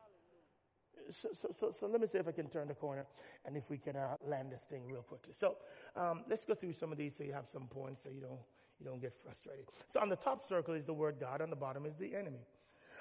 so, 1.13 1.29
so, 1.33 1.49
so, 1.59 1.75
so, 1.79 1.87
let 1.87 2.01
me 2.01 2.07
see 2.07 2.19
if 2.19 2.29
I 2.29 2.33
can 2.33 2.49
turn 2.49 2.69
the 2.69 2.75
corner 2.75 3.07
and 3.45 3.57
if 3.57 3.69
we 3.71 3.79
can 3.79 3.97
uh, 3.97 4.17
land 4.27 4.51
this 4.51 4.63
thing 4.63 4.87
real 4.87 5.03
quickly. 5.03 5.33
So 5.37 5.57
um, 5.97 6.25
let's 6.29 6.45
go 6.45 6.55
through 6.55 6.75
some 6.75 6.93
of 6.93 6.99
these 6.99 7.17
so 7.17 7.25
you 7.25 7.33
have 7.33 7.49
some 7.53 7.67
points 7.67 8.03
so 8.03 8.11
you 8.11 8.21
don't, 8.21 8.41
you 8.79 8.87
don't 8.87 9.01
get 9.01 9.15
frustrated. 9.23 9.67
So 9.93 10.01
on 10.01 10.09
the 10.09 10.17
top 10.17 10.47
circle 10.49 10.75
is 10.75 10.85
the 10.85 10.93
word 10.93 11.17
God, 11.21 11.41
on 11.41 11.51
the 11.51 11.57
bottom 11.57 11.87
is 11.87 11.97
the 11.97 12.15
enemy. 12.15 12.47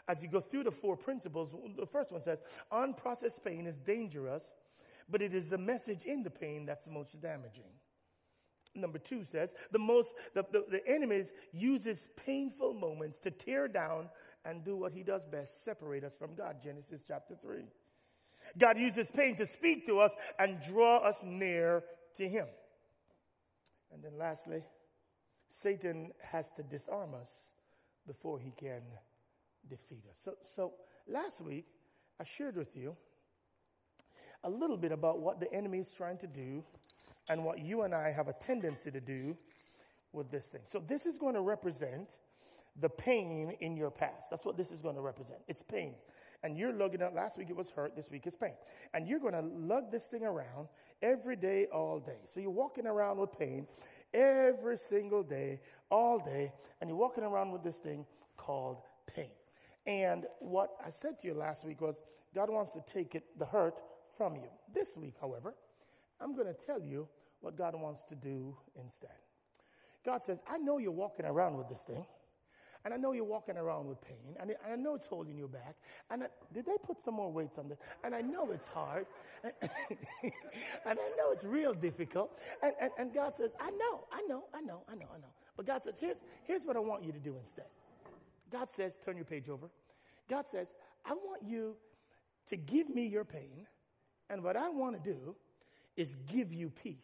As 0.08 0.22
you 0.22 0.30
go 0.30 0.40
through 0.40 0.64
the 0.64 0.72
four 0.72 0.98
principles, 0.98 1.54
the 1.78 1.86
first 1.86 2.12
one 2.12 2.24
says, 2.24 2.40
unprocessed 2.72 3.44
pain 3.44 3.68
is 3.68 3.78
dangerous, 3.78 4.52
but 5.10 5.22
it 5.22 5.34
is 5.34 5.50
the 5.50 5.58
message 5.58 6.04
in 6.04 6.24
the 6.24 6.30
pain 6.30 6.66
that's 6.66 6.86
the 6.86 6.92
most 6.92 7.20
damaging. 7.22 7.72
Number 8.74 9.00
two 9.00 9.26
says, 9.26 9.54
the 9.72 9.80
most, 9.80 10.14
the, 10.34 10.46
the, 10.52 10.66
the 10.70 10.88
enemy 10.88 11.26
uses 11.52 12.08
painful 12.16 12.74
moments 12.74 13.20
to 13.20 13.32
tear 13.32 13.68
down 13.68 14.10
and 14.46 14.64
do 14.64 14.76
what 14.76 14.94
he 14.94 15.04
does 15.04 15.26
best, 15.26 15.64
separate 15.64 16.04
us 16.04 16.16
from 16.18 16.36
God. 16.36 16.58
Genesis 16.64 17.04
chapter 17.08 17.36
3. 17.42 17.64
God 18.58 18.78
uses 18.78 19.10
pain 19.12 19.36
to 19.38 19.46
speak 19.46 19.86
to 19.88 20.00
us 20.00 20.12
and 20.38 20.60
draw 20.62 20.98
us 20.98 21.18
near 21.24 21.84
to 22.18 22.28
Him. 22.28 22.48
And 23.94 24.04
then 24.04 24.18
lastly, 24.18 24.64
Satan 25.52 26.12
has 26.22 26.50
to 26.52 26.64
disarm 26.64 27.14
us 27.14 27.42
before 28.08 28.40
he 28.40 28.52
can 28.58 28.82
defeat 29.70 30.04
us. 30.10 30.18
So, 30.24 30.34
so 30.56 30.74
last 31.08 31.42
week, 31.42 31.66
I 32.20 32.24
shared 32.24 32.56
with 32.56 32.76
you 32.76 32.96
a 34.44 34.50
little 34.50 34.78
bit 34.78 34.92
about 34.92 35.20
what 35.20 35.40
the 35.40 35.52
enemy 35.54 35.80
is 35.80 35.92
trying 35.92 36.18
to 36.20 36.28
do 36.28 36.64
and 37.30 37.44
what 37.44 37.60
you 37.60 37.84
and 37.84 37.94
I 37.94 38.12
have 38.12 38.28
a 38.28 38.34
tendency 38.34 38.92
to 38.92 39.00
do 39.00 39.38
with 40.14 40.32
this 40.32 40.48
thing. 40.48 40.62
So, 40.72 40.82
this 40.86 41.06
is 41.06 41.18
going 41.18 41.36
to 41.36 41.42
represent 41.42 42.10
the 42.80 42.90
pain 42.90 43.56
in 43.60 43.76
your 43.76 43.92
past. 43.92 44.30
That's 44.30 44.46
what 44.46 44.58
this 44.58 44.72
is 44.72 44.82
going 44.82 44.96
to 44.96 45.02
represent. 45.02 45.40
It's 45.48 45.62
pain 45.62 45.96
and 46.44 46.58
you're 46.58 46.74
lugging 46.74 47.02
it. 47.02 47.14
Last 47.14 47.38
week 47.38 47.50
it 47.50 47.56
was 47.56 47.70
hurt, 47.70 47.96
this 47.96 48.10
week 48.10 48.24
it's 48.26 48.36
pain. 48.36 48.54
And 48.94 49.08
you're 49.08 49.20
going 49.20 49.34
to 49.34 49.42
lug 49.42 49.92
this 49.92 50.06
thing 50.08 50.24
around 50.24 50.68
every 51.02 51.36
day, 51.36 51.68
all 51.74 52.00
day. 52.00 52.20
So 52.34 52.40
you're 52.40 52.50
walking 52.50 52.88
around 52.88 53.18
with 53.18 53.38
pain 53.38 53.68
every 54.14 54.78
single 54.78 55.24
day, 55.24 55.62
all 55.90 56.20
day, 56.20 56.52
and 56.80 56.90
you're 56.90 56.98
walking 56.98 57.24
around 57.24 57.52
with 57.52 57.64
this 57.64 57.78
thing 57.78 58.06
called 58.38 58.78
pain. 59.08 59.30
And 59.86 60.26
what 60.40 60.72
I 60.86 60.90
said 60.90 61.20
to 61.22 61.28
you 61.28 61.34
last 61.34 61.66
week 61.66 61.82
was 61.82 61.96
God 62.34 62.50
wants 62.50 62.74
to 62.74 62.82
take 62.86 63.16
it, 63.16 63.24
the 63.38 63.46
hurt 63.46 63.82
from 64.18 64.36
you. 64.36 64.50
This 64.74 64.90
week, 64.96 65.16
however, 65.20 65.56
I'm 66.20 66.36
going 66.36 66.48
to 66.48 66.56
tell 66.66 66.82
you 66.82 67.08
what 67.40 67.58
God 67.58 67.74
wants 67.76 68.04
to 68.10 68.16
do 68.16 68.56
instead. 68.80 69.10
God 70.06 70.24
says, 70.24 70.40
I 70.48 70.58
know 70.58 70.78
you're 70.78 70.92
walking 70.92 71.26
around 71.26 71.58
with 71.58 71.70
this 71.70 71.82
thing. 71.82 72.06
And 72.84 72.94
I 72.94 72.98
know 72.98 73.12
you're 73.12 73.24
walking 73.24 73.58
around 73.58 73.88
with 73.88 74.02
pain, 74.02 74.36
and 74.40 74.54
I 74.68 74.76
know 74.76 74.96
it's 74.96 75.06
holding 75.06 75.38
you 75.38 75.48
back. 75.48 75.76
And 76.10 76.24
I, 76.24 76.28
did 76.52 76.66
they 76.66 76.78
put 76.84 77.04
some 77.04 77.14
more 77.14 77.32
weights 77.32 77.60
on 77.60 77.70
this? 77.70 77.78
And 78.04 78.16
I 78.16 78.22
know 78.22 78.50
it's 78.52 78.68
hard, 78.68 79.06
and, 79.44 79.54
I 80.86 80.94
know 80.94 81.32
it's 81.32 81.44
real 81.44 81.74
difficult. 81.74 82.32
And, 82.64 82.74
and, 82.82 82.92
and 82.98 83.14
God 83.14 83.36
says, 83.36 83.52
I 83.60 83.70
know, 83.70 84.06
I 84.12 84.24
know, 84.28 84.46
I 84.54 84.62
know, 84.62 84.82
I 84.90 84.96
know, 84.96 85.08
I 85.14 85.20
know. 85.20 85.34
But 85.56 85.68
God 85.68 85.84
says, 85.84 85.96
here's, 86.00 86.18
here's 86.44 86.64
what 86.64 86.76
I 86.76 86.80
want 86.80 87.04
you 87.04 87.12
to 87.12 87.20
do 87.20 87.36
instead. 87.40 87.66
God 88.52 88.70
says, 88.72 88.98
turn 89.06 89.16
your 89.16 89.26
page 89.26 89.48
over. 89.48 89.70
God 90.28 90.48
says, 90.48 90.74
I 91.06 91.14
want 91.14 91.44
you 91.46 91.76
to 92.50 92.58
give 92.58 92.90
me 92.90 93.06
your 93.06 93.26
pain, 93.26 93.68
and 94.30 94.44
what 94.44 94.58
I 94.58 94.70
want 94.70 95.02
to 95.02 95.12
do 95.14 95.36
is 95.96 96.16
give 96.34 96.52
you 96.52 96.70
peace. 96.70 96.96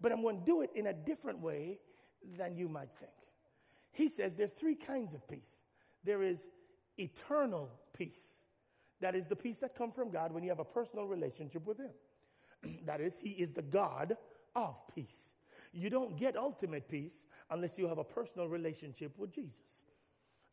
But 0.00 0.12
I'm 0.12 0.22
going 0.22 0.40
to 0.40 0.44
do 0.44 0.62
it 0.62 0.70
in 0.74 0.88
a 0.88 0.92
different 0.92 1.40
way 1.40 1.78
than 2.36 2.56
you 2.56 2.68
might 2.68 2.90
think. 2.92 3.12
He 4.00 4.08
says 4.08 4.34
there's 4.34 4.52
three 4.52 4.76
kinds 4.76 5.12
of 5.12 5.28
peace. 5.28 5.58
There 6.04 6.22
is 6.22 6.46
eternal 6.96 7.68
peace. 7.92 8.16
That 9.02 9.14
is 9.14 9.26
the 9.26 9.36
peace 9.36 9.58
that 9.58 9.74
comes 9.74 9.94
from 9.94 10.10
God 10.10 10.32
when 10.32 10.42
you 10.42 10.48
have 10.48 10.58
a 10.58 10.64
personal 10.64 11.04
relationship 11.04 11.66
with 11.66 11.76
Him. 11.78 12.78
that 12.86 13.02
is, 13.02 13.18
He 13.20 13.32
is 13.32 13.52
the 13.52 13.60
God 13.60 14.16
of 14.56 14.74
peace. 14.94 15.28
You 15.74 15.90
don't 15.90 16.16
get 16.16 16.34
ultimate 16.34 16.88
peace 16.88 17.12
unless 17.50 17.76
you 17.76 17.88
have 17.88 17.98
a 17.98 18.04
personal 18.04 18.48
relationship 18.48 19.12
with 19.18 19.34
Jesus. 19.34 19.84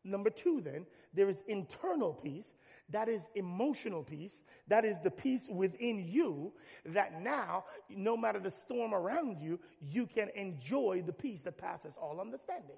Number 0.04 0.28
two, 0.28 0.60
then, 0.60 0.84
there 1.14 1.30
is 1.30 1.42
internal 1.48 2.12
peace. 2.12 2.52
That 2.90 3.08
is 3.08 3.30
emotional 3.34 4.02
peace. 4.02 4.44
That 4.66 4.84
is 4.84 5.00
the 5.00 5.10
peace 5.10 5.46
within 5.50 6.06
you 6.06 6.52
that 6.84 7.22
now, 7.22 7.64
no 7.88 8.14
matter 8.14 8.40
the 8.40 8.50
storm 8.50 8.92
around 8.92 9.40
you, 9.40 9.58
you 9.80 10.06
can 10.06 10.28
enjoy 10.34 11.02
the 11.06 11.14
peace 11.14 11.42
that 11.44 11.56
passes 11.56 11.94
all 11.98 12.20
understanding. 12.20 12.76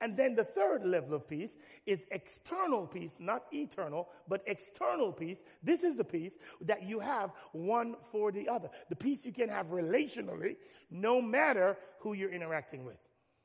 And 0.00 0.16
then 0.16 0.34
the 0.34 0.44
third 0.44 0.84
level 0.84 1.14
of 1.14 1.26
peace 1.26 1.56
is 1.86 2.06
external 2.10 2.86
peace, 2.86 3.12
not 3.18 3.44
eternal, 3.50 4.08
but 4.28 4.42
external 4.46 5.10
peace. 5.10 5.38
This 5.62 5.84
is 5.84 5.96
the 5.96 6.04
peace 6.04 6.34
that 6.62 6.82
you 6.82 7.00
have 7.00 7.30
one 7.52 7.96
for 8.12 8.30
the 8.30 8.48
other. 8.48 8.68
The 8.90 8.96
peace 8.96 9.24
you 9.24 9.32
can 9.32 9.48
have 9.48 9.68
relationally, 9.68 10.56
no 10.90 11.22
matter 11.22 11.78
who 12.00 12.12
you're 12.12 12.32
interacting 12.32 12.84
with. 12.84 12.96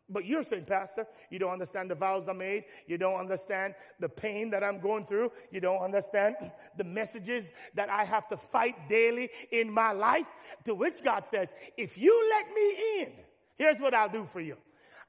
But 0.10 0.26
you're 0.26 0.44
saying, 0.44 0.66
Pastor, 0.66 1.08
you 1.30 1.40
don't 1.40 1.54
understand 1.54 1.90
the 1.90 1.96
vows 1.96 2.28
I 2.28 2.34
made. 2.34 2.66
You 2.86 2.98
don't 2.98 3.18
understand 3.18 3.74
the 4.02 4.10
pain 4.10 4.50
that 4.50 4.62
I'm 4.62 4.82
going 4.82 5.06
through. 5.06 5.32
You 5.52 5.62
don't 5.62 5.82
understand 5.82 6.36
the 6.78 6.84
messages 6.84 7.46
that 7.76 7.90
I 7.90 8.04
have 8.04 8.28
to 8.28 8.36
fight 8.36 8.90
daily 8.90 9.30
in 9.52 9.72
my 9.72 9.94
life. 9.94 10.28
To 10.66 10.76
which 10.76 11.02
God 11.02 11.26
says, 11.26 11.48
if 11.78 11.98
you 11.98 12.30
let 12.30 12.54
me 12.54 13.04
in, 13.04 13.14
here's 13.56 13.80
what 13.80 13.94
I'll 13.94 14.10
do 14.10 14.28
for 14.34 14.42
you. 14.42 14.58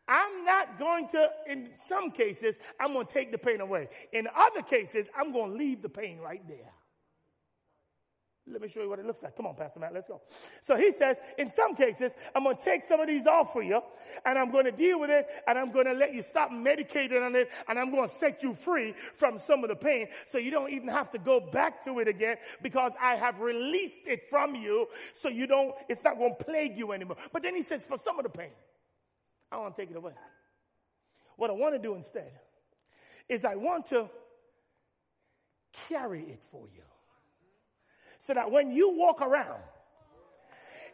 I'm 0.08 0.44
not 0.44 0.78
going 0.78 1.08
to, 1.10 1.28
in 1.48 1.70
some 1.76 2.10
cases, 2.10 2.56
I'm 2.80 2.92
going 2.92 3.06
to 3.06 3.12
take 3.12 3.30
the 3.30 3.38
pain 3.38 3.60
away. 3.60 3.88
In 4.12 4.26
other 4.34 4.62
cases, 4.62 5.08
I'm 5.16 5.32
going 5.32 5.52
to 5.52 5.56
leave 5.56 5.82
the 5.82 5.88
pain 5.88 6.18
right 6.18 6.46
there. 6.48 6.72
Let 8.50 8.60
me 8.60 8.68
show 8.68 8.82
you 8.82 8.90
what 8.90 8.98
it 8.98 9.06
looks 9.06 9.22
like. 9.22 9.36
Come 9.36 9.46
on, 9.46 9.54
Pastor 9.54 9.78
Matt, 9.78 9.94
let's 9.94 10.08
go. 10.08 10.20
So 10.62 10.76
he 10.76 10.90
says, 10.90 11.16
in 11.38 11.48
some 11.48 11.76
cases, 11.76 12.10
I'm 12.34 12.42
going 12.42 12.56
to 12.56 12.64
take 12.64 12.82
some 12.82 12.98
of 12.98 13.06
these 13.06 13.24
off 13.24 13.52
for 13.52 13.62
you, 13.62 13.80
and 14.26 14.36
I'm 14.36 14.50
going 14.50 14.64
to 14.64 14.72
deal 14.72 14.98
with 14.98 15.10
it, 15.10 15.26
and 15.46 15.56
I'm 15.56 15.70
going 15.70 15.86
to 15.86 15.92
let 15.92 16.12
you 16.12 16.22
stop 16.22 16.50
medicating 16.50 17.24
on 17.24 17.36
it, 17.36 17.48
and 17.68 17.78
I'm 17.78 17.92
going 17.92 18.08
to 18.08 18.12
set 18.12 18.42
you 18.42 18.52
free 18.52 18.94
from 19.16 19.38
some 19.38 19.62
of 19.62 19.70
the 19.70 19.76
pain 19.76 20.08
so 20.26 20.38
you 20.38 20.50
don't 20.50 20.72
even 20.72 20.88
have 20.88 21.12
to 21.12 21.18
go 21.18 21.38
back 21.38 21.84
to 21.84 22.00
it 22.00 22.08
again 22.08 22.36
because 22.62 22.92
I 23.00 23.14
have 23.14 23.38
released 23.38 24.00
it 24.06 24.22
from 24.28 24.56
you 24.56 24.88
so 25.14 25.28
you 25.28 25.46
don't, 25.46 25.72
it's 25.88 26.02
not 26.02 26.18
going 26.18 26.34
to 26.36 26.44
plague 26.44 26.76
you 26.76 26.90
anymore. 26.90 27.18
But 27.32 27.44
then 27.44 27.54
he 27.54 27.62
says, 27.62 27.84
for 27.84 27.96
some 27.96 28.18
of 28.18 28.24
the 28.24 28.30
pain, 28.30 28.50
I 29.52 29.58
want 29.58 29.76
to 29.76 29.82
take 29.82 29.90
it 29.90 29.96
away. 29.96 30.12
What 31.36 31.50
I 31.50 31.52
want 31.52 31.74
to 31.74 31.78
do 31.78 31.94
instead 31.94 32.32
is 33.28 33.44
I 33.44 33.56
want 33.56 33.86
to 33.90 34.08
carry 35.88 36.22
it 36.22 36.40
for 36.50 36.66
you. 36.74 36.82
So 38.20 38.34
that 38.34 38.50
when 38.50 38.70
you 38.70 38.96
walk 38.96 39.20
around, 39.20 39.60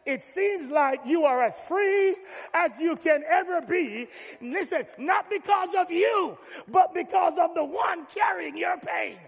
it 0.05 0.23
seems 0.23 0.71
like 0.71 1.01
you 1.05 1.23
are 1.23 1.41
as 1.43 1.53
free 1.67 2.15
as 2.53 2.71
you 2.79 2.95
can 2.95 3.23
ever 3.29 3.61
be. 3.61 4.07
Listen, 4.41 4.85
not 4.97 5.29
because 5.29 5.69
of 5.77 5.91
you, 5.91 6.37
but 6.67 6.93
because 6.93 7.33
of 7.39 7.53
the 7.53 7.63
one 7.63 8.07
carrying 8.13 8.57
your 8.57 8.77
pain. 8.77 9.19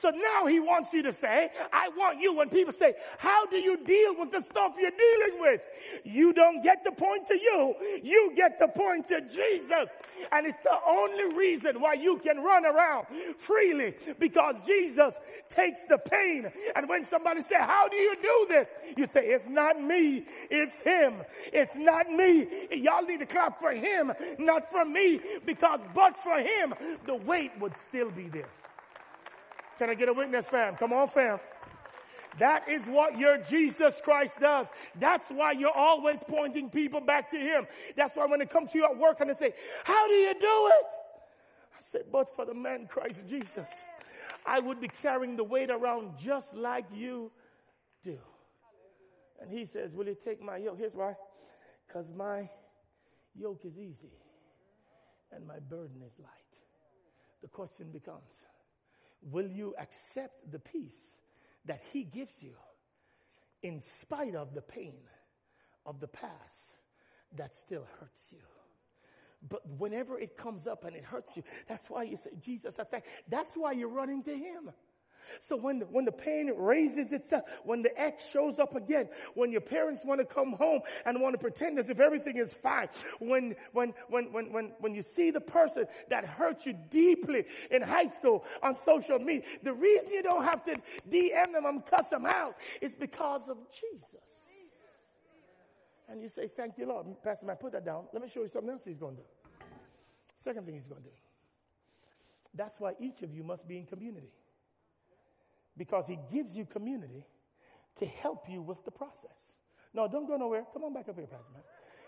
So 0.00 0.10
now 0.10 0.46
he 0.46 0.60
wants 0.60 0.92
you 0.92 1.02
to 1.04 1.12
say, 1.12 1.50
I 1.72 1.88
want 1.96 2.20
you, 2.20 2.34
when 2.34 2.50
people 2.50 2.72
say, 2.72 2.94
How 3.18 3.46
do 3.46 3.56
you 3.56 3.82
deal 3.84 4.14
with 4.18 4.30
the 4.30 4.42
stuff 4.42 4.74
you're 4.78 4.90
dealing 4.90 5.40
with? 5.40 5.62
You 6.04 6.32
don't 6.32 6.62
get 6.62 6.84
the 6.84 6.92
point 6.92 7.26
to 7.28 7.34
you, 7.34 7.74
you 8.02 8.32
get 8.36 8.58
the 8.58 8.68
point 8.68 9.08
to 9.08 9.22
Jesus. 9.22 9.90
And 10.32 10.46
it's 10.46 10.58
the 10.62 10.76
only 10.86 11.34
reason 11.36 11.80
why 11.80 11.94
you 11.94 12.18
can 12.18 12.38
run 12.38 12.66
around 12.66 13.06
freely 13.38 13.94
because 14.18 14.56
Jesus 14.66 15.14
takes 15.48 15.80
the 15.88 15.98
pain. 15.98 16.50
And 16.74 16.88
when 16.88 17.06
somebody 17.06 17.42
say, 17.42 17.56
How 17.56 17.88
do 17.88 17.96
you 17.96 18.16
do 18.20 18.46
this? 18.48 18.68
You 18.96 19.06
say, 19.06 19.26
It's 19.26 19.48
not 19.48 19.80
me, 19.80 20.26
it's 20.50 20.82
him. 20.82 21.14
It's 21.52 21.76
not 21.76 22.10
me. 22.10 22.46
Y'all 22.72 23.04
need 23.04 23.20
to 23.20 23.26
clap 23.26 23.60
for 23.60 23.72
him, 23.72 24.12
not 24.38 24.70
for 24.70 24.84
me, 24.84 25.20
because 25.46 25.80
but 25.94 26.16
for 26.16 26.38
him, 26.38 26.74
the 27.06 27.14
weight 27.14 27.52
would 27.60 27.76
still 27.76 28.10
be 28.10 28.28
there. 28.28 28.48
Can 29.78 29.90
I 29.90 29.94
get 29.94 30.08
a 30.08 30.12
witness, 30.12 30.46
fam? 30.46 30.76
Come 30.76 30.92
on, 30.92 31.08
fam. 31.08 31.38
That 32.38 32.68
is 32.68 32.82
what 32.86 33.18
your 33.18 33.38
Jesus 33.38 34.00
Christ 34.02 34.34
does. 34.40 34.66
That's 34.98 35.24
why 35.30 35.52
you're 35.52 35.76
always 35.76 36.18
pointing 36.28 36.68
people 36.70 37.00
back 37.00 37.30
to 37.30 37.38
Him. 37.38 37.66
That's 37.96 38.14
why 38.14 38.26
when 38.26 38.40
they 38.40 38.46
come 38.46 38.66
to 38.66 38.78
you 38.78 38.84
at 38.84 38.96
work 38.96 39.20
and 39.20 39.30
they 39.30 39.34
say, 39.34 39.54
How 39.84 40.06
do 40.06 40.14
you 40.14 40.34
do 40.34 40.70
it? 40.80 40.86
I 41.74 41.82
said, 41.82 42.02
But 42.12 42.34
for 42.34 42.44
the 42.44 42.54
man 42.54 42.88
Christ 42.88 43.26
Jesus, 43.28 43.68
I 44.46 44.60
would 44.60 44.80
be 44.80 44.88
carrying 45.02 45.36
the 45.36 45.44
weight 45.44 45.70
around 45.70 46.18
just 46.18 46.54
like 46.54 46.84
you 46.94 47.30
do. 48.04 48.18
And 49.40 49.50
He 49.50 49.64
says, 49.64 49.94
Will 49.94 50.06
you 50.06 50.16
take 50.22 50.42
my 50.42 50.58
yoke? 50.58 50.78
Here's 50.78 50.94
why. 50.94 51.14
Because 51.86 52.06
my 52.14 52.50
yoke 53.34 53.62
is 53.64 53.78
easy 53.78 54.12
and 55.32 55.46
my 55.46 55.58
burden 55.58 56.02
is 56.04 56.12
light. 56.18 56.30
The 57.42 57.48
question 57.48 57.86
becomes, 57.92 58.22
will 59.30 59.48
you 59.48 59.74
accept 59.78 60.50
the 60.50 60.58
peace 60.58 60.96
that 61.64 61.80
He 61.92 62.04
gives 62.04 62.42
you 62.42 62.54
in 63.62 63.80
spite 63.80 64.34
of 64.34 64.54
the 64.54 64.62
pain 64.62 64.94
of 65.84 66.00
the 66.00 66.08
past 66.08 66.32
that 67.36 67.54
still 67.54 67.86
hurts 68.00 68.32
you? 68.32 68.38
But 69.48 69.62
whenever 69.78 70.18
it 70.18 70.36
comes 70.36 70.66
up 70.66 70.84
and 70.84 70.96
it 70.96 71.04
hurts 71.04 71.36
you, 71.36 71.42
that's 71.68 71.88
why 71.88 72.04
you 72.04 72.16
say, 72.16 72.30
Jesus, 72.40 72.78
I 72.78 72.84
thank. 72.84 73.04
That's 73.28 73.54
why 73.54 73.72
you're 73.72 73.88
running 73.88 74.22
to 74.24 74.36
Him. 74.36 74.70
So 75.40 75.56
when 75.56 75.80
the, 75.80 75.86
when 75.86 76.04
the 76.04 76.12
pain 76.12 76.52
raises 76.56 77.12
itself, 77.12 77.44
when 77.64 77.82
the 77.82 77.98
ex 78.00 78.30
shows 78.30 78.58
up 78.58 78.74
again, 78.74 79.08
when 79.34 79.52
your 79.52 79.60
parents 79.60 80.02
want 80.04 80.20
to 80.20 80.26
come 80.26 80.52
home 80.52 80.80
and 81.04 81.20
want 81.20 81.34
to 81.34 81.38
pretend 81.38 81.78
as 81.78 81.88
if 81.88 82.00
everything 82.00 82.36
is 82.36 82.54
fine, 82.54 82.88
when, 83.18 83.54
when, 83.72 83.94
when, 84.08 84.32
when, 84.32 84.52
when, 84.52 84.72
when 84.80 84.94
you 84.94 85.02
see 85.02 85.30
the 85.30 85.40
person 85.40 85.86
that 86.10 86.24
hurt 86.24 86.66
you 86.66 86.74
deeply 86.90 87.44
in 87.70 87.82
high 87.82 88.08
school 88.08 88.44
on 88.62 88.74
social 88.74 89.18
media, 89.18 89.42
the 89.62 89.72
reason 89.72 90.10
you 90.10 90.22
don't 90.22 90.44
have 90.44 90.64
to 90.64 90.74
DM 91.10 91.52
them 91.52 91.66
and 91.66 91.84
cuss 91.86 92.08
them 92.08 92.26
out 92.26 92.56
is 92.80 92.94
because 92.94 93.48
of 93.48 93.56
Jesus. 93.70 94.24
And 96.08 96.22
you 96.22 96.28
say, 96.28 96.48
Thank 96.56 96.78
you, 96.78 96.86
Lord. 96.86 97.06
Pastor 97.22 97.46
Man, 97.46 97.56
put 97.56 97.72
that 97.72 97.84
down. 97.84 98.04
Let 98.12 98.22
me 98.22 98.28
show 98.28 98.42
you 98.42 98.48
something 98.48 98.70
else 98.70 98.82
he's 98.84 98.98
going 98.98 99.16
to 99.16 99.22
do. 99.22 99.28
Second 100.38 100.64
thing 100.66 100.76
he's 100.76 100.86
going 100.86 101.02
to 101.02 101.08
do. 101.08 101.14
That's 102.54 102.78
why 102.78 102.92
each 103.00 103.22
of 103.22 103.34
you 103.34 103.42
must 103.42 103.66
be 103.66 103.78
in 103.78 103.86
community 103.86 104.28
because 105.76 106.06
he 106.06 106.18
gives 106.32 106.56
you 106.56 106.64
community 106.64 107.24
to 107.96 108.06
help 108.06 108.48
you 108.48 108.62
with 108.62 108.84
the 108.84 108.90
process. 108.90 109.52
No, 109.94 110.08
don't 110.08 110.26
go 110.26 110.36
nowhere. 110.36 110.64
Come 110.72 110.84
on 110.84 110.92
back 110.92 111.08
up 111.08 111.16
here, 111.16 111.26
Pastor 111.26 111.52
Man. 111.52 111.62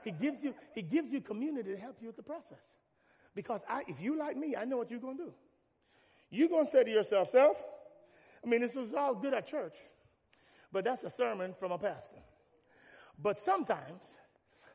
He 0.05 0.11
gives 0.11 0.43
you, 0.43 0.55
he 0.75 0.83
gives 0.83 1.12
you 1.12 1.21
community 1.21 1.73
to 1.73 1.79
help 1.79 1.97
you 2.01 2.09
with 2.09 2.16
the 2.16 2.23
process. 2.23 2.59
Because 3.35 3.61
I, 3.69 3.83
if 3.89 4.01
you 4.01 4.19
like 4.19 4.37
me, 4.37 4.57
I 4.57 4.64
know 4.64 4.77
what 4.77 4.91
you're 4.91 5.01
going 5.01 5.16
to 5.16 5.25
do. 5.25 5.33
You're 6.31 6.49
going 6.49 6.66
to 6.66 6.71
say 6.71 6.85
to 6.85 6.91
yourself, 6.91 7.31
self, 7.31 7.57
I 8.45 8.49
mean, 8.49 8.61
this 8.61 8.75
was 8.75 8.93
all 8.97 9.14
good 9.14 9.35
at 9.35 9.47
church, 9.47 9.75
but 10.73 10.85
that's 10.85 11.05
a 11.05 11.11
sermon 11.11 11.55
from 11.59 11.73
a 11.73 11.79
pastor. 11.79 12.19
But 13.21 13.39
sometimes 13.39 14.03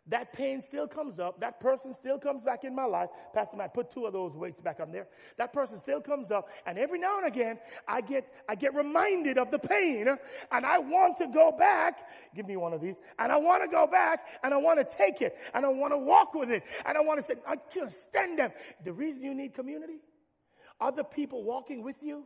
that 0.08 0.34
pain 0.34 0.62
still 0.62 0.86
comes 0.86 1.18
up. 1.18 1.39
That 1.39 1.62
person 1.62 1.93
still 1.93 2.20
comes 2.20 2.43
back 2.43 2.66
in 2.66 2.76
my 2.76 2.84
life. 2.84 3.10
Pastor 3.34 3.56
Matt, 3.56 3.74
put 3.74 3.89
two 3.89 4.06
of 4.06 4.12
those 4.12 4.36
weights 4.36 4.60
back 4.60 4.82
on 4.82 4.91
there. 4.91 5.08
That 5.38 5.54
person 5.54 5.80
still 5.80 6.01
comes 6.01 6.30
up. 6.30 6.49
And 6.66 6.78
every 6.78 6.99
now 6.99 7.20
and 7.20 7.28
again, 7.28 7.58
I 7.88 8.01
get, 8.01 8.28
I 8.49 8.56
get 8.56 8.76
reminded 8.76 9.38
of 9.38 9.49
the 9.49 9.60
pain 9.60 10.08
and 10.51 10.66
I 10.66 10.80
want 10.80 11.18
to 11.20 11.28
go 11.28 11.54
back. 11.58 11.99
Give 12.36 12.45
me 12.45 12.58
one 12.58 12.74
of 12.74 12.82
these. 12.82 12.95
And 13.18 13.32
I 13.32 13.38
want 13.38 13.64
to 13.64 13.70
go 13.70 13.88
back 13.88 14.26
and 14.43 14.54
I 14.54 14.58
want 14.58 14.80
to 14.80 14.97
take 14.97 15.22
it 15.22 15.38
and 15.54 15.66
I 15.66 15.70
want 15.70 15.93
to 15.93 15.97
walk 15.97 16.34
with 16.34 16.51
it. 16.51 16.64
And 16.86 16.97
I 16.97 17.01
want 17.01 17.22
to 17.22 17.26
say, 17.26 17.36
I 17.47 17.56
can't 17.56 17.93
stand 17.93 18.39
them. 18.39 18.51
The 18.84 18.91
reason 18.91 19.24
you 19.24 19.34
need 19.34 19.54
community? 19.54 19.99
Other 20.82 21.04
people 21.06 21.45
walking 21.45 21.82
with 21.82 21.95
you, 22.01 22.26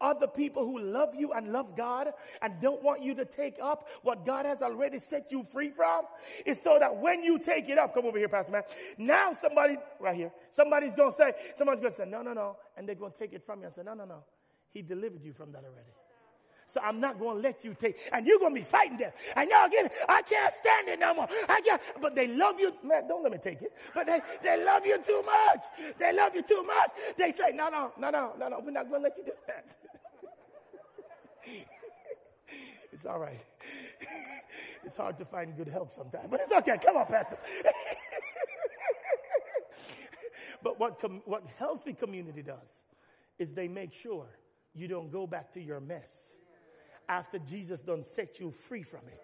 other 0.00 0.26
people 0.26 0.64
who 0.64 0.80
love 0.80 1.10
you 1.16 1.32
and 1.32 1.52
love 1.52 1.76
God 1.76 2.08
and 2.42 2.60
don't 2.60 2.82
want 2.82 3.02
you 3.02 3.14
to 3.16 3.24
take 3.24 3.56
up 3.62 3.86
what 4.02 4.24
God 4.24 4.46
has 4.46 4.62
already 4.62 4.98
set 4.98 5.30
you 5.30 5.44
free 5.44 5.70
from 5.70 6.04
is 6.46 6.62
so 6.62 6.78
that 6.80 6.96
when 6.96 7.22
you 7.22 7.38
take 7.38 7.68
it 7.68 7.78
up, 7.78 7.94
come 7.94 8.06
over 8.06 8.18
here, 8.18 8.28
Pastor 8.28 8.52
Man. 8.52 8.62
Now 8.98 9.32
somebody, 9.40 9.76
right 9.98 10.16
here, 10.16 10.32
somebody's 10.52 10.94
going 10.94 11.12
to 11.12 11.16
say, 11.16 11.32
somebody's 11.56 11.80
going 11.80 11.92
to 11.92 11.98
say, 11.98 12.08
no, 12.08 12.22
no, 12.22 12.32
no. 12.32 12.56
And 12.76 12.88
they're 12.88 12.94
going 12.94 13.12
to 13.12 13.18
take 13.18 13.32
it 13.32 13.44
from 13.44 13.60
you 13.60 13.66
and 13.66 13.74
say, 13.74 13.82
no, 13.84 13.94
no, 13.94 14.04
no. 14.04 14.24
He 14.72 14.82
delivered 14.82 15.24
you 15.24 15.32
from 15.32 15.52
that 15.52 15.64
already. 15.64 15.90
So 16.70 16.80
I'm 16.80 17.00
not 17.00 17.18
going 17.18 17.36
to 17.36 17.42
let 17.42 17.64
you 17.64 17.74
take, 17.74 17.96
and 18.12 18.24
you're 18.24 18.38
going 18.38 18.54
to 18.54 18.60
be 18.60 18.64
fighting 18.64 18.96
them. 18.96 19.10
And 19.34 19.50
y'all 19.50 19.68
get 19.68 19.86
it. 19.86 19.92
I 20.08 20.22
can't 20.22 20.54
stand 20.54 20.88
it 20.88 21.00
no 21.00 21.14
more. 21.14 21.26
I 21.48 21.60
can't, 21.62 21.82
but 22.00 22.14
they 22.14 22.28
love 22.28 22.60
you. 22.60 22.72
Man, 22.84 23.08
don't 23.08 23.24
let 23.24 23.32
me 23.32 23.38
take 23.38 23.60
it. 23.60 23.72
But 23.92 24.06
they, 24.06 24.20
they 24.44 24.64
love 24.64 24.86
you 24.86 25.02
too 25.02 25.20
much. 25.26 25.94
They 25.98 26.12
love 26.12 26.32
you 26.32 26.42
too 26.42 26.62
much. 26.62 26.90
They 27.18 27.32
say, 27.32 27.50
no, 27.54 27.70
no, 27.70 27.92
no, 27.98 28.10
no, 28.10 28.34
no, 28.38 28.48
no. 28.48 28.60
We're 28.64 28.70
not 28.70 28.88
going 28.88 29.02
to 29.02 29.08
let 29.08 29.18
you 29.18 29.24
do 29.24 29.32
that. 29.48 29.76
it's 32.92 33.04
all 33.04 33.18
right. 33.18 33.40
It's 34.82 34.96
hard 34.96 35.18
to 35.18 35.26
find 35.26 35.54
good 35.56 35.68
help 35.68 35.92
sometimes, 35.92 36.26
but 36.30 36.40
it's 36.40 36.50
okay. 36.50 36.78
Come 36.82 36.96
on, 36.96 37.06
Pastor. 37.06 37.36
but 40.62 40.80
what, 40.80 40.98
com- 40.98 41.20
what 41.26 41.44
healthy 41.58 41.92
community 41.92 42.42
does 42.42 42.80
is 43.38 43.52
they 43.52 43.68
make 43.68 43.92
sure 43.92 44.26
you 44.74 44.88
don't 44.88 45.12
go 45.12 45.26
back 45.26 45.52
to 45.52 45.60
your 45.60 45.80
mess 45.80 46.29
after 47.10 47.38
Jesus 47.38 47.80
done 47.80 48.04
set 48.04 48.38
you 48.38 48.52
free 48.68 48.84
from 48.84 49.00
it. 49.08 49.20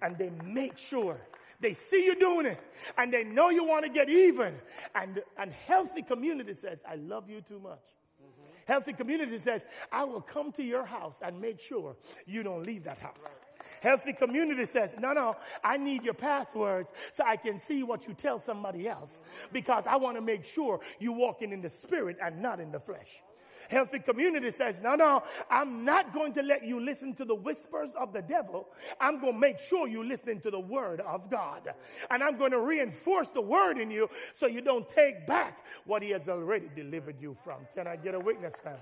And 0.00 0.16
they 0.16 0.30
make 0.44 0.78
sure 0.78 1.20
they 1.60 1.74
see 1.74 2.04
you 2.04 2.18
doing 2.18 2.46
it 2.46 2.60
and 2.96 3.12
they 3.12 3.24
know 3.24 3.50
you 3.50 3.64
want 3.64 3.84
to 3.84 3.90
get 3.90 4.08
even. 4.08 4.54
And, 4.94 5.22
and 5.38 5.52
healthy 5.52 6.02
community 6.02 6.54
says, 6.54 6.82
I 6.88 6.94
love 6.94 7.28
you 7.28 7.42
too 7.42 7.58
much. 7.58 7.82
Mm-hmm. 8.22 8.42
Healthy 8.66 8.94
community 8.94 9.38
says, 9.38 9.64
I 9.92 10.04
will 10.04 10.20
come 10.20 10.52
to 10.52 10.62
your 10.62 10.86
house 10.86 11.18
and 11.22 11.40
make 11.40 11.60
sure 11.60 11.96
you 12.26 12.42
don't 12.42 12.64
leave 12.64 12.84
that 12.84 12.98
house. 12.98 13.18
Right. 13.22 13.32
Healthy 13.80 14.14
community 14.14 14.66
says, 14.66 14.94
no, 14.98 15.12
no, 15.12 15.36
I 15.62 15.76
need 15.76 16.02
your 16.02 16.14
passwords 16.14 16.90
so 17.12 17.24
I 17.26 17.36
can 17.36 17.60
see 17.60 17.82
what 17.82 18.08
you 18.08 18.14
tell 18.14 18.40
somebody 18.40 18.88
else 18.88 19.18
because 19.52 19.86
I 19.86 19.96
want 19.96 20.16
to 20.16 20.20
make 20.20 20.44
sure 20.44 20.80
you're 20.98 21.12
walking 21.12 21.52
in 21.52 21.60
the 21.60 21.70
spirit 21.70 22.16
and 22.22 22.40
not 22.40 22.60
in 22.60 22.72
the 22.72 22.80
flesh. 22.80 23.20
Healthy 23.68 24.00
community 24.00 24.50
says, 24.50 24.80
no, 24.82 24.94
no, 24.94 25.22
I'm 25.50 25.84
not 25.84 26.12
going 26.14 26.32
to 26.34 26.42
let 26.42 26.64
you 26.64 26.80
listen 26.80 27.14
to 27.16 27.24
the 27.24 27.34
whispers 27.34 27.90
of 27.98 28.12
the 28.12 28.22
devil. 28.22 28.68
I'm 29.00 29.20
going 29.20 29.34
to 29.34 29.38
make 29.38 29.58
sure 29.58 29.86
you're 29.86 30.04
listening 30.04 30.40
to 30.40 30.50
the 30.50 30.60
word 30.60 31.00
of 31.00 31.30
God. 31.30 31.68
And 32.10 32.22
I'm 32.22 32.38
going 32.38 32.52
to 32.52 32.60
reinforce 32.60 33.28
the 33.28 33.42
word 33.42 33.78
in 33.78 33.90
you 33.90 34.08
so 34.34 34.46
you 34.46 34.60
don't 34.60 34.88
take 34.88 35.26
back 35.26 35.64
what 35.84 36.02
he 36.02 36.10
has 36.10 36.28
already 36.28 36.70
delivered 36.74 37.16
you 37.20 37.36
from. 37.44 37.66
Can 37.74 37.86
I 37.86 37.96
get 37.96 38.14
a 38.14 38.18
witness, 38.18 38.54
family? 38.62 38.80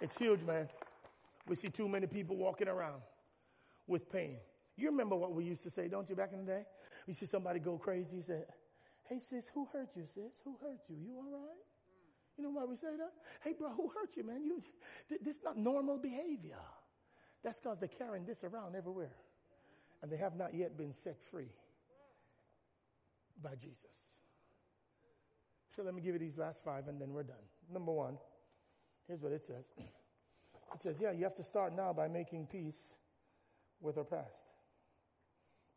It's 0.00 0.16
huge, 0.16 0.42
man. 0.42 0.68
We 1.48 1.56
see 1.56 1.68
too 1.68 1.88
many 1.88 2.06
people 2.06 2.36
walking 2.36 2.68
around 2.68 3.00
with 3.86 4.10
pain. 4.12 4.36
You 4.76 4.90
remember 4.90 5.16
what 5.16 5.32
we 5.32 5.44
used 5.44 5.62
to 5.64 5.70
say, 5.70 5.88
don't 5.88 6.08
you, 6.08 6.14
back 6.14 6.30
in 6.32 6.44
the 6.44 6.52
day? 6.52 6.62
We 7.06 7.14
see 7.14 7.26
somebody 7.26 7.58
go 7.58 7.78
crazy. 7.78 8.16
You 8.16 8.22
say, 8.22 8.42
Hey, 9.08 9.20
sis, 9.26 9.50
who 9.54 9.66
hurt 9.72 9.88
you, 9.96 10.04
sis? 10.14 10.32
Who 10.44 10.56
hurt 10.60 10.80
you? 10.90 10.96
You 11.02 11.16
all 11.16 11.32
right? 11.32 11.77
You 12.38 12.44
know 12.44 12.50
why 12.50 12.64
we 12.64 12.76
say 12.76 12.96
that? 12.96 13.12
Hey, 13.42 13.54
bro, 13.58 13.70
who 13.76 13.88
hurt 13.88 14.16
you, 14.16 14.24
man? 14.24 14.44
You, 14.44 14.62
this 15.22 15.36
is 15.36 15.42
not 15.44 15.58
normal 15.58 15.98
behavior. 15.98 16.56
That's 17.42 17.58
because 17.58 17.78
they're 17.78 17.88
carrying 17.88 18.24
this 18.24 18.44
around 18.44 18.76
everywhere. 18.76 19.14
And 20.00 20.10
they 20.10 20.16
have 20.16 20.36
not 20.36 20.54
yet 20.54 20.78
been 20.78 20.94
set 20.94 21.18
free 21.30 21.50
by 23.42 23.54
Jesus. 23.60 23.90
So 25.74 25.82
let 25.82 25.94
me 25.94 26.00
give 26.00 26.14
you 26.14 26.20
these 26.20 26.38
last 26.38 26.62
five 26.64 26.86
and 26.88 27.00
then 27.00 27.12
we're 27.12 27.24
done. 27.24 27.36
Number 27.72 27.92
one, 27.92 28.18
here's 29.06 29.20
what 29.20 29.32
it 29.32 29.44
says 29.44 29.64
it 29.78 30.82
says, 30.82 30.96
yeah, 31.00 31.10
you 31.10 31.24
have 31.24 31.36
to 31.36 31.44
start 31.44 31.74
now 31.74 31.92
by 31.92 32.06
making 32.06 32.46
peace 32.46 32.94
with 33.80 33.98
our 33.98 34.04
past. 34.04 34.30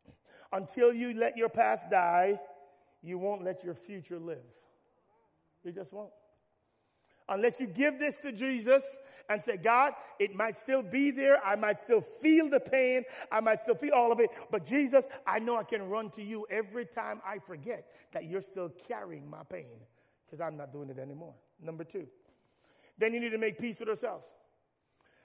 Until 0.52 0.92
you 0.92 1.14
let 1.14 1.36
your 1.36 1.48
past 1.48 1.90
die, 1.90 2.38
you 3.02 3.18
won't 3.18 3.42
let 3.42 3.64
your 3.64 3.74
future 3.74 4.20
live. 4.20 4.38
You 5.64 5.72
just 5.72 5.92
won't 5.92 6.10
unless 7.32 7.60
you 7.60 7.66
give 7.66 7.98
this 7.98 8.16
to 8.18 8.32
Jesus 8.32 8.82
and 9.28 9.42
say, 9.42 9.56
God, 9.56 9.92
it 10.18 10.34
might 10.34 10.58
still 10.58 10.82
be 10.82 11.10
there. 11.10 11.44
I 11.44 11.56
might 11.56 11.80
still 11.80 12.00
feel 12.00 12.50
the 12.50 12.60
pain. 12.60 13.04
I 13.30 13.40
might 13.40 13.60
still 13.62 13.74
feel 13.74 13.94
all 13.94 14.12
of 14.12 14.20
it. 14.20 14.30
But 14.50 14.66
Jesus, 14.66 15.04
I 15.26 15.38
know 15.38 15.56
I 15.56 15.64
can 15.64 15.88
run 15.88 16.10
to 16.12 16.22
you 16.22 16.46
every 16.50 16.86
time 16.86 17.20
I 17.26 17.38
forget 17.38 17.86
that 18.12 18.24
you're 18.24 18.42
still 18.42 18.70
carrying 18.88 19.28
my 19.28 19.42
pain 19.48 19.66
because 20.26 20.40
I'm 20.40 20.56
not 20.56 20.72
doing 20.72 20.90
it 20.90 20.98
anymore. 20.98 21.34
Number 21.62 21.84
two, 21.84 22.06
then 22.98 23.14
you 23.14 23.20
need 23.20 23.30
to 23.30 23.38
make 23.38 23.58
peace 23.58 23.78
with 23.78 23.88
yourselves 23.88 24.26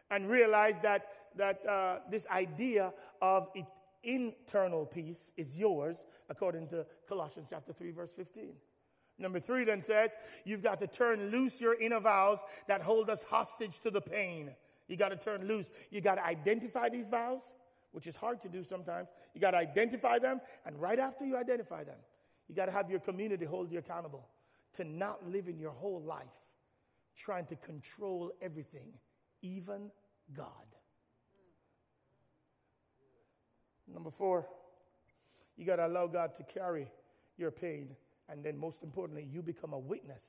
and 0.09 0.29
realize 0.29 0.75
that, 0.83 1.07
that 1.35 1.65
uh, 1.67 1.99
this 2.09 2.25
idea 2.27 2.93
of 3.21 3.49
internal 4.03 4.85
peace 4.85 5.31
is 5.35 5.57
yours 5.57 5.97
according 6.29 6.67
to 6.69 6.85
Colossians 7.07 7.47
chapter 7.49 7.73
3 7.73 7.91
verse 7.91 8.11
15. 8.15 8.53
Number 9.19 9.39
three 9.39 9.65
then 9.65 9.81
says, 9.81 10.11
you've 10.45 10.61
got 10.61 10.79
to 10.79 10.87
turn 10.87 11.31
loose 11.31 11.59
your 11.59 11.79
inner 11.79 11.99
vows 11.99 12.39
that 12.67 12.81
hold 12.81 13.09
us 13.09 13.23
hostage 13.23 13.79
to 13.79 13.89
the 13.89 14.01
pain. 14.01 14.51
You 14.87 14.95
got 14.95 15.09
to 15.09 15.17
turn 15.17 15.47
loose. 15.47 15.65
You 15.89 16.01
got 16.01 16.15
to 16.15 16.25
identify 16.25 16.89
these 16.89 17.07
vows, 17.07 17.41
which 17.91 18.05
is 18.05 18.15
hard 18.15 18.41
to 18.41 18.49
do 18.49 18.63
sometimes. 18.63 19.07
You 19.33 19.41
got 19.41 19.51
to 19.51 19.57
identify 19.57 20.19
them, 20.19 20.39
and 20.65 20.79
right 20.79 20.99
after 20.99 21.25
you 21.25 21.35
identify 21.35 21.83
them, 21.83 21.97
you 22.47 22.55
got 22.55 22.65
to 22.65 22.71
have 22.71 22.89
your 22.89 22.99
community 22.99 23.45
hold 23.45 23.71
you 23.71 23.79
accountable 23.79 24.27
to 24.75 24.83
not 24.83 25.27
living 25.27 25.57
your 25.59 25.71
whole 25.71 26.01
life 26.01 26.25
trying 27.17 27.45
to 27.47 27.55
control 27.55 28.31
everything, 28.41 28.93
even 29.41 29.89
God. 30.35 30.47
Number 33.91 34.11
four, 34.11 34.45
you 35.57 35.65
got 35.65 35.77
to 35.77 35.87
allow 35.87 36.05
God 36.07 36.35
to 36.35 36.43
carry 36.43 36.87
your 37.37 37.49
pain 37.51 37.95
and 38.29 38.43
then, 38.43 38.57
most 38.57 38.83
importantly, 38.83 39.27
you 39.31 39.41
become 39.41 39.73
a 39.73 39.79
witness 39.79 40.23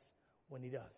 when 0.49 0.63
He 0.63 0.69
does. 0.69 0.95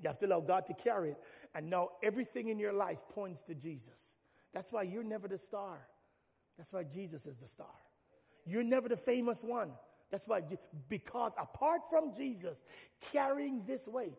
You 0.00 0.08
have 0.08 0.18
to 0.18 0.26
allow 0.26 0.40
God 0.40 0.66
to 0.66 0.74
carry 0.74 1.10
it. 1.10 1.18
And 1.54 1.68
now 1.68 1.90
everything 2.02 2.48
in 2.48 2.58
your 2.58 2.72
life 2.72 2.98
points 3.14 3.44
to 3.44 3.54
Jesus. 3.54 3.98
That's 4.52 4.72
why 4.72 4.82
you're 4.82 5.04
never 5.04 5.28
the 5.28 5.38
star. 5.38 5.78
That's 6.56 6.72
why 6.72 6.84
Jesus 6.84 7.26
is 7.26 7.36
the 7.38 7.48
star. 7.48 7.66
You're 8.46 8.64
never 8.64 8.88
the 8.88 8.96
famous 8.96 9.38
one. 9.42 9.70
That's 10.10 10.26
why, 10.26 10.42
because 10.88 11.32
apart 11.38 11.82
from 11.88 12.12
Jesus 12.16 12.58
carrying 13.12 13.62
this 13.66 13.86
weight, 13.86 14.18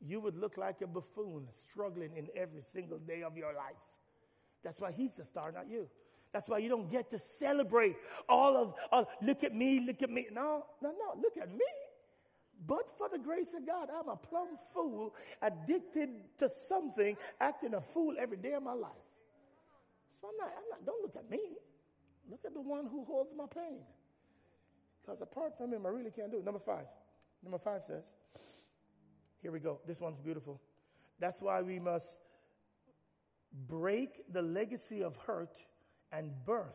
you 0.00 0.20
would 0.20 0.36
look 0.36 0.56
like 0.56 0.82
a 0.82 0.86
buffoon 0.86 1.46
struggling 1.52 2.16
in 2.16 2.28
every 2.36 2.62
single 2.62 2.98
day 2.98 3.22
of 3.22 3.36
your 3.36 3.54
life. 3.54 3.76
That's 4.62 4.80
why 4.80 4.92
he's 4.92 5.14
the 5.14 5.24
star, 5.24 5.50
not 5.52 5.70
you. 5.70 5.88
That's 6.32 6.48
why 6.48 6.58
you 6.58 6.68
don't 6.68 6.90
get 6.90 7.10
to 7.10 7.18
celebrate 7.18 7.96
all 8.28 8.56
of, 8.56 8.74
of, 8.92 9.06
look 9.22 9.44
at 9.44 9.54
me, 9.54 9.80
look 9.86 10.02
at 10.02 10.10
me. 10.10 10.26
No, 10.32 10.64
no, 10.82 10.90
no, 10.90 11.20
look 11.20 11.36
at 11.40 11.50
me. 11.50 11.64
But 12.66 12.90
for 12.96 13.08
the 13.08 13.18
grace 13.18 13.54
of 13.56 13.66
God, 13.66 13.88
I'm 13.96 14.08
a 14.08 14.16
plumb 14.16 14.58
fool, 14.72 15.14
addicted 15.42 16.10
to 16.38 16.48
something, 16.48 17.16
acting 17.40 17.74
a 17.74 17.80
fool 17.80 18.14
every 18.18 18.38
day 18.38 18.52
of 18.52 18.62
my 18.62 18.72
life. 18.72 18.92
So 20.20 20.28
I'm 20.28 20.36
not, 20.38 20.52
I'm 20.56 20.68
not, 20.70 20.86
don't 20.86 21.02
look 21.02 21.16
at 21.16 21.30
me. 21.30 21.40
Look 22.30 22.40
at 22.44 22.54
the 22.54 22.60
one 22.60 22.86
who 22.90 23.04
holds 23.04 23.34
my 23.36 23.44
pain. 23.46 23.80
Because 25.00 25.20
apart 25.20 25.56
from 25.56 25.72
him, 25.72 25.86
I 25.86 25.90
really 25.90 26.10
can't 26.10 26.32
do 26.32 26.38
it. 26.38 26.44
Number 26.44 26.58
five. 26.58 26.86
Number 27.42 27.58
five 27.58 27.82
says, 27.86 28.02
here 29.40 29.52
we 29.52 29.60
go. 29.60 29.80
This 29.86 30.00
one's 30.00 30.18
beautiful. 30.18 30.60
That's 31.20 31.40
why 31.40 31.62
we 31.62 31.78
must 31.78 32.18
break 33.68 34.32
the 34.32 34.42
legacy 34.42 35.02
of 35.02 35.16
hurt 35.16 35.56
and 36.12 36.32
birth 36.44 36.66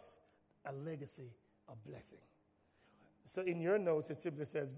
a 0.65 0.73
legacy 0.73 1.31
of 1.67 1.83
blessing. 1.83 2.19
So 3.25 3.41
in 3.41 3.61
your 3.61 3.77
notes, 3.77 4.09
it 4.09 4.21
simply 4.21 4.45
says, 4.45 4.69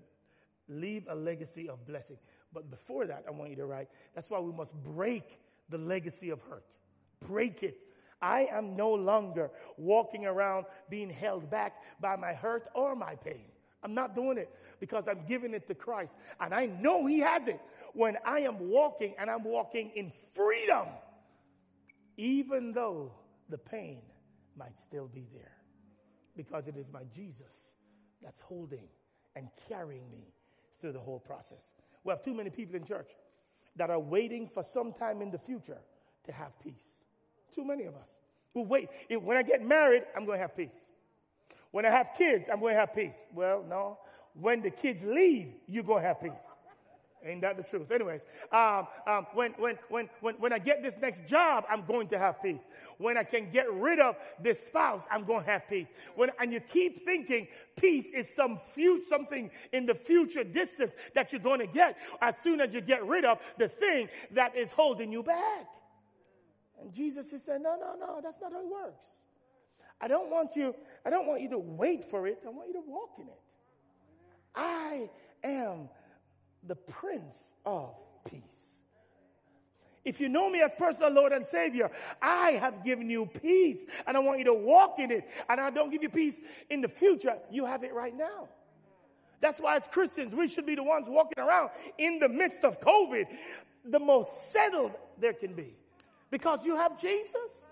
leave 0.68 1.08
a 1.10 1.16
legacy 1.16 1.70
of 1.70 1.86
blessing. 1.86 2.18
But 2.54 2.70
before 2.70 3.06
that, 3.08 3.26
I 3.28 3.32
want 3.32 3.50
you 3.50 3.56
to 3.58 3.66
write, 3.66 3.90
that's 4.14 4.30
why 4.30 4.40
we 4.40 4.52
must 4.52 4.74
break 4.74 5.40
the 5.70 5.78
legacy 5.78 6.30
of 6.30 6.40
hurt. 6.42 6.66
Break 7.28 7.64
it. 7.64 7.78
I 8.22 8.48
am 8.52 8.76
no 8.76 8.94
longer 8.94 9.52
walking 9.78 10.26
around 10.26 10.66
being 10.90 11.10
held 11.10 11.50
back 11.50 11.74
by 12.00 12.16
my 12.16 12.34
hurt 12.34 12.70
or 12.74 12.96
my 12.96 13.16
pain. 13.16 13.46
I'm 13.84 13.94
not 13.94 14.16
doing 14.16 14.38
it 14.38 14.50
because 14.80 15.08
I'm 15.10 15.26
giving 15.28 15.54
it 15.54 15.68
to 15.68 15.76
Christ. 15.76 16.14
And 16.40 16.54
I 16.54 16.68
know 16.68 17.06
He 17.06 17.20
has 17.20 17.48
it 17.48 17.60
when 17.94 18.18
I 18.26 18.40
am 18.40 18.70
walking 18.70 19.16
and 19.18 19.30
I'm 19.30 19.44
walking 19.44 19.92
in 19.96 20.12
freedom, 20.34 20.88
even 22.16 22.72
though 22.72 23.12
the 23.50 23.58
pain 23.58 24.02
might 24.58 24.80
still 24.80 25.10
be 25.14 25.28
there 25.34 25.58
because 26.36 26.68
it 26.68 26.78
is 26.78 26.92
my 26.92 27.04
Jesus 27.14 27.70
that's 28.22 28.42
holding 28.42 28.88
and 29.36 29.48
carrying 29.68 30.10
me 30.12 30.34
through 30.80 30.94
the 30.94 31.00
whole 31.00 31.20
process. 31.20 31.72
We 32.04 32.12
have 32.12 32.24
too 32.24 32.34
many 32.34 32.50
people 32.50 32.76
in 32.76 32.86
church 32.86 33.10
that 33.76 33.90
are 33.90 34.00
waiting 34.00 34.48
for 34.48 34.64
some 34.64 34.94
time 34.94 35.22
in 35.22 35.32
the 35.32 35.38
future 35.38 35.80
to 36.26 36.32
have 36.32 36.60
peace. 36.60 36.84
Too 37.54 37.66
many 37.66 37.86
of 37.86 37.96
us 37.96 38.10
who 38.54 38.64
wait. 38.64 38.90
If, 39.10 39.22
when 39.22 39.38
I 39.38 39.44
get 39.44 39.64
married, 39.64 40.04
I'm 40.16 40.26
going 40.26 40.38
to 40.38 40.42
have 40.42 40.56
peace. 40.56 40.70
When 41.72 41.86
I 41.86 41.90
have 41.90 42.10
kids, 42.18 42.50
I'm 42.52 42.60
going 42.60 42.76
to 42.76 42.80
have 42.80 42.94
peace. 42.94 43.16
Well, 43.34 43.66
no. 43.68 43.98
when 44.34 44.62
the 44.62 44.70
kids 44.70 45.02
leave, 45.04 45.54
you're 45.68 45.84
going 45.84 46.02
to 46.02 46.08
have 46.08 46.22
peace. 46.22 46.32
Ain't 47.26 47.42
that 47.42 47.58
the 47.58 47.64
truth? 47.64 47.90
Anyways, 47.92 48.22
um, 48.52 48.88
um, 49.08 49.28
when, 49.34 49.52
when, 49.54 49.78
when, 49.90 50.10
when, 50.22 50.36
when 50.36 50.54
I 50.54 50.60
get 50.60 50.84
this 50.84 50.96
next 51.02 51.26
job, 51.26 51.64
I'm 51.70 51.86
going 51.86 52.08
to 52.10 52.20
have 52.20 52.42
peace. 52.42 52.62
When 52.98 53.18
I 53.18 53.24
can 53.24 53.50
get 53.52 53.72
rid 53.72 54.00
of 54.00 54.16
this 54.42 54.66
spouse, 54.68 55.04
I'm 55.10 55.24
going 55.24 55.46
to 55.46 55.52
have 55.52 55.70
peace. 55.70 55.88
When, 56.16 56.30
and 56.40 56.52
you 56.52 56.60
keep 56.60 57.06
thinking 57.06 57.48
peace 57.78 58.08
is 58.14 58.34
some 58.36 58.60
future, 58.74 59.06
something 59.10 59.52
in 59.72 59.86
the 59.86 59.96
future 59.96 60.44
distance 60.44 60.94
that 61.16 61.32
you're 61.32 61.42
going 61.42 61.60
to 61.60 61.68
get 61.68 61.98
as 62.22 62.36
soon 62.44 62.60
as 62.60 62.74
you 62.74 62.82
get 62.82 63.06
rid 63.06 63.26
of 63.26 63.38
the 63.58 63.70
thing 63.70 64.10
that 64.32 64.56
is 64.56 64.72
holding 64.72 65.12
you 65.12 65.24
back. 65.24 65.68
And 66.82 66.94
Jesus 66.94 67.32
is 67.32 67.44
saying, 67.44 67.64
no, 67.64 67.78
no, 67.80 67.96
no, 68.00 68.20
that's 68.22 68.38
not 68.42 68.52
how 68.52 68.60
it 68.60 68.70
works. 68.70 69.06
I 70.02 70.08
don't 70.10 70.30
want 70.30 70.56
you, 70.56 70.76
I 71.06 71.10
don't 71.10 71.28
want 71.28 71.42
you 71.42 71.50
to 71.52 71.60
wait 71.60 72.04
for 72.04 72.28
it. 72.28 72.40
I 72.46 72.50
want 72.50 72.68
you 72.68 72.74
to 72.74 72.84
walk 72.86 73.12
in 73.18 73.28
it. 73.28 73.40
I 74.54 75.10
am 75.44 75.90
the 76.68 76.76
Prince 76.76 77.38
of 77.66 77.96
Peace. 78.30 78.42
If 80.06 80.20
you 80.20 80.28
know 80.28 80.50
me 80.50 80.62
as 80.62 80.72
personal 80.78 81.12
Lord 81.12 81.32
and 81.32 81.46
Savior, 81.46 81.90
I 82.22 82.52
have 82.52 82.84
given 82.84 83.10
you 83.10 83.26
peace 83.26 83.80
and 84.06 84.18
I 84.18 84.20
want 84.20 84.40
you 84.40 84.46
to 84.46 84.54
walk 84.54 84.96
in 85.00 85.12
it. 85.12 85.24
And 85.48 85.62
I 85.62 85.70
don't 85.70 85.92
give 85.92 86.04
you 86.04 86.10
peace 86.10 86.40
in 86.70 86.82
the 86.82 86.90
future, 86.90 87.38
you 87.50 87.66
have 87.66 87.84
it 87.84 87.94
right 87.94 88.16
now. 88.16 88.50
That's 89.40 89.60
why, 89.60 89.76
as 89.76 89.88
Christians, 89.92 90.34
we 90.34 90.48
should 90.48 90.66
be 90.66 90.76
the 90.76 90.84
ones 90.84 91.08
walking 91.10 91.44
around 91.44 91.72
in 91.98 92.20
the 92.20 92.30
midst 92.30 92.64
of 92.64 92.80
COVID, 92.80 93.26
the 93.86 94.00
most 94.00 94.52
settled 94.52 94.92
there 95.20 95.34
can 95.34 95.54
be. 95.54 95.76
Because 96.32 96.66
you 96.66 96.76
have 96.78 97.00
Jesus. 97.00 97.68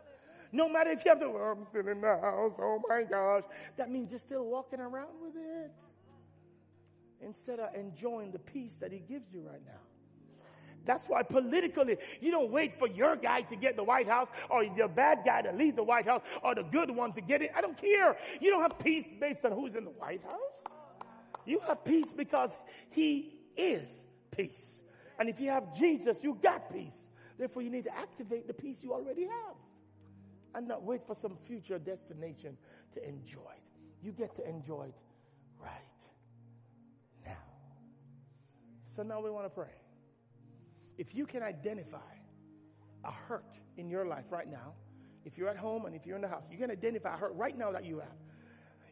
No 0.51 0.67
matter 0.67 0.91
if 0.91 1.05
you 1.05 1.11
have 1.11 1.19
the, 1.19 1.27
oh, 1.27 1.55
I'm 1.57 1.65
still 1.65 1.87
in 1.87 2.01
the 2.01 2.07
house, 2.07 2.53
oh 2.59 2.81
my 2.89 3.03
gosh. 3.03 3.43
That 3.77 3.89
means 3.89 4.11
you're 4.11 4.19
still 4.19 4.45
walking 4.45 4.81
around 4.81 5.11
with 5.21 5.35
it 5.35 5.71
instead 7.23 7.59
of 7.59 7.73
enjoying 7.75 8.31
the 8.31 8.39
peace 8.39 8.75
that 8.79 8.91
He 8.91 8.99
gives 8.99 9.33
you 9.33 9.41
right 9.41 9.61
now. 9.65 9.79
That's 10.85 11.05
why 11.07 11.23
politically, 11.23 11.97
you 12.19 12.31
don't 12.31 12.51
wait 12.51 12.79
for 12.79 12.87
your 12.87 13.15
guy 13.15 13.41
to 13.41 13.55
get 13.55 13.75
the 13.75 13.83
White 13.83 14.07
House 14.07 14.29
or 14.49 14.63
your 14.63 14.87
bad 14.87 15.19
guy 15.23 15.43
to 15.43 15.51
leave 15.51 15.75
the 15.75 15.83
White 15.83 16.07
House 16.07 16.21
or 16.43 16.55
the 16.55 16.63
good 16.63 16.89
one 16.89 17.13
to 17.13 17.21
get 17.21 17.41
it. 17.41 17.51
I 17.55 17.61
don't 17.61 17.79
care. 17.79 18.17
You 18.39 18.49
don't 18.49 18.61
have 18.61 18.79
peace 18.79 19.05
based 19.19 19.45
on 19.45 19.51
who's 19.51 19.75
in 19.75 19.83
the 19.83 19.91
White 19.91 20.23
House. 20.23 21.05
You 21.45 21.59
have 21.67 21.85
peace 21.85 22.11
because 22.11 22.51
He 22.89 23.35
is 23.55 24.03
peace. 24.31 24.79
And 25.19 25.29
if 25.29 25.39
you 25.39 25.49
have 25.49 25.77
Jesus, 25.77 26.17
you 26.23 26.37
got 26.41 26.73
peace. 26.73 26.97
Therefore, 27.37 27.61
you 27.61 27.69
need 27.69 27.83
to 27.83 27.95
activate 27.95 28.47
the 28.47 28.53
peace 28.53 28.77
you 28.81 28.93
already 28.93 29.23
have 29.23 29.55
and 30.55 30.67
not 30.67 30.83
wait 30.83 31.05
for 31.05 31.15
some 31.15 31.37
future 31.45 31.77
destination 31.79 32.57
to 32.93 33.07
enjoy 33.07 33.39
it. 33.55 34.03
You 34.03 34.11
get 34.11 34.35
to 34.35 34.47
enjoy 34.47 34.85
it 34.85 34.95
right 35.61 35.90
So 39.01 39.07
now 39.07 39.19
we 39.19 39.31
want 39.31 39.45
to 39.45 39.49
pray. 39.49 39.73
If 40.99 41.15
you 41.15 41.25
can 41.25 41.41
identify 41.41 41.97
a 43.03 43.11
hurt 43.11 43.51
in 43.75 43.89
your 43.89 44.05
life 44.05 44.25
right 44.29 44.47
now, 44.47 44.73
if 45.25 45.39
you're 45.39 45.49
at 45.49 45.57
home 45.57 45.85
and 45.85 45.95
if 45.95 46.05
you're 46.05 46.17
in 46.17 46.21
the 46.21 46.27
house, 46.27 46.43
you 46.51 46.57
can 46.59 46.69
identify 46.69 47.15
a 47.15 47.17
hurt 47.17 47.33
right 47.33 47.57
now 47.57 47.71
that 47.71 47.83
you 47.83 47.97
have. 47.97 48.13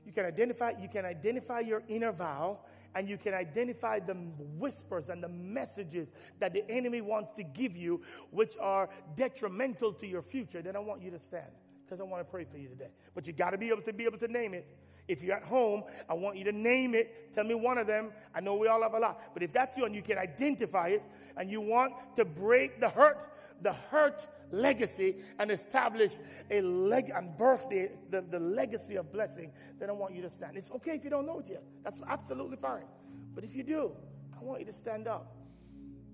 You 0.07 0.12
can 0.12 0.26
identify, 0.26 0.74
you 0.82 0.89
can 0.89 1.05
identify 1.05 1.60
your 1.60 1.84
inner 1.88 2.12
vow 2.12 2.57
and 2.95 3.07
you 3.07 3.20
can 3.20 3.36
identify 3.36 3.99
the 3.99 4.16
whispers 4.16 5.10
and 5.10 5.22
the 5.22 5.30
messages 5.30 6.07
that 6.39 6.53
the 6.53 6.68
enemy 6.72 7.01
wants 7.01 7.30
to 7.34 7.43
give 7.43 7.78
you, 7.78 8.01
which 8.32 8.53
are 8.60 8.89
detrimental 9.16 9.93
to 9.93 10.07
your 10.07 10.24
future, 10.24 10.64
then 10.64 10.76
I 10.76 10.80
want 10.80 11.03
you 11.03 11.12
to 11.12 11.20
stand 11.20 11.51
because 11.86 11.99
I 11.99 12.03
want 12.03 12.22
to 12.22 12.32
pray 12.32 12.45
for 12.45 12.57
you 12.57 12.70
today. 12.70 12.89
But 13.14 13.28
you 13.28 13.34
got 13.34 13.51
to 13.51 13.60
be 13.60 13.68
able 13.68 13.84
to 13.84 13.93
be 13.93 14.05
able 14.05 14.18
to 14.18 14.28
name 14.28 14.55
it. 14.55 14.66
If 15.10 15.24
you're 15.24 15.36
at 15.36 15.43
home, 15.43 15.84
I 16.07 16.14
want 16.14 16.38
you 16.38 16.43
to 16.43 16.51
name 16.51 16.93
it. 16.93 17.34
Tell 17.34 17.43
me 17.43 17.55
one 17.55 17.80
of 17.80 17.88
them. 17.88 18.12
I 18.34 18.41
know 18.41 18.55
we 18.55 18.68
all 18.68 18.84
have 18.84 18.93
a 18.93 18.99
lot. 18.99 19.34
But 19.34 19.41
if 19.41 19.51
that's 19.51 19.76
you 19.76 19.86
and 19.86 19.95
you 19.95 20.03
can 20.03 20.20
identify 20.20 20.89
it 20.89 21.03
and 21.36 21.49
you 21.49 21.62
want 21.62 21.93
to 22.16 22.24
break 22.24 22.80
the 22.80 22.89
hurt, 22.89 23.18
the 23.64 23.74
hurt 23.74 24.28
legacy 24.51 25.16
and 25.39 25.49
establish 25.49 26.12
a 26.51 26.62
leg 26.62 27.12
and 27.14 27.36
birth 27.36 27.68
the, 27.72 27.89
the, 28.12 28.22
the 28.22 28.39
legacy 28.39 28.97
of 28.97 29.12
blessing, 29.12 29.51
then 29.80 29.89
I 29.89 29.93
want 29.93 30.14
you 30.14 30.22
to 30.22 30.30
stand. 30.30 30.55
It's 30.55 30.70
okay 30.76 30.91
if 30.91 31.03
you 31.03 31.10
don't 31.10 31.26
know 31.26 31.39
it 31.39 31.47
yet. 31.49 31.64
That's 31.84 32.01
absolutely 32.07 32.57
fine. 32.57 32.86
But 33.34 33.43
if 33.43 33.55
you 33.55 33.64
do, 33.64 33.91
I 34.39 34.43
want 34.43 34.60
you 34.60 34.68
to 34.68 34.74
stand 34.74 35.07
up. 35.07 35.36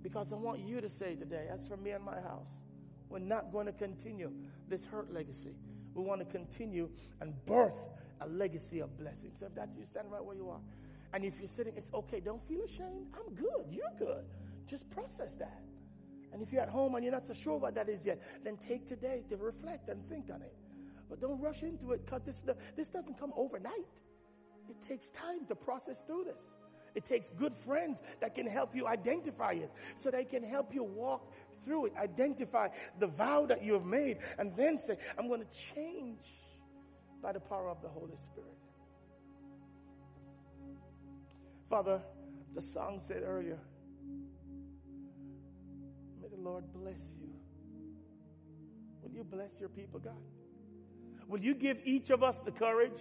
Because 0.02 0.32
I 0.32 0.38
want 0.38 0.62
you 0.62 0.80
to 0.80 0.90
say 0.90 1.16
today, 1.16 1.48
as 1.52 1.68
for 1.68 1.76
me 1.76 1.92
and 1.92 2.04
my 2.04 2.22
house, 2.22 2.62
we're 3.10 3.20
not 3.20 3.52
going 3.52 3.66
to 3.66 3.74
continue 3.74 4.32
this 4.70 4.86
hurt 4.86 5.14
legacy. 5.14 5.56
We 5.94 6.04
want 6.04 6.22
to 6.22 6.26
continue 6.26 6.90
and 7.20 7.34
birth 7.46 7.78
a 8.22 8.28
legacy 8.28 8.80
of 8.80 8.98
blessing. 8.98 9.32
So 9.40 9.48
if 9.48 9.56
that's 9.56 9.78
you, 9.78 9.86
stand 9.86 10.08
right 10.12 10.24
where 10.24 10.36
you 10.36 10.50
are. 10.50 10.60
And 11.14 11.24
if 11.24 11.40
you're 11.40 11.48
sitting, 11.48 11.74
it's 11.78 11.90
okay. 11.94 12.20
Don't 12.20 12.46
feel 12.48 12.62
ashamed. 12.62 13.08
I'm 13.16 13.34
good. 13.36 13.66
You're 13.72 13.94
good. 13.98 14.26
Just 14.70 14.90
process 14.90 15.36
that. 15.36 15.62
And 16.34 16.42
if 16.42 16.52
you're 16.52 16.62
at 16.62 16.70
home 16.70 16.96
and 16.96 17.04
you're 17.04 17.14
not 17.14 17.28
so 17.28 17.34
sure 17.34 17.58
what 17.58 17.76
that 17.76 17.88
is 17.88 18.06
yet, 18.06 18.22
then 18.44 18.58
take 18.58 18.88
today 18.88 19.24
to 19.30 19.38
reflect 19.38 19.88
and 19.90 20.06
think 20.10 20.26
on 20.34 20.42
it. 20.42 20.54
But 21.10 21.22
don't 21.22 21.40
rush 21.40 21.64
into 21.64 21.94
it 21.94 22.06
because 22.06 22.24
this, 22.24 22.44
this 22.76 22.90
doesn't 22.90 23.18
come 23.18 23.32
overnight. 23.38 24.02
It 24.70 24.76
takes 24.86 25.10
time 25.12 25.46
to 25.48 25.56
process 25.56 26.02
through 26.06 26.26
this. 26.26 26.54
It 26.96 27.06
takes 27.06 27.30
good 27.38 27.56
friends 27.56 28.00
that 28.22 28.36
can 28.36 28.48
help 28.48 28.76
you 28.76 28.88
identify 28.88 29.52
it 29.52 29.72
so 29.98 30.10
they 30.10 30.24
can 30.24 30.44
help 30.44 30.74
you 30.74 30.84
walk 30.84 31.32
through 31.64 31.88
it, 31.88 31.94
identify 31.98 32.70
the 33.00 33.08
vow 33.08 33.46
that 33.48 33.64
you 33.64 33.74
have 33.74 33.86
made, 33.86 34.18
and 34.38 34.56
then 34.56 34.80
say, 34.80 34.98
I'm 35.18 35.28
going 35.28 35.42
to 35.42 35.74
change 35.74 36.26
by 37.22 37.32
the 37.32 37.40
power 37.40 37.70
of 37.70 37.82
the 37.82 37.88
Holy 37.88 38.16
Spirit. 38.18 38.58
Father, 41.70 42.02
the 42.54 42.62
song 42.62 43.00
said 43.02 43.24
earlier, 43.26 43.60
May 46.22 46.28
the 46.28 46.42
Lord 46.42 46.64
bless 46.74 47.02
you. 47.20 47.30
Will 49.02 49.12
you 49.12 49.24
bless 49.24 49.60
your 49.60 49.70
people, 49.70 50.00
God? 50.00 50.14
Will 51.28 51.42
you 51.42 51.56
give 51.56 51.80
each 51.84 52.10
of 52.12 52.24
us 52.24 52.40
the 52.40 52.52
courage? 52.52 53.00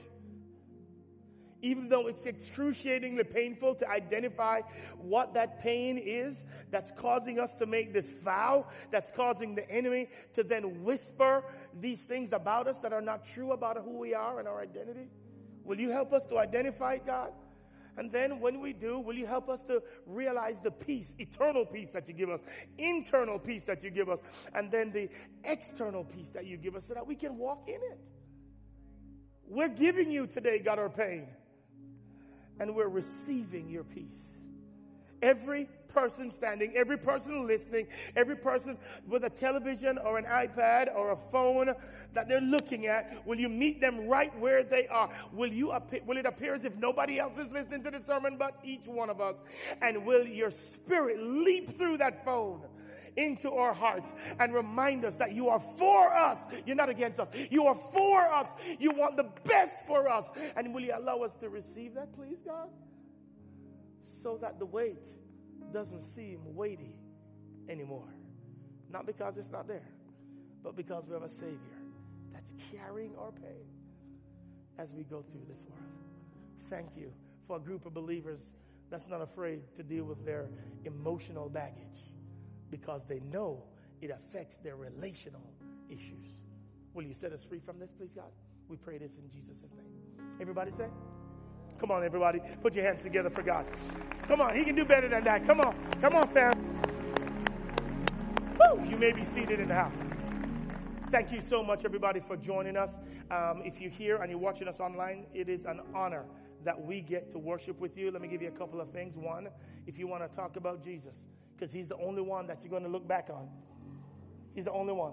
Even 1.65 1.89
though 1.89 2.09
it's 2.09 2.27
excruciatingly 2.27 3.25
painful 3.25 3.75
to 3.75 3.89
identify 3.89 4.61
what 4.99 5.33
that 5.33 5.63
pain 5.63 5.97
is 5.97 6.45
that's 6.71 6.93
causing 6.93 7.39
us 7.39 7.55
to 7.55 7.65
make 7.65 7.95
this 7.95 8.13
vow, 8.23 8.67
that's 8.91 9.11
causing 9.11 9.55
the 9.55 9.69
enemy 9.71 10.11
to 10.35 10.45
then 10.45 10.85
whisper 10.85 11.43
these 11.81 12.05
things 12.05 12.35
about 12.35 12.69
us 12.69 12.79
that 12.81 12.93
are 12.93 13.01
not 13.01 13.25
true 13.25 13.53
about 13.53 13.79
who 13.83 13.99
we 13.99 14.13
are 14.13 14.39
and 14.39 14.47
our 14.47 14.61
identity? 14.61 15.09
Will 15.65 15.81
you 15.81 15.91
help 15.91 16.13
us 16.13 16.27
to 16.27 16.37
identify 16.37 16.99
God? 16.99 17.33
And 17.97 18.13
then 18.13 18.41
when 18.41 18.61
we 18.61 18.75
do, 18.75 18.99
will 18.99 19.17
you 19.17 19.27
help 19.27 19.49
us 19.49 19.63
to 19.63 19.83
realize 20.07 20.61
the 20.61 20.71
peace, 20.71 21.15
eternal 21.19 21.65
peace 21.65 21.93
that 21.93 22.07
you 22.09 22.13
give 22.13 22.29
us, 22.29 22.41
internal 22.77 23.39
peace 23.39 23.65
that 23.65 23.83
you 23.83 23.89
give 23.89 24.11
us, 24.11 24.19
and 24.55 24.71
then 24.71 24.93
the 24.93 25.09
external 25.45 26.05
peace 26.05 26.29
that 26.35 26.45
you 26.45 26.59
give 26.59 26.77
us 26.77 26.85
so 26.89 26.93
that 26.93 27.07
we 27.07 27.15
can 27.15 27.39
walk 27.39 27.63
in 27.69 27.77
it? 27.77 27.99
We're 29.49 29.69
giving 29.69 30.11
you 30.11 30.27
today, 30.27 30.59
God, 30.59 30.79
our 30.79 30.91
pain 30.91 31.27
and 32.61 32.75
we're 32.75 32.89
receiving 32.89 33.69
your 33.69 33.85
peace. 33.85 34.33
Every 35.23 35.69
person 35.89 36.31
standing, 36.31 36.73
every 36.77 36.99
person 36.99 37.47
listening, 37.47 37.87
every 38.17 38.37
person 38.37 38.77
with 39.09 39.25
a 39.25 39.31
television 39.31 39.97
or 39.99 40.19
an 40.19 40.25
iPad 40.25 40.95
or 40.95 41.13
a 41.13 41.17
phone 41.17 41.73
that 42.13 42.29
they're 42.29 42.41
looking 42.41 42.87
at, 42.87 43.27
will 43.27 43.39
you 43.39 43.49
meet 43.49 43.81
them 43.81 44.09
right 44.09 44.37
where 44.39 44.65
they 44.65 44.87
are? 44.89 45.09
Will 45.33 45.53
you 45.53 45.73
will 46.07 46.17
it 46.17 46.27
appear 46.27 46.55
as 46.55 46.65
if 46.65 46.77
nobody 46.77 47.19
else 47.19 47.39
is 47.39 47.51
listening 47.51 47.83
to 47.85 47.91
the 47.91 48.01
sermon 48.01 48.37
but 48.39 48.59
each 48.65 48.87
one 48.87 49.09
of 49.09 49.21
us? 49.21 49.37
And 49.81 50.05
will 50.05 50.27
your 50.27 50.51
spirit 50.51 51.23
leap 51.23 51.79
through 51.79 51.99
that 51.99 52.25
phone? 52.25 52.63
Into 53.17 53.51
our 53.51 53.73
hearts 53.73 54.13
and 54.39 54.53
remind 54.53 55.05
us 55.05 55.17
that 55.17 55.33
you 55.33 55.49
are 55.49 55.61
for 55.61 56.15
us. 56.15 56.41
You're 56.67 56.77
not 56.77 56.89
against 56.89 57.21
us. 57.21 57.29
You 57.51 57.67
are 57.67 57.75
for 57.75 58.23
us. 58.33 58.49
You 58.79 58.91
want 58.93 59.17
the 59.17 59.29
best 59.45 59.87
for 59.87 60.09
us. 60.09 60.31
And 60.57 60.75
will 60.75 60.83
you 60.83 60.95
allow 60.97 61.19
us 61.19 61.35
to 61.37 61.49
receive 61.49 61.95
that, 61.95 62.13
please, 62.15 62.39
God? 62.45 62.69
So 64.23 64.39
that 64.41 64.59
the 64.59 64.67
weight 64.67 65.07
doesn't 65.73 66.03
seem 66.03 66.41
weighty 66.55 66.95
anymore. 67.69 68.09
Not 68.91 69.07
because 69.07 69.39
it's 69.39 69.51
not 69.51 69.67
there, 69.67 69.89
but 70.63 70.77
because 70.77 71.07
we 71.07 71.15
have 71.15 71.23
a 71.23 71.31
Savior 71.31 71.59
that's 72.33 72.53
carrying 72.73 73.13
our 73.17 73.33
pain 73.33 73.67
as 74.79 74.93
we 74.93 75.05
go 75.05 75.23
through 75.23 75.43
this 75.49 75.63
world. 75.63 75.83
Thank 76.69 76.97
you 76.97 77.13
for 77.47 77.57
a 77.57 77.61
group 77.61 77.87
of 77.87 77.95
believers 77.95 78.41
that's 78.91 79.09
not 79.09 79.21
afraid 79.21 79.63
to 79.77 79.83
deal 79.83 80.05
with 80.05 80.25
their 80.25 80.49
emotional 80.85 81.49
baggage 81.49 82.14
because 82.71 83.03
they 83.09 83.21
know 83.33 83.63
it 84.01 84.11
affects 84.11 84.57
their 84.63 84.77
relational 84.77 85.53
issues. 85.89 86.27
Will 86.93 87.05
you 87.05 87.15
set 87.15 87.33
us 87.33 87.45
free 87.45 87.61
from 87.61 87.79
this, 87.79 87.91
please, 87.97 88.13
God? 88.15 88.31
We 88.69 88.77
pray 88.77 88.99
this 88.99 89.17
in 89.17 89.31
Jesus' 89.31 89.63
name. 89.77 90.27
Everybody 90.41 90.73
say, 90.73 90.87
Come 91.79 91.91
on, 91.91 92.05
everybody. 92.05 92.41
Put 92.63 92.75
your 92.75 92.85
hands 92.85 93.03
together 93.03 93.31
for 93.31 93.43
God. 93.43 93.67
Come 94.29 94.41
on, 94.41 94.55
He 94.55 94.65
can 94.65 94.75
do 94.77 94.85
better 94.85 95.09
than 95.09 95.25
that. 95.25 95.47
Come 95.47 95.61
on. 95.61 95.77
Come 96.01 96.15
on, 96.15 96.29
fam. 96.29 96.53
Woo! 98.59 98.85
You 98.89 98.97
may 98.97 99.13
be 99.13 99.25
seated 99.25 99.61
in 99.61 99.69
the 99.69 99.75
house. 99.75 99.93
Thank 101.11 101.33
you 101.33 101.43
so 101.43 101.63
much, 101.63 101.85
everybody, 101.85 102.21
for 102.21 102.37
joining 102.37 102.77
us. 102.77 102.95
Um, 103.31 103.63
if 103.65 103.81
you're 103.81 103.91
here 103.91 104.17
and 104.17 104.31
you're 104.31 104.39
watching 104.39 104.69
us 104.69 104.81
online, 104.81 105.27
it 105.35 105.49
is 105.49 105.65
an 105.65 105.81
honor 105.95 106.25
that 106.65 106.81
we 106.81 107.01
get 107.01 107.31
to 107.33 107.39
worship 107.39 107.79
with 107.79 107.97
you, 107.97 108.11
let 108.11 108.23
me 108.23 108.29
give 108.29 108.43
you 108.43 108.49
a 108.49 108.59
couple 108.59 108.81
of 108.81 108.91
things. 108.91 109.15
One, 109.17 109.49
if 109.87 109.99
you 109.99 110.07
want 110.07 110.29
to 110.29 110.35
talk 110.35 110.57
about 110.57 110.83
Jesus, 110.83 111.15
because 111.57 111.73
he's 111.73 111.89
the 111.89 111.97
only 111.97 112.23
one 112.23 112.47
that 112.47 112.61
you're 112.63 112.71
going 112.71 112.83
to 112.83 112.89
look 112.89 113.07
back 113.07 113.29
on. 113.31 113.49
He's 114.55 114.65
the 114.65 114.73
only 114.73 114.93
one 114.93 115.13